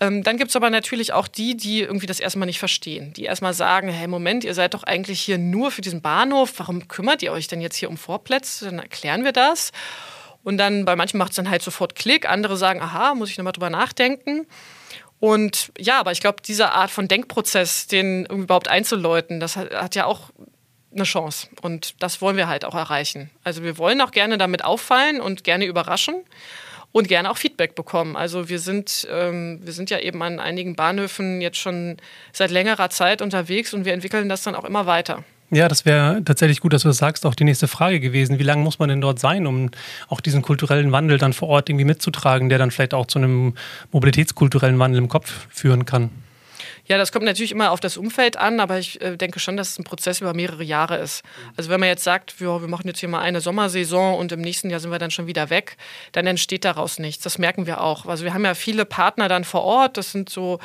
Ähm, 0.00 0.22
dann 0.22 0.38
gibt 0.38 0.48
es 0.48 0.56
aber 0.56 0.70
natürlich 0.70 1.12
auch 1.12 1.28
die, 1.28 1.56
die 1.56 1.82
irgendwie 1.82 2.06
das 2.06 2.20
erstmal 2.20 2.46
nicht 2.46 2.58
verstehen. 2.58 3.12
Die 3.12 3.24
erstmal 3.24 3.52
sagen, 3.52 3.88
hey, 3.88 4.08
Moment, 4.08 4.44
ihr 4.44 4.54
seid 4.54 4.72
doch 4.72 4.82
eigentlich 4.82 5.20
hier 5.20 5.36
nur 5.36 5.70
für 5.70 5.82
diesen 5.82 6.00
Bahnhof. 6.00 6.54
Warum 6.56 6.88
kümmert 6.88 7.22
ihr 7.22 7.32
euch 7.32 7.48
denn 7.48 7.60
jetzt 7.60 7.76
hier 7.76 7.90
um 7.90 7.98
Vorplätze? 7.98 8.64
Dann 8.64 8.78
erklären 8.78 9.24
wir 9.24 9.32
das. 9.32 9.72
Und 10.42 10.56
dann 10.56 10.86
bei 10.86 10.96
manchen 10.96 11.18
macht 11.18 11.32
es 11.32 11.36
dann 11.36 11.50
halt 11.50 11.60
sofort 11.60 11.94
Klick. 11.94 12.26
Andere 12.28 12.56
sagen, 12.56 12.80
aha, 12.80 13.14
muss 13.14 13.28
ich 13.28 13.36
nochmal 13.36 13.52
drüber 13.52 13.68
nachdenken. 13.68 14.46
Und 15.18 15.70
ja, 15.78 16.00
aber 16.00 16.12
ich 16.12 16.20
glaube, 16.20 16.40
diese 16.42 16.72
Art 16.72 16.90
von 16.90 17.06
Denkprozess, 17.06 17.86
den 17.86 18.24
überhaupt 18.24 18.68
einzuläuten, 18.68 19.38
das 19.38 19.56
hat, 19.56 19.74
hat 19.74 19.94
ja 19.94 20.06
auch 20.06 20.30
eine 20.94 21.04
Chance. 21.04 21.48
Und 21.60 22.02
das 22.02 22.22
wollen 22.22 22.38
wir 22.38 22.48
halt 22.48 22.64
auch 22.64 22.74
erreichen. 22.74 23.30
Also 23.44 23.62
wir 23.62 23.76
wollen 23.76 24.00
auch 24.00 24.12
gerne 24.12 24.38
damit 24.38 24.64
auffallen 24.64 25.20
und 25.20 25.44
gerne 25.44 25.66
überraschen 25.66 26.24
und 26.92 27.08
gerne 27.08 27.30
auch 27.30 27.36
Feedback 27.36 27.74
bekommen. 27.74 28.16
Also 28.16 28.48
wir 28.48 28.58
sind, 28.58 29.06
ähm, 29.10 29.60
wir 29.62 29.72
sind 29.72 29.90
ja 29.90 29.98
eben 29.98 30.22
an 30.22 30.40
einigen 30.40 30.74
Bahnhöfen 30.74 31.40
jetzt 31.40 31.58
schon 31.58 31.96
seit 32.32 32.50
längerer 32.50 32.90
Zeit 32.90 33.22
unterwegs 33.22 33.72
und 33.74 33.84
wir 33.84 33.92
entwickeln 33.92 34.28
das 34.28 34.42
dann 34.42 34.54
auch 34.54 34.64
immer 34.64 34.86
weiter. 34.86 35.24
Ja, 35.52 35.66
das 35.66 35.84
wäre 35.84 36.22
tatsächlich 36.24 36.60
gut, 36.60 36.72
dass 36.72 36.82
du 36.82 36.88
das 36.88 36.98
sagst, 36.98 37.26
auch 37.26 37.34
die 37.34 37.42
nächste 37.42 37.66
Frage 37.66 37.98
gewesen. 37.98 38.38
Wie 38.38 38.44
lange 38.44 38.62
muss 38.62 38.78
man 38.78 38.88
denn 38.88 39.00
dort 39.00 39.18
sein, 39.18 39.48
um 39.48 39.70
auch 40.08 40.20
diesen 40.20 40.42
kulturellen 40.42 40.92
Wandel 40.92 41.18
dann 41.18 41.32
vor 41.32 41.48
Ort 41.48 41.68
irgendwie 41.68 41.84
mitzutragen, 41.84 42.48
der 42.48 42.58
dann 42.58 42.70
vielleicht 42.70 42.94
auch 42.94 43.06
zu 43.06 43.18
einem 43.18 43.54
mobilitätskulturellen 43.90 44.78
Wandel 44.78 44.98
im 44.98 45.08
Kopf 45.08 45.48
führen 45.50 45.86
kann? 45.86 46.10
Ja, 46.86 46.98
das 46.98 47.12
kommt 47.12 47.24
natürlich 47.24 47.52
immer 47.52 47.70
auf 47.70 47.80
das 47.80 47.96
Umfeld 47.96 48.36
an, 48.36 48.60
aber 48.60 48.78
ich 48.78 49.00
äh, 49.00 49.16
denke 49.16 49.40
schon, 49.40 49.56
dass 49.56 49.70
es 49.70 49.78
ein 49.78 49.84
Prozess 49.84 50.20
über 50.20 50.34
mehrere 50.34 50.64
Jahre 50.64 50.96
ist. 50.96 51.22
Also 51.56 51.70
wenn 51.70 51.80
man 51.80 51.88
jetzt 51.88 52.04
sagt, 52.04 52.40
wir, 52.40 52.60
wir 52.60 52.68
machen 52.68 52.86
jetzt 52.86 53.00
hier 53.00 53.08
mal 53.08 53.20
eine 53.20 53.40
Sommersaison 53.40 54.18
und 54.18 54.32
im 54.32 54.40
nächsten 54.40 54.70
Jahr 54.70 54.80
sind 54.80 54.90
wir 54.90 54.98
dann 54.98 55.10
schon 55.10 55.26
wieder 55.26 55.50
weg, 55.50 55.76
dann 56.12 56.26
entsteht 56.26 56.64
daraus 56.64 56.98
nichts. 56.98 57.22
Das 57.22 57.38
merken 57.38 57.66
wir 57.66 57.80
auch. 57.80 58.06
Also 58.06 58.24
wir 58.24 58.34
haben 58.34 58.44
ja 58.44 58.54
viele 58.54 58.84
Partner 58.84 59.28
dann 59.28 59.44
vor 59.44 59.62
Ort, 59.62 59.96
das 59.96 60.12
sind 60.12 60.30
so 60.30 60.58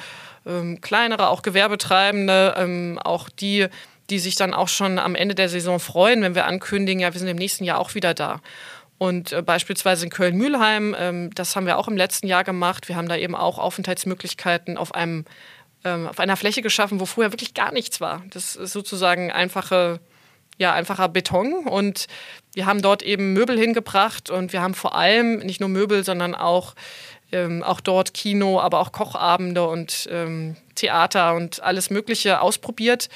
ähm, 0.45 0.81
kleinere, 0.81 1.29
auch 1.29 1.41
Gewerbetreibende, 1.41 2.55
ähm, 2.57 2.99
auch 3.03 3.29
die, 3.29 3.67
die 4.09 4.19
sich 4.19 4.35
dann 4.35 4.53
auch 4.53 4.67
schon 4.67 4.99
am 4.99 5.15
Ende 5.15 5.35
der 5.35 5.49
Saison 5.49 5.79
freuen, 5.79 6.21
wenn 6.21 6.35
wir 6.35 6.45
ankündigen, 6.45 7.01
ja, 7.01 7.13
wir 7.13 7.19
sind 7.19 7.27
im 7.27 7.37
nächsten 7.37 7.63
Jahr 7.63 7.79
auch 7.79 7.95
wieder 7.95 8.13
da. 8.13 8.41
Und 8.97 9.33
äh, 9.33 9.41
beispielsweise 9.41 10.05
in 10.05 10.11
Köln-Mühlheim, 10.11 10.95
ähm, 10.97 11.29
das 11.35 11.55
haben 11.55 11.65
wir 11.65 11.77
auch 11.77 11.87
im 11.87 11.97
letzten 11.97 12.27
Jahr 12.27 12.43
gemacht. 12.43 12.87
Wir 12.87 12.95
haben 12.95 13.09
da 13.09 13.17
eben 13.17 13.35
auch 13.35 13.59
Aufenthaltsmöglichkeiten 13.59 14.77
auf 14.77 14.95
einem 14.95 15.25
ähm, 15.85 16.07
auf 16.07 16.19
einer 16.19 16.35
Fläche 16.35 16.61
geschaffen, 16.61 16.99
wo 16.99 17.05
vorher 17.05 17.31
wirklich 17.31 17.53
gar 17.53 17.71
nichts 17.71 18.01
war. 18.01 18.23
Das 18.31 18.55
ist 18.55 18.73
sozusagen 18.73 19.31
einfache, 19.31 20.01
ja, 20.57 20.73
einfacher 20.73 21.07
Beton. 21.07 21.67
Und 21.67 22.07
wir 22.53 22.65
haben 22.65 22.81
dort 22.81 23.03
eben 23.03 23.33
Möbel 23.33 23.57
hingebracht 23.57 24.29
und 24.29 24.51
wir 24.51 24.61
haben 24.61 24.73
vor 24.73 24.95
allem 24.95 25.39
nicht 25.39 25.59
nur 25.59 25.69
Möbel, 25.69 26.03
sondern 26.03 26.35
auch, 26.35 26.73
ähm, 27.31 27.63
auch 27.63 27.79
dort 27.79 28.13
Kino, 28.13 28.59
aber 28.59 28.79
auch 28.79 28.91
Kochabende 28.91 29.67
und 29.67 30.09
ähm, 30.11 30.57
Theater 30.73 31.35
und 31.35 31.61
alles 31.63 31.89
Mögliche 31.89 32.41
ausprobiert. 32.41 33.07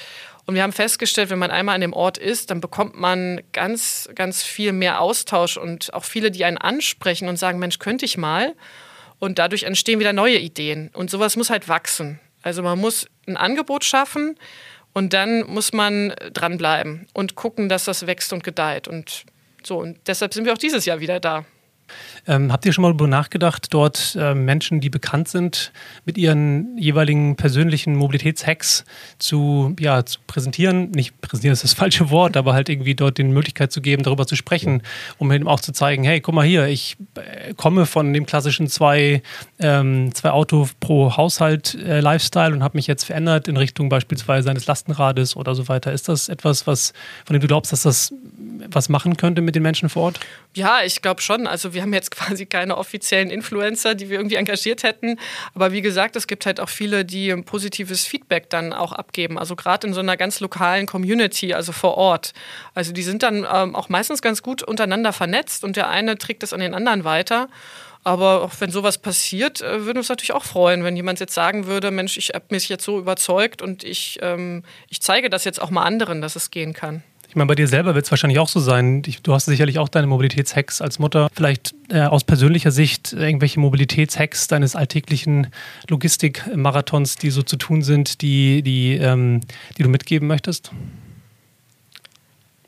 Und 0.46 0.54
wir 0.54 0.62
haben 0.62 0.72
festgestellt, 0.72 1.30
wenn 1.30 1.38
man 1.38 1.50
einmal 1.50 1.74
an 1.74 1.80
dem 1.80 1.92
Ort 1.92 2.18
ist, 2.18 2.50
dann 2.50 2.60
bekommt 2.60 2.98
man 2.98 3.40
ganz, 3.52 4.08
ganz 4.14 4.42
viel 4.42 4.72
mehr 4.72 5.00
Austausch 5.00 5.56
und 5.56 5.92
auch 5.94 6.04
viele, 6.04 6.30
die 6.30 6.44
einen 6.44 6.58
ansprechen 6.58 7.28
und 7.28 7.36
sagen, 7.36 7.58
Mensch, 7.58 7.78
könnte 7.78 8.04
ich 8.04 8.16
mal. 8.16 8.54
Und 9.18 9.38
dadurch 9.38 9.64
entstehen 9.64 10.00
wieder 10.00 10.12
neue 10.12 10.38
Ideen. 10.38 10.90
Und 10.94 11.10
sowas 11.10 11.36
muss 11.36 11.50
halt 11.50 11.68
wachsen. 11.68 12.18
Also 12.42 12.62
man 12.62 12.78
muss 12.78 13.06
ein 13.26 13.36
Angebot 13.36 13.84
schaffen 13.84 14.36
und 14.92 15.12
dann 15.12 15.44
muss 15.44 15.72
man 15.72 16.14
dranbleiben 16.32 17.06
und 17.12 17.34
gucken, 17.34 17.68
dass 17.68 17.84
das 17.84 18.06
wächst 18.06 18.32
und 18.32 18.44
gedeiht. 18.44 18.88
Und 18.88 19.24
so, 19.62 19.78
und 19.78 19.98
deshalb 20.06 20.34
sind 20.34 20.44
wir 20.44 20.52
auch 20.52 20.58
dieses 20.58 20.84
Jahr 20.84 21.00
wieder 21.00 21.20
da. 21.20 21.44
Ähm, 22.26 22.52
habt 22.52 22.66
ihr 22.66 22.72
schon 22.72 22.82
mal 22.82 22.88
darüber 22.88 23.06
nachgedacht, 23.06 23.72
dort 23.72 24.16
äh, 24.18 24.34
Menschen, 24.34 24.80
die 24.80 24.90
bekannt 24.90 25.28
sind, 25.28 25.72
mit 26.04 26.18
ihren 26.18 26.76
jeweiligen 26.76 27.36
persönlichen 27.36 27.96
Mobilitätshacks 27.96 28.84
zu, 29.18 29.74
ja, 29.78 30.04
zu 30.04 30.20
präsentieren? 30.26 30.90
Nicht 30.90 31.20
präsentieren 31.20 31.52
ist 31.52 31.64
das 31.64 31.74
falsche 31.74 32.10
Wort, 32.10 32.36
aber 32.36 32.52
halt 32.54 32.68
irgendwie 32.68 32.94
dort 32.94 33.18
die 33.18 33.24
Möglichkeit 33.24 33.72
zu 33.72 33.80
geben, 33.80 34.02
darüber 34.02 34.26
zu 34.26 34.36
sprechen, 34.36 34.82
um 35.18 35.32
eben 35.32 35.48
auch 35.48 35.60
zu 35.60 35.72
zeigen, 35.72 36.04
hey, 36.04 36.20
guck 36.20 36.34
mal 36.34 36.46
hier, 36.46 36.66
ich 36.66 36.96
äh, 37.14 37.54
komme 37.54 37.86
von 37.86 38.12
dem 38.12 38.26
klassischen 38.26 38.68
zwei, 38.68 39.22
ähm, 39.58 40.14
zwei 40.14 40.30
Auto 40.30 40.68
pro 40.80 41.16
Haushalt 41.16 41.74
äh, 41.74 42.00
Lifestyle 42.00 42.52
und 42.52 42.62
habe 42.62 42.76
mich 42.76 42.86
jetzt 42.86 43.04
verändert 43.04 43.48
in 43.48 43.56
Richtung 43.56 43.88
beispielsweise 43.88 44.50
eines 44.50 44.66
Lastenrades 44.66 45.36
oder 45.36 45.54
so 45.54 45.68
weiter. 45.68 45.92
Ist 45.92 46.08
das 46.08 46.28
etwas, 46.28 46.66
was, 46.66 46.92
von 47.24 47.34
dem 47.34 47.40
du 47.40 47.46
glaubst, 47.46 47.72
dass 47.72 47.82
das 47.82 48.12
was 48.68 48.88
machen 48.88 49.16
könnte 49.16 49.40
mit 49.40 49.54
den 49.54 49.62
Menschen 49.62 49.88
vor 49.88 50.04
Ort? 50.04 50.20
Ja, 50.54 50.78
ich 50.84 51.02
glaube 51.02 51.22
schon. 51.22 51.46
Also 51.46 51.74
wir 51.74 51.79
haben 51.82 51.92
jetzt 51.94 52.10
quasi 52.10 52.46
keine 52.46 52.76
offiziellen 52.76 53.30
Influencer, 53.30 53.94
die 53.94 54.08
wir 54.08 54.18
irgendwie 54.18 54.36
engagiert 54.36 54.82
hätten. 54.82 55.18
Aber 55.54 55.72
wie 55.72 55.82
gesagt, 55.82 56.16
es 56.16 56.26
gibt 56.26 56.46
halt 56.46 56.60
auch 56.60 56.68
viele, 56.68 57.04
die 57.04 57.34
positives 57.36 58.06
Feedback 58.06 58.50
dann 58.50 58.72
auch 58.72 58.92
abgeben. 58.92 59.38
Also 59.38 59.56
gerade 59.56 59.86
in 59.86 59.94
so 59.94 60.00
einer 60.00 60.16
ganz 60.16 60.40
lokalen 60.40 60.86
Community, 60.86 61.54
also 61.54 61.72
vor 61.72 61.96
Ort. 61.96 62.32
Also 62.74 62.92
die 62.92 63.02
sind 63.02 63.22
dann 63.22 63.46
ähm, 63.50 63.74
auch 63.74 63.88
meistens 63.88 64.22
ganz 64.22 64.42
gut 64.42 64.62
untereinander 64.62 65.12
vernetzt 65.12 65.64
und 65.64 65.76
der 65.76 65.88
eine 65.88 66.18
trägt 66.18 66.42
es 66.42 66.52
an 66.52 66.60
den 66.60 66.74
anderen 66.74 67.04
weiter. 67.04 67.48
Aber 68.02 68.42
auch 68.42 68.52
wenn 68.60 68.70
sowas 68.70 68.98
passiert, 68.98 69.60
äh, 69.60 69.84
würden 69.84 69.96
wir 69.96 70.00
uns 70.00 70.08
natürlich 70.08 70.32
auch 70.32 70.44
freuen, 70.44 70.84
wenn 70.84 70.96
jemand 70.96 71.20
jetzt 71.20 71.34
sagen 71.34 71.66
würde, 71.66 71.90
Mensch, 71.90 72.16
ich 72.16 72.30
habe 72.30 72.46
mich 72.50 72.68
jetzt 72.68 72.84
so 72.84 72.98
überzeugt 72.98 73.60
und 73.60 73.84
ich, 73.84 74.18
ähm, 74.22 74.64
ich 74.88 75.02
zeige 75.02 75.28
das 75.28 75.44
jetzt 75.44 75.60
auch 75.60 75.70
mal 75.70 75.84
anderen, 75.84 76.22
dass 76.22 76.34
es 76.34 76.50
gehen 76.50 76.72
kann. 76.72 77.02
Ich 77.30 77.36
meine, 77.36 77.46
bei 77.46 77.54
dir 77.54 77.68
selber 77.68 77.94
wird 77.94 78.06
es 78.06 78.10
wahrscheinlich 78.10 78.40
auch 78.40 78.48
so 78.48 78.58
sein. 78.58 79.02
Du 79.22 79.32
hast 79.32 79.44
sicherlich 79.44 79.78
auch 79.78 79.88
deine 79.88 80.08
Mobilitätshacks 80.08 80.80
als 80.80 80.98
Mutter. 80.98 81.28
Vielleicht 81.32 81.76
äh, 81.88 82.00
aus 82.00 82.24
persönlicher 82.24 82.72
Sicht 82.72 83.12
irgendwelche 83.12 83.60
Mobilitätshacks 83.60 84.48
deines 84.48 84.74
alltäglichen 84.74 85.46
Logistikmarathons, 85.88 87.14
die 87.14 87.30
so 87.30 87.44
zu 87.44 87.56
tun 87.56 87.82
sind, 87.82 88.20
die, 88.20 88.62
die, 88.62 88.96
ähm, 88.96 89.42
die 89.78 89.84
du 89.84 89.88
mitgeben 89.88 90.26
möchtest? 90.26 90.72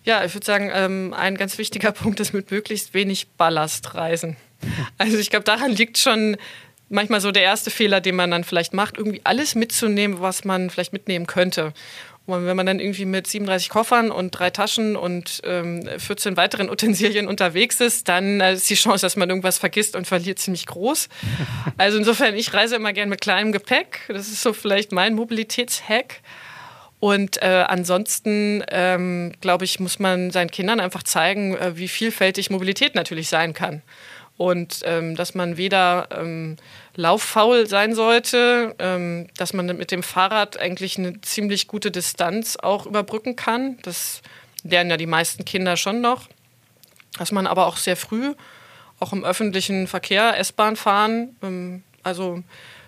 Ja, 0.04 0.24
ich 0.24 0.32
würde 0.32 0.46
sagen, 0.46 0.70
ähm, 0.72 1.12
ein 1.12 1.36
ganz 1.36 1.58
wichtiger 1.58 1.90
Punkt 1.92 2.20
ist 2.20 2.32
mit 2.32 2.52
möglichst 2.52 2.94
wenig 2.94 3.26
Ballast 3.36 3.96
reisen. 3.96 4.36
Also 4.96 5.18
ich 5.18 5.30
glaube, 5.30 5.44
daran 5.44 5.72
liegt 5.72 5.98
schon 5.98 6.36
manchmal 6.88 7.20
so 7.20 7.32
der 7.32 7.42
erste 7.42 7.72
Fehler, 7.72 8.00
den 8.00 8.14
man 8.14 8.30
dann 8.30 8.44
vielleicht 8.44 8.74
macht, 8.74 8.96
irgendwie 8.96 9.22
alles 9.24 9.56
mitzunehmen, 9.56 10.20
was 10.20 10.44
man 10.44 10.70
vielleicht 10.70 10.92
mitnehmen 10.92 11.26
könnte. 11.26 11.72
Und 12.24 12.46
wenn 12.46 12.56
man 12.56 12.66
dann 12.66 12.78
irgendwie 12.78 13.04
mit 13.04 13.26
37 13.26 13.68
Koffern 13.68 14.10
und 14.12 14.30
drei 14.30 14.50
Taschen 14.50 14.94
und 14.96 15.40
ähm, 15.44 15.88
14 15.98 16.36
weiteren 16.36 16.70
Utensilien 16.70 17.26
unterwegs 17.28 17.80
ist, 17.80 18.08
dann 18.08 18.40
äh, 18.40 18.54
ist 18.54 18.70
die 18.70 18.74
Chance, 18.74 19.04
dass 19.04 19.16
man 19.16 19.28
irgendwas 19.28 19.58
vergisst 19.58 19.96
und 19.96 20.06
verliert, 20.06 20.38
ziemlich 20.38 20.66
groß. 20.66 21.08
Also 21.78 21.98
insofern, 21.98 22.34
ich 22.34 22.54
reise 22.54 22.76
immer 22.76 22.92
gern 22.92 23.08
mit 23.08 23.20
kleinem 23.20 23.50
Gepäck. 23.50 24.00
Das 24.08 24.28
ist 24.28 24.42
so 24.42 24.52
vielleicht 24.52 24.92
mein 24.92 25.14
Mobilitätshack. 25.14 26.20
Und 27.00 27.42
äh, 27.42 27.64
ansonsten, 27.66 28.62
ähm, 28.70 29.32
glaube 29.40 29.64
ich, 29.64 29.80
muss 29.80 29.98
man 29.98 30.30
seinen 30.30 30.50
Kindern 30.50 30.78
einfach 30.78 31.02
zeigen, 31.02 31.56
äh, 31.56 31.76
wie 31.76 31.88
vielfältig 31.88 32.50
Mobilität 32.50 32.94
natürlich 32.94 33.28
sein 33.28 33.54
kann 33.54 33.82
und 34.42 34.80
ähm, 34.84 35.14
dass 35.14 35.36
man 35.36 35.56
weder 35.56 36.08
ähm, 36.10 36.56
lauffaul 36.96 37.68
sein 37.68 37.94
sollte, 37.94 38.74
ähm, 38.80 39.28
dass 39.36 39.52
man 39.52 39.66
mit 39.66 39.92
dem 39.92 40.02
Fahrrad 40.02 40.58
eigentlich 40.58 40.98
eine 40.98 41.20
ziemlich 41.20 41.68
gute 41.68 41.92
Distanz 41.92 42.56
auch 42.56 42.84
überbrücken 42.86 43.36
kann. 43.36 43.78
Das 43.82 44.20
lernen 44.64 44.90
ja 44.90 44.96
die 44.96 45.06
meisten 45.06 45.44
Kinder 45.44 45.76
schon 45.76 46.00
noch. 46.00 46.28
Dass 47.18 47.30
man 47.30 47.46
aber 47.46 47.66
auch 47.66 47.76
sehr 47.76 47.96
früh, 47.96 48.34
auch 48.98 49.12
im 49.12 49.24
öffentlichen 49.24 49.86
Verkehr, 49.86 50.36
S-Bahn 50.36 50.74
fahren, 50.74 51.36
ähm, 51.42 51.84
also 52.02 52.42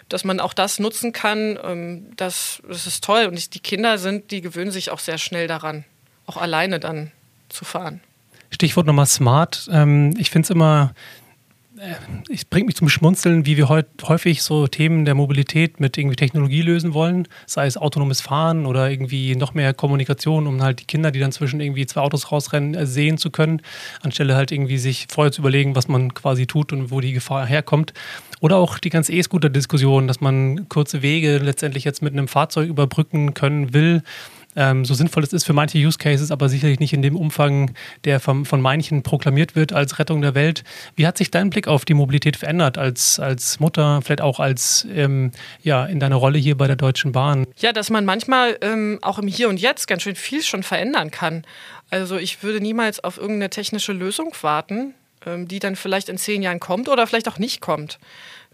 dass 0.09 0.25
man 0.25 0.41
auch 0.41 0.55
das 0.55 0.81
nutzen 0.81 1.13
kann, 1.13 1.57
ähm, 1.63 2.07
das, 2.17 2.63
das 2.69 2.89
ist 2.89 3.05
toll. 3.05 3.27
Und 3.27 3.55
die 3.55 3.61
Kinder 3.61 3.99
sind, 3.99 4.33
die 4.33 4.41
gewöhnen 4.41 4.73
sich 4.73 4.91
auch 4.91 4.99
sehr 4.99 5.19
schnell 5.19 5.47
daran, 5.47 5.85
auch 6.27 6.37
alleine 6.37 6.81
dann 6.81 7.13
zu 7.49 7.65
fahren. 7.65 8.01
Stichwort 8.51 8.87
nochmal 8.87 9.07
smart. 9.07 9.69
Ähm, 9.73 10.17
ich 10.19 10.31
finde 10.31 10.47
es 10.47 10.51
immer 10.51 10.95
es 12.31 12.45
bringt 12.45 12.67
mich 12.67 12.77
zum 12.77 12.89
Schmunzeln, 12.89 13.47
wie 13.47 13.57
wir 13.57 13.69
heute 13.69 13.89
häufig 14.05 14.43
so 14.43 14.69
Themen 14.69 15.05
der 15.05 15.15
Mobilität 15.15 15.81
mit 15.81 15.99
irgendwie 15.99 16.17
Technologie 16.17 16.63
lösen 16.63 16.95
wollen, 16.95 17.27
sei 17.47 17.67
es 17.67 17.77
autonomes 17.77 18.21
Fahren 18.21 18.67
oder 18.67 18.89
irgendwie 18.91 19.35
noch 19.35 19.55
mehr 19.55 19.75
Kommunikation, 19.75 20.47
um 20.47 20.63
halt 20.63 20.81
die 20.81 20.85
Kinder, 20.85 21.11
die 21.11 21.19
dann 21.19 21.33
zwischen 21.33 21.61
irgendwie 21.61 21.87
zwei 21.87 22.03
Autos 22.03 22.31
rausrennen, 22.31 22.75
äh, 22.75 22.87
sehen 22.87 23.19
zu 23.19 23.31
können, 23.31 23.61
anstelle 24.03 24.37
halt 24.37 24.53
irgendwie 24.53 24.79
sich 24.79 25.07
vorher 25.11 25.33
zu 25.33 25.43
überlegen, 25.43 25.75
was 25.75 25.89
man 25.89 26.15
quasi 26.15 26.47
tut 26.47 26.73
und 26.73 26.91
wo 26.91 27.01
die 27.01 27.13
Gefahr 27.13 27.47
herkommt. 27.47 27.93
Oder 28.41 28.57
auch 28.57 28.79
die 28.79 28.91
ganze 28.91 29.13
E-Scooter-Diskussion, 29.13 30.07
dass 30.07 30.21
man 30.21 30.69
kurze 30.69 31.03
Wege 31.03 31.39
letztendlich 31.39 31.85
jetzt 31.85 32.03
mit 32.03 32.13
einem 32.13 32.29
Fahrzeug 32.29 32.69
überbrücken 32.69 33.35
können 33.35 33.73
will 33.73 34.03
ähm, 34.57 34.85
so 34.85 34.95
sinnvoll 34.95 35.23
es 35.23 35.33
ist 35.33 35.45
für 35.45 35.53
manche 35.53 35.79
Use 35.79 35.99
Cases, 35.99 36.31
aber 36.31 36.49
sicherlich 36.49 36.81
nicht 36.81 36.93
in 36.93 37.03
dem 37.03 37.17
Umfang, 37.17 37.75
der 38.05 38.21
vom, 38.21 38.45
von 38.45 38.61
manchen 38.61 39.03
proklamiert 39.03 39.57
wird 39.57 39.73
als 39.73 39.99
Rettung 39.99 40.21
der 40.21 40.35
Welt. 40.35 40.65
Wie 40.97 41.07
hat 41.07 41.19
sich 41.19 41.31
dein 41.31 41.51
Blick 41.51 41.69
auf 41.69 41.85
die 41.85 41.95
Mobilität 41.95 42.37
verändert 42.37 42.79
als, 42.79 43.19
als 43.19 43.61
Mutter, 43.61 44.01
vielleicht 44.03 44.21
auch 44.21 44.41
als 44.41 44.87
ähm, 44.95 45.33
ja, 45.63 45.85
in 45.87 46.01
deiner 46.01 46.17
Rolle 46.17 46.39
hier 46.39 46.57
bei 46.57 46.67
der 46.67 46.77
Deutschen 46.77 47.13
Bahn? 47.13 47.47
Ja, 47.59 47.73
dass 47.73 47.91
man 47.91 48.05
manchmal 48.05 48.59
ähm, 48.61 48.99
auch 49.03 49.19
im 49.19 49.29
Hier 49.29 49.49
und 49.49 49.61
Jetzt 49.61 49.87
ganz 49.87 50.03
schön 50.03 50.17
viel 50.17 50.43
schon 50.43 50.63
verändern 50.63 51.11
kann. 51.11 51.45
Also 51.91 52.17
ich 52.17 52.43
würde 52.43 52.61
niemals 52.61 53.03
auf 53.03 53.19
irgendeine 53.19 53.51
technische 53.51 53.93
Lösung 53.93 54.35
warten, 54.43 54.95
ähm, 55.27 55.49
die 55.49 55.59
dann 55.59 55.77
vielleicht 55.77 56.09
in 56.09 56.19
zehn 56.19 56.43
Jahren 56.43 56.61
kommt 56.61 56.89
oder 56.89 57.07
vielleicht 57.07 57.29
auch 57.29 57.39
nicht 57.39 57.61
kommt. 57.61 57.99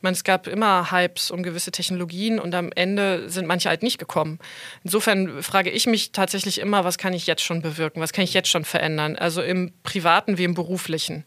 Meine, 0.02 0.14
es 0.14 0.24
gab 0.24 0.46
immer 0.46 0.90
Hypes 0.90 1.30
um 1.30 1.42
gewisse 1.42 1.70
Technologien 1.70 2.38
und 2.38 2.54
am 2.54 2.72
Ende 2.72 3.28
sind 3.28 3.46
manche 3.46 3.68
halt 3.68 3.82
nicht 3.82 3.98
gekommen. 3.98 4.38
Insofern 4.84 5.42
frage 5.42 5.70
ich 5.70 5.86
mich 5.86 6.12
tatsächlich 6.12 6.58
immer, 6.58 6.84
was 6.84 6.98
kann 6.98 7.12
ich 7.12 7.26
jetzt 7.26 7.42
schon 7.42 7.62
bewirken, 7.62 8.00
was 8.00 8.12
kann 8.12 8.24
ich 8.24 8.34
jetzt 8.34 8.48
schon 8.48 8.64
verändern, 8.64 9.16
also 9.16 9.42
im 9.42 9.72
privaten 9.82 10.38
wie 10.38 10.44
im 10.44 10.54
beruflichen. 10.54 11.24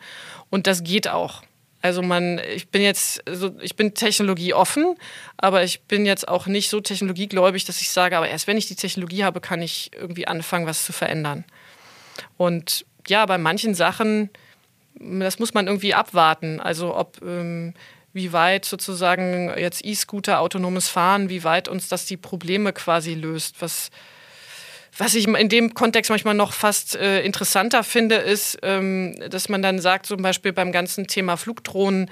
Und 0.50 0.68
das 0.68 0.84
geht 0.84 1.08
auch. 1.08 1.44
Also 1.84 2.02
man, 2.02 2.40
ich 2.56 2.70
bin 2.70 2.82
jetzt, 2.82 3.22
so, 3.30 3.60
ich 3.60 3.76
bin 3.76 3.94
technologieoffen, 3.94 4.96
aber 5.36 5.64
ich 5.64 5.82
bin 5.82 6.06
jetzt 6.06 6.28
auch 6.30 6.48
nicht 6.48 6.70
so 6.70 6.80
technologiegläubig, 6.80 7.66
dass 7.66 7.82
ich 7.82 7.90
sage, 7.90 8.16
aber 8.16 8.30
erst 8.30 8.48
wenn 8.48 8.56
ich 8.56 8.68
die 8.68 8.76
Technologie 8.76 9.26
habe, 9.26 9.42
kann 9.42 9.62
ich 9.62 9.92
irgendwie 9.94 10.26
anfangen, 10.26 10.66
was 10.66 10.86
zu 10.86 10.94
verändern. 10.94 11.44
Und 12.38 12.86
ja, 13.08 13.26
bei 13.26 13.38
manchen 13.38 13.76
Sachen, 13.76 14.30
das 14.96 15.40
muss 15.40 15.54
man 15.54 15.68
irgendwie 15.68 15.94
abwarten. 15.94 16.62
Also 16.62 16.96
ob 16.96 17.22
ähm, 17.22 17.74
wie 18.14 18.32
weit 18.32 18.66
sozusagen 18.66 19.52
jetzt 19.58 19.84
E-Scooter, 19.84 20.40
autonomes 20.40 20.88
Fahren, 20.88 21.30
wie 21.30 21.44
weit 21.44 21.68
uns 21.68 21.90
das 21.90 22.06
die 22.06 22.18
Probleme 22.18 22.72
quasi 22.72 23.16
löst. 23.16 23.56
Was, 23.60 23.90
was 24.98 25.16
ich 25.16 25.28
in 25.28 25.50
dem 25.50 25.74
Kontext 25.74 26.12
manchmal 26.12 26.36
noch 26.36 26.54
fast 26.54 26.96
äh, 26.96 27.24
interessanter 27.24 27.84
finde, 27.84 28.16
ist, 28.16 28.60
ähm, 28.62 29.18
dass 29.30 29.50
man 29.50 29.64
dann 29.64 29.80
sagt, 29.80 30.06
zum 30.06 30.22
Beispiel 30.22 30.54
beim 30.54 30.72
ganzen 30.72 31.08
Thema 31.08 31.38
Flugdrohnen, 31.38 32.10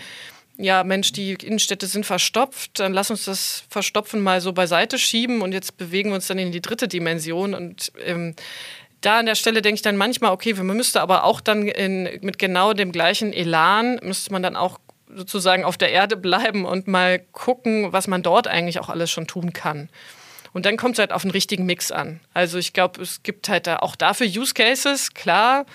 ja, 0.57 0.83
Mensch, 0.83 1.11
die 1.11 1.33
Innenstädte 1.33 1.87
sind 1.87 2.05
verstopft, 2.05 2.79
dann 2.79 2.93
lass 2.93 3.09
uns 3.09 3.25
das 3.25 3.63
Verstopfen 3.69 4.21
mal 4.21 4.41
so 4.41 4.53
beiseite 4.53 4.99
schieben 4.99 5.41
und 5.41 5.53
jetzt 5.53 5.77
bewegen 5.77 6.09
wir 6.09 6.15
uns 6.15 6.27
dann 6.27 6.37
in 6.37 6.51
die 6.51 6.61
dritte 6.61 6.87
Dimension 6.87 7.53
und 7.53 7.91
ähm, 8.03 8.35
da 9.01 9.19
an 9.19 9.25
der 9.25 9.35
Stelle 9.35 9.61
denke 9.61 9.75
ich 9.75 9.81
dann 9.81 9.97
manchmal, 9.97 10.31
okay, 10.31 10.53
man 10.53 10.77
müsste 10.77 11.01
aber 11.01 11.23
auch 11.23 11.41
dann 11.41 11.67
in, 11.67 12.03
mit 12.21 12.37
genau 12.37 12.73
dem 12.73 12.91
gleichen 12.91 13.33
Elan, 13.33 13.99
müsste 14.03 14.31
man 14.31 14.43
dann 14.43 14.55
auch 14.55 14.79
sozusagen 15.15 15.63
auf 15.63 15.77
der 15.77 15.91
Erde 15.91 16.17
bleiben 16.17 16.65
und 16.65 16.87
mal 16.87 17.19
gucken, 17.31 17.91
was 17.93 18.07
man 18.07 18.23
dort 18.23 18.47
eigentlich 18.47 18.79
auch 18.79 18.89
alles 18.89 19.11
schon 19.11 19.27
tun 19.27 19.53
kann. 19.53 19.89
Und 20.53 20.65
dann 20.65 20.77
kommt 20.77 20.95
es 20.95 20.99
halt 20.99 21.13
auf 21.13 21.21
den 21.21 21.31
richtigen 21.31 21.65
Mix 21.65 21.91
an. 21.91 22.19
Also 22.33 22.57
ich 22.57 22.73
glaube, 22.73 23.01
es 23.01 23.23
gibt 23.23 23.47
halt 23.47 23.67
da 23.67 23.77
auch 23.77 23.95
dafür 23.95 24.27
Use 24.27 24.53
Cases, 24.53 25.13
klar, 25.13 25.65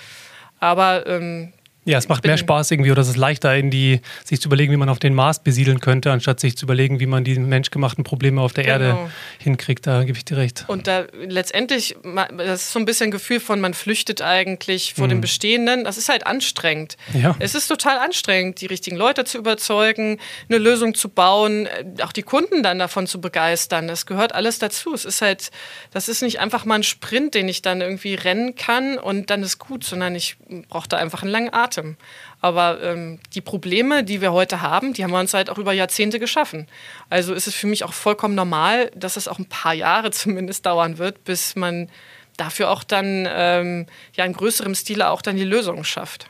aber 0.60 1.06
ähm, 1.06 1.52
ja, 1.86 1.98
es 1.98 2.08
macht 2.08 2.24
mehr 2.24 2.36
Spaß 2.36 2.72
irgendwie 2.72 2.90
oder 2.90 3.00
es 3.00 3.08
ist 3.08 3.16
leichter, 3.16 3.56
in 3.56 3.70
die, 3.70 4.00
sich 4.24 4.40
zu 4.40 4.48
überlegen, 4.48 4.72
wie 4.72 4.76
man 4.76 4.88
auf 4.88 4.98
den 4.98 5.14
Mars 5.14 5.38
besiedeln 5.38 5.80
könnte, 5.80 6.10
anstatt 6.10 6.40
sich 6.40 6.56
zu 6.56 6.66
überlegen, 6.66 6.98
wie 6.98 7.06
man 7.06 7.22
die 7.22 7.38
menschgemachten 7.38 8.02
Probleme 8.02 8.40
auf 8.40 8.52
der 8.52 8.64
genau. 8.64 8.74
Erde 8.74 9.10
hinkriegt. 9.38 9.86
Da 9.86 10.02
gebe 10.02 10.18
ich 10.18 10.24
dir 10.24 10.36
recht. 10.36 10.64
Und 10.66 10.88
da 10.88 11.04
letztendlich, 11.12 11.96
das 12.36 12.62
ist 12.62 12.72
so 12.72 12.80
ein 12.80 12.86
bisschen 12.86 13.08
ein 13.08 13.10
Gefühl 13.12 13.38
von, 13.38 13.60
man 13.60 13.72
flüchtet 13.72 14.20
eigentlich 14.20 14.94
vor 14.94 15.06
mhm. 15.06 15.10
dem 15.10 15.20
Bestehenden. 15.20 15.84
Das 15.84 15.96
ist 15.96 16.08
halt 16.08 16.26
anstrengend. 16.26 16.96
Ja. 17.14 17.36
Es 17.38 17.54
ist 17.54 17.68
total 17.68 17.98
anstrengend, 17.98 18.60
die 18.60 18.66
richtigen 18.66 18.96
Leute 18.96 19.24
zu 19.24 19.38
überzeugen, 19.38 20.18
eine 20.48 20.58
Lösung 20.58 20.94
zu 20.94 21.08
bauen, 21.08 21.66
äh, 21.66 22.02
auch 22.02 22.12
die 22.12 22.22
Kunden 22.22 22.64
dann 22.64 22.80
davon 22.80 23.06
zu 23.06 23.20
begeistern. 23.20 23.86
Das 23.86 24.06
gehört 24.06 24.34
alles 24.34 24.58
dazu. 24.58 24.92
Es 24.92 25.04
ist 25.04 25.22
halt, 25.22 25.52
das 25.92 26.08
ist 26.08 26.20
nicht 26.22 26.40
einfach 26.40 26.64
mal 26.64 26.74
ein 26.74 26.82
Sprint, 26.82 27.34
den 27.34 27.48
ich 27.48 27.62
dann 27.62 27.80
irgendwie 27.80 28.14
rennen 28.14 28.56
kann 28.56 28.98
und 28.98 29.30
dann 29.30 29.44
ist 29.44 29.60
gut, 29.60 29.84
sondern 29.84 30.16
ich 30.16 30.36
brauche 30.68 30.88
da 30.88 30.96
einfach 30.96 31.22
einen 31.22 31.30
langen 31.30 31.54
Atem. 31.54 31.75
Atem. 31.76 31.96
Aber 32.40 32.82
ähm, 32.82 33.18
die 33.34 33.40
Probleme, 33.40 34.04
die 34.04 34.20
wir 34.20 34.32
heute 34.32 34.62
haben, 34.62 34.92
die 34.92 35.04
haben 35.04 35.10
wir 35.10 35.20
uns 35.20 35.34
halt 35.34 35.50
auch 35.50 35.58
über 35.58 35.72
Jahrzehnte 35.72 36.18
geschaffen. 36.18 36.66
Also 37.10 37.34
ist 37.34 37.46
es 37.46 37.54
für 37.54 37.66
mich 37.66 37.84
auch 37.84 37.92
vollkommen 37.92 38.34
normal, 38.34 38.90
dass 38.94 39.16
es 39.16 39.28
auch 39.28 39.38
ein 39.38 39.46
paar 39.46 39.74
Jahre 39.74 40.10
zumindest 40.12 40.66
dauern 40.66 40.98
wird, 40.98 41.24
bis 41.24 41.56
man 41.56 41.88
dafür 42.36 42.70
auch 42.70 42.84
dann 42.84 43.26
ähm, 43.30 43.86
ja 44.14 44.24
in 44.24 44.34
größerem 44.34 44.74
Stile 44.74 45.10
auch 45.10 45.22
dann 45.22 45.36
die 45.36 45.44
Lösung 45.44 45.84
schafft. 45.84 46.28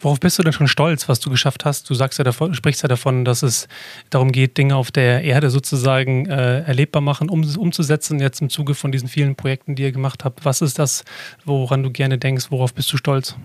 Worauf 0.00 0.18
bist 0.18 0.36
du 0.36 0.42
denn 0.42 0.52
schon 0.52 0.66
stolz, 0.66 1.08
was 1.08 1.20
du 1.20 1.30
geschafft 1.30 1.64
hast? 1.64 1.88
Du 1.88 1.94
sagst 1.94 2.18
ja 2.18 2.24
davon, 2.24 2.54
sprichst 2.54 2.82
ja 2.82 2.88
davon, 2.88 3.24
dass 3.24 3.44
es 3.44 3.68
darum 4.08 4.32
geht, 4.32 4.58
Dinge 4.58 4.74
auf 4.74 4.90
der 4.90 5.22
Erde 5.22 5.48
sozusagen 5.48 6.26
äh, 6.26 6.62
erlebbar 6.62 7.02
machen, 7.02 7.28
um, 7.28 7.44
umzusetzen, 7.56 8.18
jetzt 8.18 8.40
im 8.40 8.50
Zuge 8.50 8.74
von 8.74 8.90
diesen 8.90 9.08
vielen 9.08 9.36
Projekten, 9.36 9.76
die 9.76 9.84
ihr 9.84 9.92
gemacht 9.92 10.24
habt. 10.24 10.44
Was 10.44 10.60
ist 10.60 10.80
das, 10.80 11.04
woran 11.44 11.84
du 11.84 11.90
gerne 11.90 12.18
denkst? 12.18 12.46
Worauf 12.50 12.74
bist 12.74 12.92
du 12.92 12.96
stolz? 12.96 13.36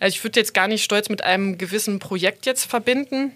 Also 0.00 0.16
ich 0.16 0.24
würde 0.24 0.40
jetzt 0.40 0.54
gar 0.54 0.68
nicht 0.68 0.84
stolz 0.84 1.08
mit 1.08 1.22
einem 1.24 1.58
gewissen 1.58 1.98
Projekt 1.98 2.46
jetzt 2.46 2.64
verbinden, 2.64 3.32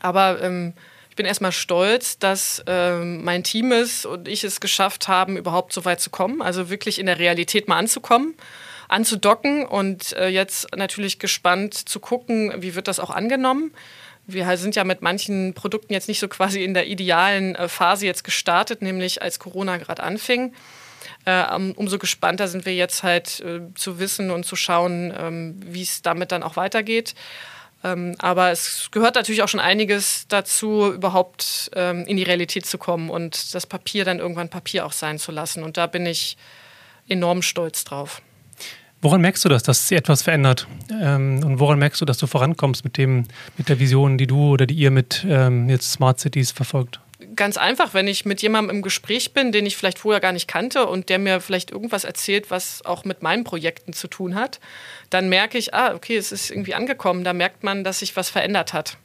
aber 0.00 0.42
ähm, 0.42 0.72
ich 1.10 1.16
bin 1.16 1.26
erstmal 1.26 1.52
stolz, 1.52 2.18
dass 2.18 2.62
ähm, 2.66 3.22
mein 3.22 3.44
Team 3.44 3.72
es 3.72 4.06
und 4.06 4.28
ich 4.28 4.44
es 4.44 4.60
geschafft 4.60 5.08
haben, 5.08 5.36
überhaupt 5.36 5.72
so 5.72 5.84
weit 5.84 6.00
zu 6.00 6.10
kommen, 6.10 6.40
also 6.40 6.70
wirklich 6.70 6.98
in 6.98 7.06
der 7.06 7.18
Realität 7.18 7.68
mal 7.68 7.78
anzukommen 7.78 8.34
anzudocken 8.92 9.64
und 9.64 10.12
äh, 10.12 10.28
jetzt 10.28 10.76
natürlich 10.76 11.18
gespannt 11.18 11.74
zu 11.74 11.98
gucken, 11.98 12.52
wie 12.58 12.74
wird 12.74 12.88
das 12.88 13.00
auch 13.00 13.10
angenommen. 13.10 13.72
Wir 14.26 14.56
sind 14.56 14.76
ja 14.76 14.84
mit 14.84 15.02
manchen 15.02 15.54
Produkten 15.54 15.92
jetzt 15.92 16.08
nicht 16.08 16.20
so 16.20 16.28
quasi 16.28 16.62
in 16.62 16.74
der 16.74 16.86
idealen 16.86 17.56
äh, 17.56 17.68
Phase 17.68 18.06
jetzt 18.06 18.22
gestartet, 18.22 18.82
nämlich 18.82 19.22
als 19.22 19.38
Corona 19.38 19.78
gerade 19.78 20.02
anfing. 20.02 20.54
Äh, 21.24 21.44
umso 21.76 21.98
gespannter 21.98 22.48
sind 22.48 22.66
wir 22.66 22.74
jetzt 22.74 23.02
halt 23.02 23.40
äh, 23.40 23.60
zu 23.74 23.98
wissen 23.98 24.30
und 24.30 24.44
zu 24.44 24.56
schauen, 24.56 25.12
ähm, 25.16 25.60
wie 25.64 25.82
es 25.82 26.02
damit 26.02 26.32
dann 26.32 26.42
auch 26.42 26.56
weitergeht. 26.56 27.14
Ähm, 27.84 28.14
aber 28.18 28.50
es 28.50 28.88
gehört 28.92 29.16
natürlich 29.16 29.42
auch 29.42 29.48
schon 29.48 29.60
einiges 29.60 30.26
dazu, 30.28 30.92
überhaupt 30.92 31.70
ähm, 31.74 32.04
in 32.06 32.16
die 32.16 32.22
Realität 32.22 32.66
zu 32.66 32.78
kommen 32.78 33.10
und 33.10 33.54
das 33.54 33.66
Papier 33.66 34.04
dann 34.04 34.18
irgendwann 34.18 34.48
Papier 34.48 34.86
auch 34.86 34.92
sein 34.92 35.18
zu 35.18 35.32
lassen. 35.32 35.62
Und 35.62 35.76
da 35.76 35.86
bin 35.86 36.06
ich 36.06 36.36
enorm 37.08 37.42
stolz 37.42 37.84
drauf. 37.84 38.22
Woran 39.00 39.20
merkst 39.20 39.44
du 39.44 39.48
das, 39.48 39.64
dass 39.64 39.88
sich 39.88 39.98
etwas 39.98 40.22
verändert? 40.22 40.68
Und 40.88 41.58
woran 41.58 41.80
merkst 41.80 42.00
du, 42.00 42.04
dass 42.04 42.18
du 42.18 42.28
vorankommst 42.28 42.84
mit 42.84 42.96
dem, 42.96 43.24
mit 43.58 43.68
der 43.68 43.80
Vision, 43.80 44.16
die 44.16 44.28
du 44.28 44.52
oder 44.52 44.64
die 44.64 44.76
ihr 44.76 44.92
mit 44.92 45.26
jetzt 45.66 45.90
Smart 45.90 46.20
Cities 46.20 46.52
verfolgt? 46.52 47.00
Ganz 47.36 47.56
einfach, 47.56 47.94
wenn 47.94 48.08
ich 48.08 48.24
mit 48.24 48.42
jemandem 48.42 48.76
im 48.76 48.82
Gespräch 48.82 49.32
bin, 49.32 49.52
den 49.52 49.66
ich 49.66 49.76
vielleicht 49.76 49.98
vorher 49.98 50.20
gar 50.20 50.32
nicht 50.32 50.48
kannte 50.48 50.86
und 50.86 51.08
der 51.08 51.18
mir 51.18 51.40
vielleicht 51.40 51.70
irgendwas 51.70 52.04
erzählt, 52.04 52.50
was 52.50 52.84
auch 52.84 53.04
mit 53.04 53.22
meinen 53.22 53.44
Projekten 53.44 53.92
zu 53.92 54.08
tun 54.08 54.34
hat, 54.34 54.60
dann 55.10 55.28
merke 55.28 55.58
ich, 55.58 55.74
ah, 55.74 55.94
okay, 55.94 56.16
es 56.16 56.32
ist 56.32 56.50
irgendwie 56.50 56.74
angekommen. 56.74 57.24
Da 57.24 57.32
merkt 57.32 57.62
man, 57.62 57.84
dass 57.84 58.00
sich 58.00 58.16
was 58.16 58.30
verändert 58.30 58.72
hat. 58.72 58.98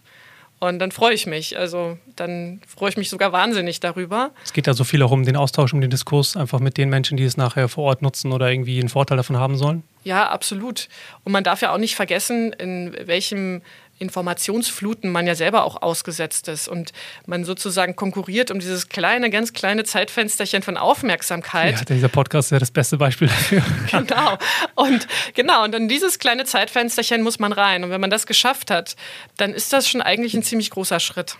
Und 0.59 0.80
dann 0.80 0.91
freue 0.91 1.13
ich 1.13 1.28
mich. 1.28 1.57
Also 1.57 1.99
dann 2.15 2.61
freue 2.67 2.89
ich 2.89 2.97
mich 2.97 3.09
sogar 3.09 3.32
wahnsinnig 3.32 3.80
darüber. 3.80 4.32
Es 4.43 4.53
geht 4.53 4.65
da 4.65 4.73
so 4.73 4.84
viel 4.84 5.03
auch 5.03 5.11
um 5.11 5.23
den 5.23 5.36
Austausch, 5.36 5.71
um 5.71 5.82
den 5.82 5.91
Diskurs, 5.91 6.36
einfach 6.36 6.59
mit 6.59 6.78
den 6.78 6.89
Menschen, 6.89 7.15
die 7.15 7.25
es 7.25 7.38
nachher 7.38 7.69
vor 7.69 7.84
Ort 7.84 8.01
nutzen 8.01 8.32
oder 8.32 8.49
irgendwie 8.49 8.80
einen 8.80 8.89
Vorteil 8.89 9.17
davon 9.17 9.38
haben 9.38 9.55
sollen. 9.55 9.84
Ja, 10.03 10.30
absolut. 10.30 10.89
Und 11.23 11.32
man 11.32 11.43
darf 11.43 11.61
ja 11.61 11.73
auch 11.73 11.78
nicht 11.78 11.95
vergessen, 11.95 12.53
in 12.53 12.95
welchem 13.05 13.61
Informationsfluten 14.00 15.12
man 15.12 15.28
ja 15.28 15.36
selber 15.36 15.64
auch 15.64 15.82
ausgesetzt 15.82 16.48
ist 16.48 16.68
und 16.68 16.91
man 17.26 17.43
sozusagen 17.43 17.95
konkurriert 17.95 18.52
um 18.52 18.60
dieses 18.60 18.89
kleine, 18.89 19.30
ganz 19.30 19.54
kleine 19.54 19.84
Zeitfensterchen 19.84 20.62
von 20.62 20.78
Aufmerksamkeit. 20.78 21.80
Ja, 21.80 21.86
dieser 21.86 22.10
Podcast 22.10 22.48
ist 22.48 22.52
ja 22.52 22.60
das 22.60 22.72
beste 22.72 22.98
Beispiel 22.98 23.28
dafür. 23.28 23.64
genau. 23.91 24.38
Und 24.76 25.08
genau, 25.34 25.64
und 25.64 25.74
in 25.76 25.88
dieses 25.88 26.20
kleine 26.20 26.45
Zeitfensterchen 26.45 27.22
muss 27.22 27.39
man 27.39 27.52
rein. 27.52 27.84
Und 27.84 27.89
wenn 27.89 28.02
man 28.02 28.10
das 28.10 28.28
geschafft 28.28 28.72
hat, 28.72 28.95
dann 29.38 29.54
ist 29.54 29.74
das 29.74 29.88
schon 29.88 30.02
eigentlich 30.02 30.34
ein 30.34 30.43
ziemlich 30.43 30.70
großer 30.70 31.00
Schritt 31.00 31.38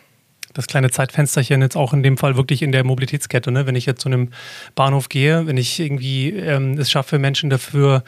das 0.58 0.66
kleine 0.68 0.89
Zeitfensterchen 0.89 1.62
jetzt 1.62 1.78
auch 1.78 1.93
in 1.93 2.01
dem 2.01 2.18
Fall 2.18 2.36
wirklich 2.36 2.64
in 2.64 2.72
der 2.72 2.84
Mobilitätskette. 2.84 3.51
Ne? 3.51 3.68
Wenn 3.68 3.76
ich 3.76 3.86
jetzt 3.86 4.01
zu 4.01 4.10
einem 4.10 4.32
Bahnhof 4.74 5.08
gehe, 5.08 5.45
wenn 5.45 5.58
ich 5.58 5.80
irgendwie 5.80 6.32
ähm, 6.32 6.78
es 6.80 6.89
schaffe, 6.89 7.20
Menschen 7.20 7.49
dafür 7.49 8.03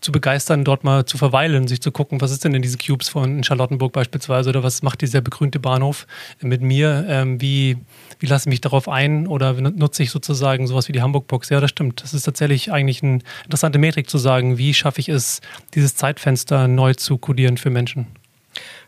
zu 0.00 0.12
begeistern, 0.12 0.64
dort 0.64 0.84
mal 0.84 1.04
zu 1.04 1.18
verweilen, 1.18 1.68
sich 1.68 1.80
zu 1.80 1.90
gucken, 1.90 2.20
was 2.20 2.30
ist 2.30 2.44
denn 2.44 2.54
in 2.54 2.62
diesen 2.62 2.78
Cubes 2.78 3.08
von 3.08 3.42
Charlottenburg 3.42 3.92
beispielsweise 3.92 4.50
oder 4.50 4.62
was 4.62 4.82
macht 4.82 5.00
dieser 5.00 5.20
begrünte 5.20 5.58
Bahnhof 5.58 6.06
mit 6.40 6.62
mir? 6.62 7.06
Ähm, 7.08 7.40
wie, 7.40 7.78
wie 8.18 8.26
lasse 8.26 8.48
ich 8.48 8.50
mich 8.50 8.60
darauf 8.60 8.88
ein 8.88 9.26
oder 9.26 9.52
nutze 9.54 10.02
ich 10.02 10.10
sozusagen 10.10 10.66
sowas 10.66 10.88
wie 10.88 10.92
die 10.92 11.02
Hamburg-Box? 11.02 11.48
Ja, 11.48 11.60
das 11.60 11.70
stimmt. 11.70 12.02
Das 12.02 12.14
ist 12.14 12.22
tatsächlich 12.22 12.72
eigentlich 12.72 13.02
eine 13.02 13.20
interessante 13.44 13.78
Metrik 13.78 14.08
zu 14.10 14.18
sagen, 14.18 14.58
wie 14.58 14.74
schaffe 14.74 15.00
ich 15.00 15.08
es, 15.08 15.40
dieses 15.74 15.96
Zeitfenster 15.96 16.68
neu 16.68 16.94
zu 16.94 17.18
kodieren 17.18 17.56
für 17.56 17.70
Menschen? 17.70 18.06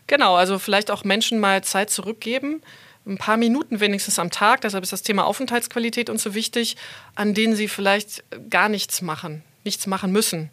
Genau, 0.07 0.37
also 0.37 0.59
vielleicht 0.59 0.91
auch 0.91 1.05
Menschen 1.05 1.39
mal 1.39 1.63
Zeit 1.63 1.91
zurückgeben 1.91 2.63
ein 3.07 3.17
paar 3.17 3.39
Minuten 3.39 3.81
wenigstens 3.81 4.19
am 4.19 4.31
Tag, 4.31 4.61
deshalb 4.61 4.85
ist 4.85 4.93
das 4.93 5.03
Thema 5.03 5.25
Aufenthaltsqualität 5.25 6.11
uns 6.11 6.23
so 6.23 6.35
wichtig, 6.35 6.77
an 7.15 7.33
denen 7.33 7.57
sie 7.57 7.67
vielleicht 7.67 8.23
gar 8.51 8.69
nichts 8.69 9.01
machen, 9.01 9.43
nichts 9.65 9.87
machen 9.87 10.13
müssen 10.13 10.51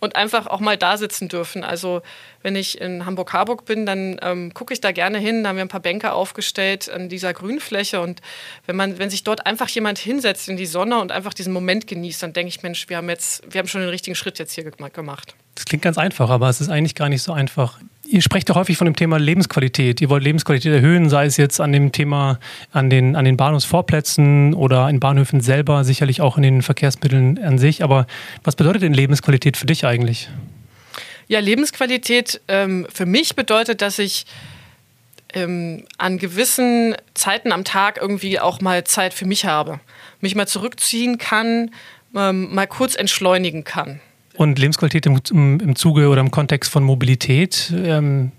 und 0.00 0.16
einfach 0.16 0.46
auch 0.46 0.60
mal 0.60 0.76
da 0.76 0.96
sitzen 0.96 1.28
dürfen. 1.28 1.64
Also 1.64 2.02
wenn 2.42 2.54
ich 2.54 2.80
in 2.80 3.06
Hamburg-Harburg 3.06 3.64
bin, 3.64 3.86
dann 3.86 4.18
ähm, 4.22 4.52
gucke 4.52 4.72
ich 4.74 4.80
da 4.80 4.92
gerne 4.92 5.18
hin. 5.18 5.42
Da 5.42 5.50
haben 5.50 5.56
wir 5.56 5.64
ein 5.64 5.68
paar 5.68 5.80
Bänke 5.80 6.12
aufgestellt 6.12 6.90
an 6.90 7.08
dieser 7.08 7.32
Grünfläche. 7.32 8.00
Und 8.00 8.20
wenn 8.66 8.76
man, 8.76 8.98
wenn 8.98 9.10
sich 9.10 9.24
dort 9.24 9.46
einfach 9.46 9.68
jemand 9.68 9.98
hinsetzt 9.98 10.48
in 10.48 10.56
die 10.56 10.66
Sonne 10.66 11.00
und 11.00 11.12
einfach 11.12 11.34
diesen 11.34 11.52
Moment 11.52 11.86
genießt, 11.86 12.22
dann 12.22 12.32
denke 12.32 12.48
ich, 12.48 12.62
Mensch, 12.62 12.88
wir 12.88 12.98
haben 12.98 13.08
jetzt, 13.08 13.42
wir 13.52 13.58
haben 13.58 13.68
schon 13.68 13.80
den 13.80 13.90
richtigen 13.90 14.14
Schritt 14.14 14.38
jetzt 14.38 14.52
hier 14.52 14.64
gemacht. 14.64 15.34
Das 15.56 15.64
klingt 15.64 15.82
ganz 15.82 15.96
einfach, 15.96 16.28
aber 16.28 16.48
es 16.50 16.60
ist 16.60 16.68
eigentlich 16.68 16.94
gar 16.94 17.08
nicht 17.08 17.22
so 17.22 17.32
einfach. 17.32 17.78
Ihr 18.06 18.20
sprecht 18.20 18.48
ja 18.50 18.54
häufig 18.54 18.76
von 18.76 18.84
dem 18.84 18.94
Thema 18.94 19.18
Lebensqualität. 19.18 20.00
Ihr 20.02 20.10
wollt 20.10 20.22
Lebensqualität 20.22 20.72
erhöhen, 20.72 21.08
sei 21.08 21.24
es 21.24 21.38
jetzt 21.38 21.60
an 21.60 21.72
dem 21.72 21.92
Thema 21.92 22.38
an 22.72 22.90
den, 22.90 23.16
an 23.16 23.24
den 23.24 23.38
Bahnhofsvorplätzen 23.38 24.54
oder 24.54 24.88
in 24.90 25.00
Bahnhöfen 25.00 25.40
selber, 25.40 25.82
sicherlich 25.82 26.20
auch 26.20 26.36
in 26.36 26.42
den 26.42 26.62
Verkehrsmitteln 26.62 27.42
an 27.42 27.58
sich. 27.58 27.82
Aber 27.82 28.06
was 28.44 28.54
bedeutet 28.54 28.82
denn 28.82 28.92
Lebensqualität 28.92 29.56
für 29.56 29.66
dich 29.66 29.86
eigentlich? 29.86 30.28
Ja, 31.26 31.40
Lebensqualität 31.40 32.40
ähm, 32.48 32.86
für 32.92 33.06
mich 33.06 33.34
bedeutet, 33.34 33.80
dass 33.80 33.98
ich 33.98 34.26
ähm, 35.32 35.84
an 35.96 36.18
gewissen 36.18 36.94
Zeiten 37.14 37.50
am 37.50 37.64
Tag 37.64 37.96
irgendwie 38.00 38.38
auch 38.38 38.60
mal 38.60 38.84
Zeit 38.84 39.14
für 39.14 39.26
mich 39.26 39.46
habe. 39.46 39.80
Mich 40.20 40.34
mal 40.34 40.46
zurückziehen 40.46 41.16
kann, 41.16 41.70
ähm, 42.14 42.54
mal 42.54 42.66
kurz 42.66 42.94
entschleunigen 42.94 43.64
kann. 43.64 44.00
Und 44.36 44.58
Lebensqualität 44.58 45.06
im, 45.06 45.20
im 45.32 45.76
Zuge 45.76 46.08
oder 46.08 46.20
im 46.20 46.30
Kontext 46.30 46.70
von 46.70 46.84
Mobilität? 46.84 47.72
Ähm 47.74 48.32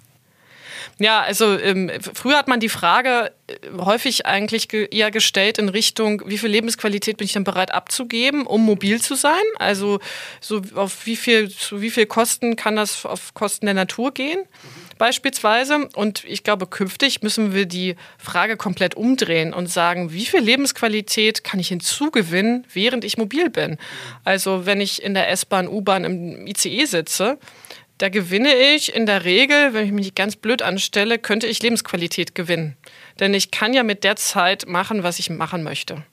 ja, 0.99 1.21
also 1.21 1.57
ähm, 1.57 1.91
früher 2.13 2.37
hat 2.37 2.47
man 2.47 2.59
die 2.59 2.69
Frage 2.69 3.31
äh, 3.47 3.53
häufig 3.79 4.25
eigentlich 4.25 4.67
ge 4.67 4.87
eher 4.89 5.11
gestellt 5.11 5.57
in 5.57 5.69
Richtung, 5.69 6.23
wie 6.25 6.37
viel 6.37 6.49
Lebensqualität 6.49 7.17
bin 7.17 7.25
ich 7.25 7.33
denn 7.33 7.43
bereit 7.43 7.73
abzugeben, 7.73 8.45
um 8.45 8.65
mobil 8.65 9.01
zu 9.01 9.15
sein? 9.15 9.33
Also 9.59 9.99
so 10.41 10.61
auf 10.75 11.05
wie 11.05 11.15
viel, 11.15 11.49
zu 11.49 11.81
wie 11.81 11.91
viel 11.91 12.05
Kosten 12.05 12.55
kann 12.55 12.75
das 12.75 13.05
auf 13.05 13.33
Kosten 13.33 13.65
der 13.65 13.75
Natur 13.75 14.13
gehen? 14.13 14.39
beispielsweise. 14.97 15.87
Und 15.95 16.23
ich 16.25 16.43
glaube, 16.43 16.67
künftig 16.67 17.21
müssen 17.21 17.53
wir 17.53 17.65
die 17.65 17.95
Frage 18.17 18.57
komplett 18.57 18.95
umdrehen 18.95 19.53
und 19.53 19.67
sagen, 19.67 20.11
wie 20.11 20.25
viel 20.25 20.41
Lebensqualität 20.41 21.43
kann 21.43 21.59
ich 21.59 21.69
hinzugewinnen, 21.69 22.65
während 22.73 23.03
ich 23.03 23.17
mobil 23.17 23.49
bin? 23.49 23.77
Also 24.23 24.65
wenn 24.65 24.81
ich 24.81 25.01
in 25.01 25.13
der 25.13 25.29
S-Bahn, 25.29 25.67
U-Bahn, 25.67 26.03
im 26.03 26.47
ICE 26.47 26.85
sitze, 26.85 27.37
Da 27.97 28.09
gewinne 28.09 28.53
ich 28.53 28.93
in 28.93 29.07
der 29.07 29.25
Regel, 29.25 29.73
wenn 29.73 29.85
ich 29.85 29.91
mich 29.91 30.13
ganz 30.13 30.35
blöd 30.35 30.61
anstelle, 30.61 31.17
könnte 31.17 31.47
ich 31.47 31.63
Lebensqualität 31.63 32.35
gewinnen. 32.35 32.77
Denn 33.19 33.33
ich 33.33 33.49
kann 33.49 33.73
ja 33.73 33.81
mit 33.81 34.03
der 34.03 34.15
Zeit 34.15 34.67
machen, 34.67 35.01
was 35.01 35.17
ich 35.17 35.31
machen 35.31 35.63
möchte. 35.63 36.03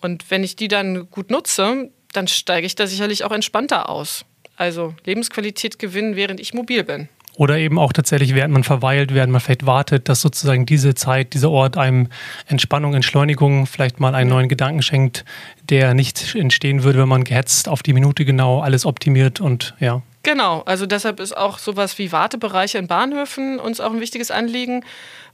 Und 0.00 0.30
wenn 0.30 0.42
ich 0.42 0.56
die 0.56 0.66
dann 0.66 1.08
gut 1.10 1.30
nutze, 1.30 1.90
dann 2.12 2.26
steige 2.26 2.66
ich 2.66 2.74
da 2.74 2.88
sicherlich 2.88 3.22
auch 3.22 3.30
entspannter 3.30 3.88
aus. 3.88 4.24
Also 4.56 4.94
Lebensqualität 5.04 5.78
gewinnen, 5.78 6.16
während 6.16 6.40
ich 6.40 6.54
mobil 6.54 6.82
bin. 6.82 7.08
Oder 7.34 7.56
eben 7.56 7.78
auch 7.78 7.92
tatsächlich, 7.92 8.34
während 8.34 8.52
man 8.52 8.64
verweilt, 8.64 9.14
während 9.14 9.32
man 9.32 9.40
vielleicht 9.40 9.64
wartet, 9.64 10.08
dass 10.08 10.20
sozusagen 10.20 10.66
diese 10.66 10.94
Zeit, 10.94 11.32
dieser 11.32 11.50
Ort 11.50 11.78
einem 11.78 12.08
Entspannung, 12.46 12.94
Entschleunigung, 12.94 13.66
vielleicht 13.66 14.00
mal 14.00 14.14
einen 14.14 14.28
neuen 14.28 14.48
Gedanken 14.48 14.82
schenkt, 14.82 15.24
der 15.70 15.94
nicht 15.94 16.34
entstehen 16.34 16.82
würde, 16.82 16.98
wenn 16.98 17.08
man 17.08 17.24
gehetzt 17.24 17.68
auf 17.68 17.82
die 17.82 17.94
Minute 17.94 18.24
genau 18.24 18.60
alles 18.60 18.84
optimiert 18.84 19.40
und 19.40 19.74
ja. 19.80 20.02
Genau, 20.22 20.62
also 20.66 20.86
deshalb 20.86 21.18
ist 21.18 21.36
auch 21.36 21.58
sowas 21.58 21.98
wie 21.98 22.12
Wartebereiche 22.12 22.78
in 22.78 22.86
Bahnhöfen 22.86 23.58
uns 23.58 23.80
auch 23.80 23.92
ein 23.92 24.00
wichtiges 24.00 24.30
Anliegen, 24.30 24.84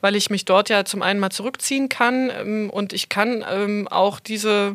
weil 0.01 0.17
ich 0.17 0.31
mich 0.31 0.45
dort 0.45 0.71
ja 0.71 0.85
zum 0.85 1.03
einen 1.03 1.21
mal 1.21 1.31
zurückziehen 1.31 1.89
kann 1.89 2.31
ähm, 2.31 2.71
und 2.71 2.93
ich 2.93 3.09
kann 3.09 3.45
ähm, 3.51 3.87
auch 3.89 4.19
diese, 4.21 4.73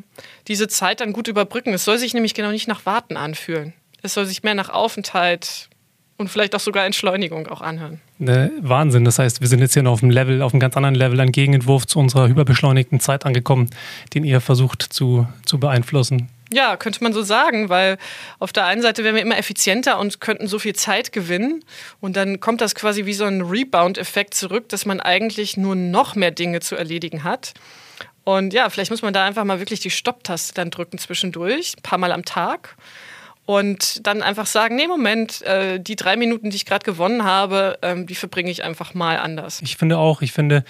diese 0.47 0.67
Zeit 0.67 1.01
dann 1.01 1.13
gut 1.13 1.27
überbrücken. 1.27 1.73
Es 1.73 1.85
soll 1.85 1.97
sich 1.97 2.13
nämlich 2.13 2.33
genau 2.33 2.51
nicht 2.51 2.67
nach 2.67 2.85
Warten 2.85 3.17
anfühlen. 3.17 3.73
Es 4.01 4.13
soll 4.13 4.25
sich 4.25 4.43
mehr 4.43 4.53
nach 4.53 4.69
Aufenthalt, 4.69 5.69
und 6.17 6.29
vielleicht 6.29 6.55
auch 6.55 6.59
sogar 6.59 6.85
Entschleunigung 6.85 7.47
auch 7.47 7.61
anhören. 7.61 7.99
Ne, 8.19 8.51
Wahnsinn. 8.61 9.05
Das 9.05 9.19
heißt, 9.19 9.41
wir 9.41 9.47
sind 9.47 9.59
jetzt 9.59 9.73
hier 9.73 9.83
noch 9.83 9.93
auf 9.93 10.03
einem 10.03 10.11
Level, 10.11 10.41
auf 10.41 10.53
einem 10.53 10.59
ganz 10.59 10.77
anderen 10.77 10.95
Level, 10.95 11.19
ein 11.19 11.31
Gegenentwurf 11.31 11.87
zu 11.87 11.99
unserer 11.99 12.27
hyperbeschleunigten 12.27 12.99
Zeit 12.99 13.25
angekommen, 13.25 13.69
den 14.13 14.23
ihr 14.23 14.39
versucht 14.39 14.81
zu, 14.81 15.27
zu 15.45 15.59
beeinflussen. 15.59 16.29
Ja, 16.53 16.77
könnte 16.77 17.03
man 17.03 17.13
so 17.13 17.21
sagen, 17.21 17.69
weil 17.69 17.97
auf 18.39 18.53
der 18.53 18.65
einen 18.65 18.81
Seite 18.81 19.03
wären 19.03 19.15
wir 19.15 19.21
immer 19.21 19.37
effizienter 19.37 19.99
und 19.99 20.21
könnten 20.21 20.47
so 20.47 20.59
viel 20.59 20.73
Zeit 20.75 21.11
gewinnen. 21.11 21.63
Und 21.99 22.15
dann 22.15 22.39
kommt 22.39 22.61
das 22.61 22.75
quasi 22.75 23.05
wie 23.05 23.13
so 23.13 23.25
ein 23.25 23.41
Rebound-Effekt 23.41 24.33
zurück, 24.33 24.69
dass 24.69 24.85
man 24.85 24.99
eigentlich 24.99 25.57
nur 25.57 25.75
noch 25.75 26.15
mehr 26.15 26.31
Dinge 26.31 26.59
zu 26.59 26.75
erledigen 26.75 27.23
hat. 27.23 27.53
Und 28.23 28.53
ja, 28.53 28.69
vielleicht 28.69 28.91
muss 28.91 29.01
man 29.01 29.13
da 29.13 29.25
einfach 29.25 29.43
mal 29.43 29.59
wirklich 29.59 29.81
die 29.81 29.89
Stopptaste 29.89 30.53
dann 30.53 30.69
drücken 30.69 30.97
zwischendurch, 30.97 31.73
ein 31.77 31.81
paar 31.81 31.97
Mal 31.97 32.11
am 32.11 32.23
Tag 32.23 32.77
und 33.45 34.05
dann 34.07 34.21
einfach 34.21 34.45
sagen, 34.45 34.75
nee, 34.75 34.87
Moment, 34.87 35.41
äh, 35.41 35.79
die 35.79 35.95
drei 35.95 36.15
Minuten, 36.15 36.49
die 36.49 36.55
ich 36.55 36.65
gerade 36.65 36.85
gewonnen 36.85 37.23
habe, 37.25 37.77
ähm, 37.81 38.07
die 38.07 38.15
verbringe 38.15 38.49
ich 38.49 38.63
einfach 38.63 38.93
mal 38.93 39.17
anders. 39.17 39.59
Ich 39.61 39.75
finde 39.75 39.97
auch, 39.97 40.21
ich 40.21 40.31
finde, 40.31 40.63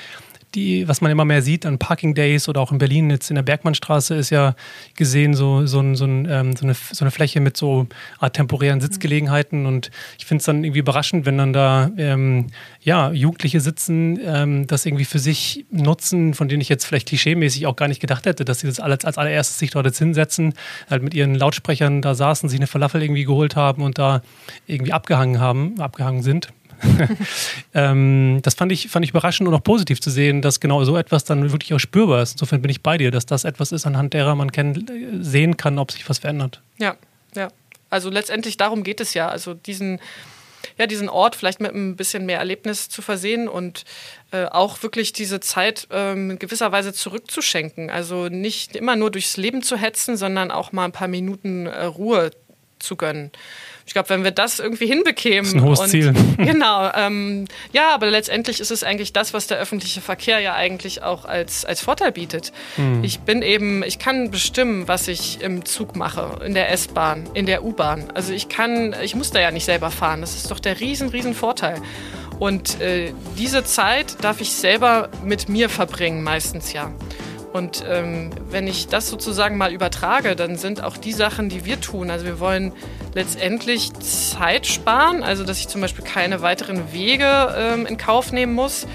die, 0.56 0.88
was 0.88 1.02
man 1.02 1.12
immer 1.12 1.26
mehr 1.26 1.42
sieht 1.42 1.66
an 1.66 1.80
Parking 1.80 2.14
Days 2.14 2.48
oder 2.48 2.62
auch 2.62 2.72
in 2.72 2.78
Berlin 2.78 3.10
jetzt 3.10 3.30
in 3.30 3.36
der 3.36 3.44
Bergmannstraße 3.44 4.16
ist 4.16 4.30
ja 4.30 4.56
gesehen 4.96 5.34
so, 5.34 5.66
so, 5.66 5.80
ein, 5.80 5.96
so, 5.96 6.06
ein, 6.06 6.28
ähm, 6.30 6.56
so, 6.56 6.66
eine, 6.66 6.74
so 6.74 7.04
eine 7.04 7.12
Fläche 7.12 7.40
mit 7.40 7.58
so 7.58 7.88
Art 8.20 8.36
temporären 8.36 8.82
Sitzgelegenheiten. 8.82 9.66
Und 9.66 9.92
ich 10.18 10.26
finde 10.26 10.42
es 10.42 10.46
dann 10.46 10.64
irgendwie 10.64 10.80
überraschend, 10.80 11.26
wenn 11.26 11.38
dann 11.38 11.54
da 11.54 11.90
ähm, 11.98 12.48
ja, 12.82 13.12
Jugendliche 13.12 13.60
sitzen, 13.60 14.20
ähm, 14.24 14.68
das 14.68 14.86
irgendwie 14.86 15.06
für 15.06 15.20
sich 15.20 15.66
nutzen, 15.72 16.34
von 16.34 16.48
denen 16.48 16.62
ich 16.62 16.70
jetzt 16.70 16.86
vielleicht 16.86 17.08
klischeemäßig 17.08 17.66
auch 17.66 17.76
gar 17.76 17.88
nicht 17.88 18.00
gedacht 18.00 18.26
hätte, 18.26 18.46
dass 18.46 18.60
sie 18.60 18.68
das 18.68 18.80
als, 18.80 19.06
als 19.06 19.18
allererstes 19.18 19.60
sich 19.60 19.72
dort 19.72 19.86
jetzt 19.86 20.00
hinsetzen, 20.00 20.54
halt 20.90 21.04
mit 21.04 21.14
ihren 21.14 21.36
Lautsprechern 21.36 22.02
da 22.02 22.16
saßen, 22.16 22.50
sich 22.50 22.60
eine 22.60 22.68
Falafel 22.68 23.02
irgendwie 23.02 23.26
geholt 23.26 23.56
haben 23.56 23.82
und 23.82 23.98
da 23.98 24.22
irgendwie 24.68 24.94
abgehangen 24.94 25.40
haben, 25.40 25.80
abgehangen 25.80 26.22
sind 26.22 26.50
ähm, 27.74 28.40
das 28.42 28.56
fand 28.56 28.72
ich, 28.72 28.90
fand 28.90 29.06
ich 29.06 29.12
überraschend 29.12 29.48
und 29.48 29.54
auch 29.54 29.64
positiv 29.64 30.02
zu 30.02 30.10
sehen, 30.10 30.42
dass 30.42 30.60
genau 30.60 30.84
so 30.84 30.98
etwas 30.98 31.24
dann 31.24 31.52
wirklich 31.52 31.74
auch 31.74 31.80
spürbar 31.80 32.22
ist. 32.22 32.34
Insofern 32.34 32.62
bin 32.62 32.72
ich 32.72 32.82
bei 32.82 32.98
dir, 32.98 33.12
dass 33.12 33.26
das 33.26 33.44
etwas 33.44 33.72
ist, 33.72 33.86
anhand 33.86 34.14
derer 34.14 34.36
man 34.36 34.52
kenn, 34.52 34.86
sehen 35.22 35.58
kann, 35.58 35.80
ob 35.80 35.92
sich 35.92 36.08
was 36.10 36.20
verändert. 36.20 36.62
Ja, 36.78 36.96
ja. 37.36 37.50
Also 37.90 38.10
letztendlich 38.10 38.58
darum 38.58 38.84
geht 38.84 39.02
es 39.02 39.14
ja. 39.14 39.30
Also 39.30 39.54
diesen, 39.54 40.00
ja, 40.78 40.88
diesen 40.88 41.10
Ort 41.10 41.36
vielleicht 41.36 41.62
mit 41.62 41.74
ein 41.74 41.96
bisschen 41.96 42.26
mehr 42.26 42.40
Erlebnis 42.40 42.90
zu 42.90 43.02
versehen 43.02 43.48
und 43.48 43.86
äh, 44.32 44.46
auch 44.46 44.82
wirklich 44.82 45.14
diese 45.14 45.40
Zeit 45.40 45.88
ähm, 45.92 46.32
in 46.32 46.40
gewisser 46.40 46.72
Weise 46.72 46.94
zurückzuschenken. 46.94 47.90
Also 47.90 48.30
nicht 48.30 48.76
immer 48.76 48.96
nur 48.96 49.12
durchs 49.12 49.38
Leben 49.38 49.62
zu 49.62 49.78
hetzen, 49.78 50.18
sondern 50.18 50.52
auch 50.52 50.72
mal 50.72 50.86
ein 50.86 50.92
paar 50.92 51.08
Minuten 51.08 51.68
äh, 51.68 51.86
Ruhe 51.86 52.32
zu 52.80 52.96
gönnen 52.96 53.32
ich 53.86 53.94
glaube, 53.94 54.10
wenn 54.10 54.24
wir 54.24 54.32
das 54.32 54.60
irgendwie 54.60 54.88
hinbekämen. 54.88 55.44
Das 55.44 55.50
ist 55.50 55.56
ein 55.56 55.64
hohes 55.64 55.80
und, 55.80 55.90
Ziel. 55.90 56.14
Genau. 56.38 56.90
Ähm, 56.96 57.46
ja, 57.72 57.94
aber 57.94 58.08
letztendlich 58.08 58.60
ist 58.60 58.72
es 58.72 58.84
eigentlich 58.84 59.14
das, 59.14 59.34
was 59.34 59.48
der 59.48 59.58
öffentliche 59.58 60.02
Verkehr 60.02 60.40
ja 60.40 60.56
eigentlich 60.56 61.04
auch 61.04 61.26
als, 61.26 61.66
als 61.66 61.82
Vorteil 61.82 62.12
bietet. 62.12 62.52
Hm. 62.76 63.04
Ich 63.04 63.20
bin 63.20 63.42
eben, 63.42 63.84
ich 63.84 64.00
kann 64.00 64.32
bestimmen, 64.32 64.88
was 64.88 65.08
ich 65.08 65.42
im 65.42 65.66
Zug 65.66 65.96
mache, 65.96 66.40
in 66.46 66.54
der 66.54 66.72
S-Bahn, 66.72 67.30
in 67.34 67.46
der 67.46 67.64
U-Bahn. 67.64 68.12
Also 68.14 68.34
ich 68.34 68.50
kann, 68.50 68.96
ich 69.02 69.16
muss 69.16 69.32
da 69.32 69.40
ja 69.40 69.52
nicht 69.52 69.66
selber 69.66 69.92
fahren. 69.92 70.22
Das 70.22 70.36
ist 70.36 70.52
doch 70.52 70.60
der 70.60 70.80
riesen, 70.80 71.10
riesen 71.10 71.34
Vorteil. 71.34 71.82
Und 72.40 72.82
äh, 72.82 73.14
diese 73.38 73.64
Zeit 73.64 74.24
darf 74.24 74.42
ich 74.42 74.52
selber 74.52 75.10
mit 75.24 75.50
mir 75.50 75.70
verbringen, 75.70 76.24
meistens 76.24 76.74
ja. 76.74 76.92
Und 77.54 77.84
ähm, 77.88 78.32
wenn 78.50 78.66
ich 78.68 78.88
das 78.88 79.10
sozusagen 79.10 79.58
mal 79.58 79.72
übertrage, 79.72 80.36
dann 80.36 80.58
sind 80.58 80.84
auch 80.84 80.98
die 80.98 81.14
Sachen, 81.14 81.50
die 81.50 81.66
wir 81.66 81.80
tun, 81.80 82.10
also 82.10 82.26
wir 82.26 82.40
wollen 82.40 82.74
letztendlich 83.14 83.94
Zeit 83.94 84.66
sparen, 84.66 85.22
also 85.22 85.44
dass 85.44 85.60
ich 85.60 85.68
zum 85.68 85.80
Beispiel 85.80 86.04
keine 86.04 86.42
weiteren 86.42 86.92
Wege 86.92 87.56
ähm, 87.56 87.86
in 87.86 87.98
Kauf 87.98 88.32
nehmen 88.32 88.54
muss 88.54 88.88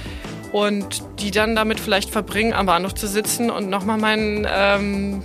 und 0.50 1.02
die 1.20 1.30
dann 1.30 1.54
damit 1.54 1.78
vielleicht 1.78 2.10
verbringen, 2.10 2.52
am 2.52 2.66
Bahnhof 2.66 2.94
zu 2.94 3.06
sitzen 3.06 3.48
und 3.48 3.70
nochmal 3.70 3.98
meinen, 3.98 4.44
ähm, 4.50 5.22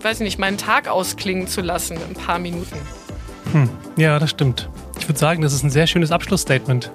weiß 0.00 0.20
ich 0.20 0.24
nicht, 0.24 0.38
meinen 0.38 0.56
Tag 0.56 0.88
ausklingen 0.88 1.48
zu 1.48 1.60
lassen, 1.60 1.98
ein 1.98 2.14
paar 2.14 2.38
Minuten. 2.38 2.76
Hm. 3.52 3.68
Ja, 3.96 4.18
das 4.18 4.30
stimmt. 4.30 4.70
Ich 4.98 5.06
würde 5.06 5.18
sagen, 5.18 5.42
das 5.42 5.52
ist 5.52 5.64
ein 5.64 5.70
sehr 5.70 5.86
schönes 5.86 6.12
Abschlussstatement. 6.12 6.90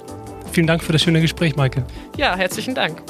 Vielen 0.52 0.66
Dank 0.66 0.84
für 0.84 0.94
das 0.94 1.04
schöne 1.04 1.22
Gespräch, 1.22 1.56
Maike. 1.56 1.84
Ja, 2.18 2.36
herzlichen 2.36 2.74
Dank. 2.74 3.04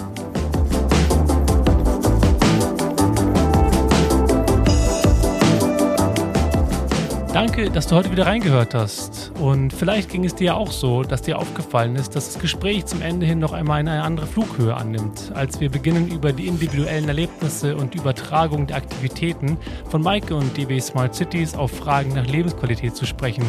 Danke, 7.35 7.69
dass 7.69 7.87
du 7.87 7.97
heute 7.97 8.13
wieder 8.13 8.27
reingehört 8.27 8.73
hast. 8.73 9.33
Und 9.41 9.73
vielleicht 9.73 10.09
ging 10.09 10.23
es 10.23 10.35
dir 10.35 10.55
auch 10.55 10.71
so, 10.71 11.03
dass 11.03 11.21
dir 11.21 11.37
aufgefallen 11.37 11.97
ist, 11.97 12.15
dass 12.15 12.31
das 12.31 12.41
Gespräch 12.41 12.85
zum 12.85 13.01
Ende 13.01 13.25
hin 13.25 13.39
noch 13.39 13.51
einmal 13.51 13.81
eine 13.81 14.03
andere 14.03 14.25
Flughöhe 14.25 14.73
annimmt, 14.73 15.33
als 15.35 15.59
wir 15.59 15.69
beginnen, 15.69 16.07
über 16.07 16.31
die 16.31 16.47
individuellen 16.47 17.09
Erlebnisse 17.09 17.75
und 17.75 17.93
Übertragung 17.93 18.67
der 18.67 18.77
Aktivitäten 18.77 19.57
von 19.89 20.01
Maike 20.01 20.33
und 20.33 20.55
DB 20.55 20.79
Smart 20.79 21.13
Cities 21.13 21.55
auf 21.55 21.71
Fragen 21.71 22.13
nach 22.13 22.25
Lebensqualität 22.25 22.95
zu 22.95 23.05
sprechen. 23.05 23.43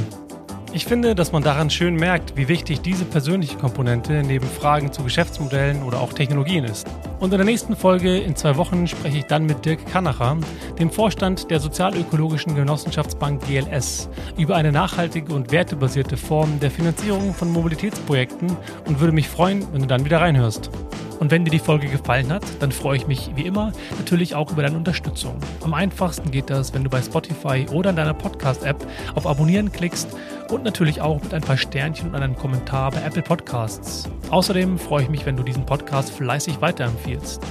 Ich 0.72 0.84
finde, 0.84 1.14
dass 1.14 1.32
man 1.32 1.42
daran 1.42 1.70
schön 1.70 1.94
merkt, 1.94 2.36
wie 2.36 2.48
wichtig 2.48 2.80
diese 2.80 3.04
persönliche 3.04 3.56
Komponente 3.56 4.22
neben 4.22 4.46
Fragen 4.46 4.92
zu 4.92 5.02
Geschäftsmodellen 5.02 5.82
oder 5.82 6.00
auch 6.00 6.12
Technologien 6.12 6.64
ist. 6.64 6.86
Und 7.18 7.32
in 7.32 7.38
der 7.38 7.46
nächsten 7.46 7.76
Folge 7.76 8.18
in 8.18 8.36
zwei 8.36 8.56
Wochen 8.56 8.86
spreche 8.86 9.18
ich 9.18 9.24
dann 9.24 9.46
mit 9.46 9.64
Dirk 9.64 9.86
Kanacher, 9.86 10.36
dem 10.78 10.90
Vorstand 10.90 11.50
der 11.50 11.60
sozialökologischen 11.60 12.54
Genossenschaftsbank 12.54 13.42
GLS, 13.46 14.10
über 14.36 14.56
eine 14.56 14.72
nachhaltige 14.72 15.32
und 15.32 15.50
wertebasierte 15.50 16.16
Form 16.16 16.60
der 16.60 16.70
Finanzierung 16.70 17.32
von 17.32 17.50
Mobilitätsprojekten 17.52 18.54
und 18.86 19.00
würde 19.00 19.12
mich 19.12 19.28
freuen, 19.28 19.66
wenn 19.72 19.80
du 19.80 19.86
dann 19.86 20.04
wieder 20.04 20.20
reinhörst. 20.20 20.70
Und 21.18 21.30
wenn 21.30 21.44
dir 21.46 21.50
die 21.50 21.58
Folge 21.58 21.88
gefallen 21.88 22.30
hat, 22.30 22.42
dann 22.60 22.72
freue 22.72 22.98
ich 22.98 23.06
mich 23.06 23.30
wie 23.34 23.46
immer 23.46 23.72
natürlich 23.96 24.34
auch 24.34 24.50
über 24.52 24.62
deine 24.62 24.76
Unterstützung. 24.76 25.38
Am 25.62 25.72
einfachsten 25.72 26.30
geht 26.30 26.50
das, 26.50 26.74
wenn 26.74 26.84
du 26.84 26.90
bei 26.90 27.00
Spotify 27.00 27.64
oder 27.72 27.90
in 27.90 27.96
deiner 27.96 28.12
Podcast-App 28.12 28.86
auf 29.14 29.26
Abonnieren 29.26 29.72
klickst 29.72 30.08
und 30.50 30.64
natürlich 30.64 31.00
auch 31.00 31.22
mit 31.22 31.34
ein 31.34 31.42
paar 31.42 31.56
Sternchen 31.56 32.08
und 32.08 32.14
einem 32.14 32.36
Kommentar 32.36 32.90
bei 32.90 33.02
Apple 33.02 33.22
Podcasts. 33.22 34.08
Außerdem 34.30 34.78
freue 34.78 35.04
ich 35.04 35.08
mich, 35.08 35.26
wenn 35.26 35.36
du 35.36 35.42
diesen 35.42 35.66
Podcast 35.66 36.10
fleißig 36.10 36.60
weiterempfiehlst. 36.60 37.42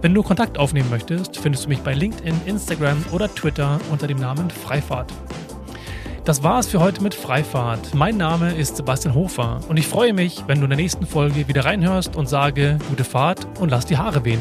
Wenn 0.00 0.14
du 0.14 0.22
Kontakt 0.22 0.58
aufnehmen 0.58 0.90
möchtest, 0.90 1.38
findest 1.38 1.64
du 1.64 1.68
mich 1.68 1.80
bei 1.80 1.94
LinkedIn, 1.94 2.42
Instagram 2.46 3.04
oder 3.12 3.32
Twitter 3.34 3.80
unter 3.90 4.06
dem 4.06 4.18
Namen 4.18 4.50
Freifahrt. 4.50 5.12
Das 6.24 6.42
war 6.42 6.58
es 6.58 6.68
für 6.68 6.80
heute 6.80 7.02
mit 7.02 7.14
Freifahrt. 7.14 7.94
Mein 7.94 8.16
Name 8.16 8.54
ist 8.54 8.76
Sebastian 8.76 9.14
Hofer 9.14 9.60
und 9.68 9.76
ich 9.76 9.86
freue 9.86 10.14
mich, 10.14 10.42
wenn 10.46 10.58
du 10.58 10.64
in 10.64 10.70
der 10.70 10.78
nächsten 10.78 11.06
Folge 11.06 11.48
wieder 11.48 11.64
reinhörst 11.64 12.16
und 12.16 12.28
sage 12.28 12.78
gute 12.88 13.04
Fahrt 13.04 13.46
und 13.60 13.70
lass 13.70 13.86
die 13.86 13.98
Haare 13.98 14.24
wehen. 14.24 14.40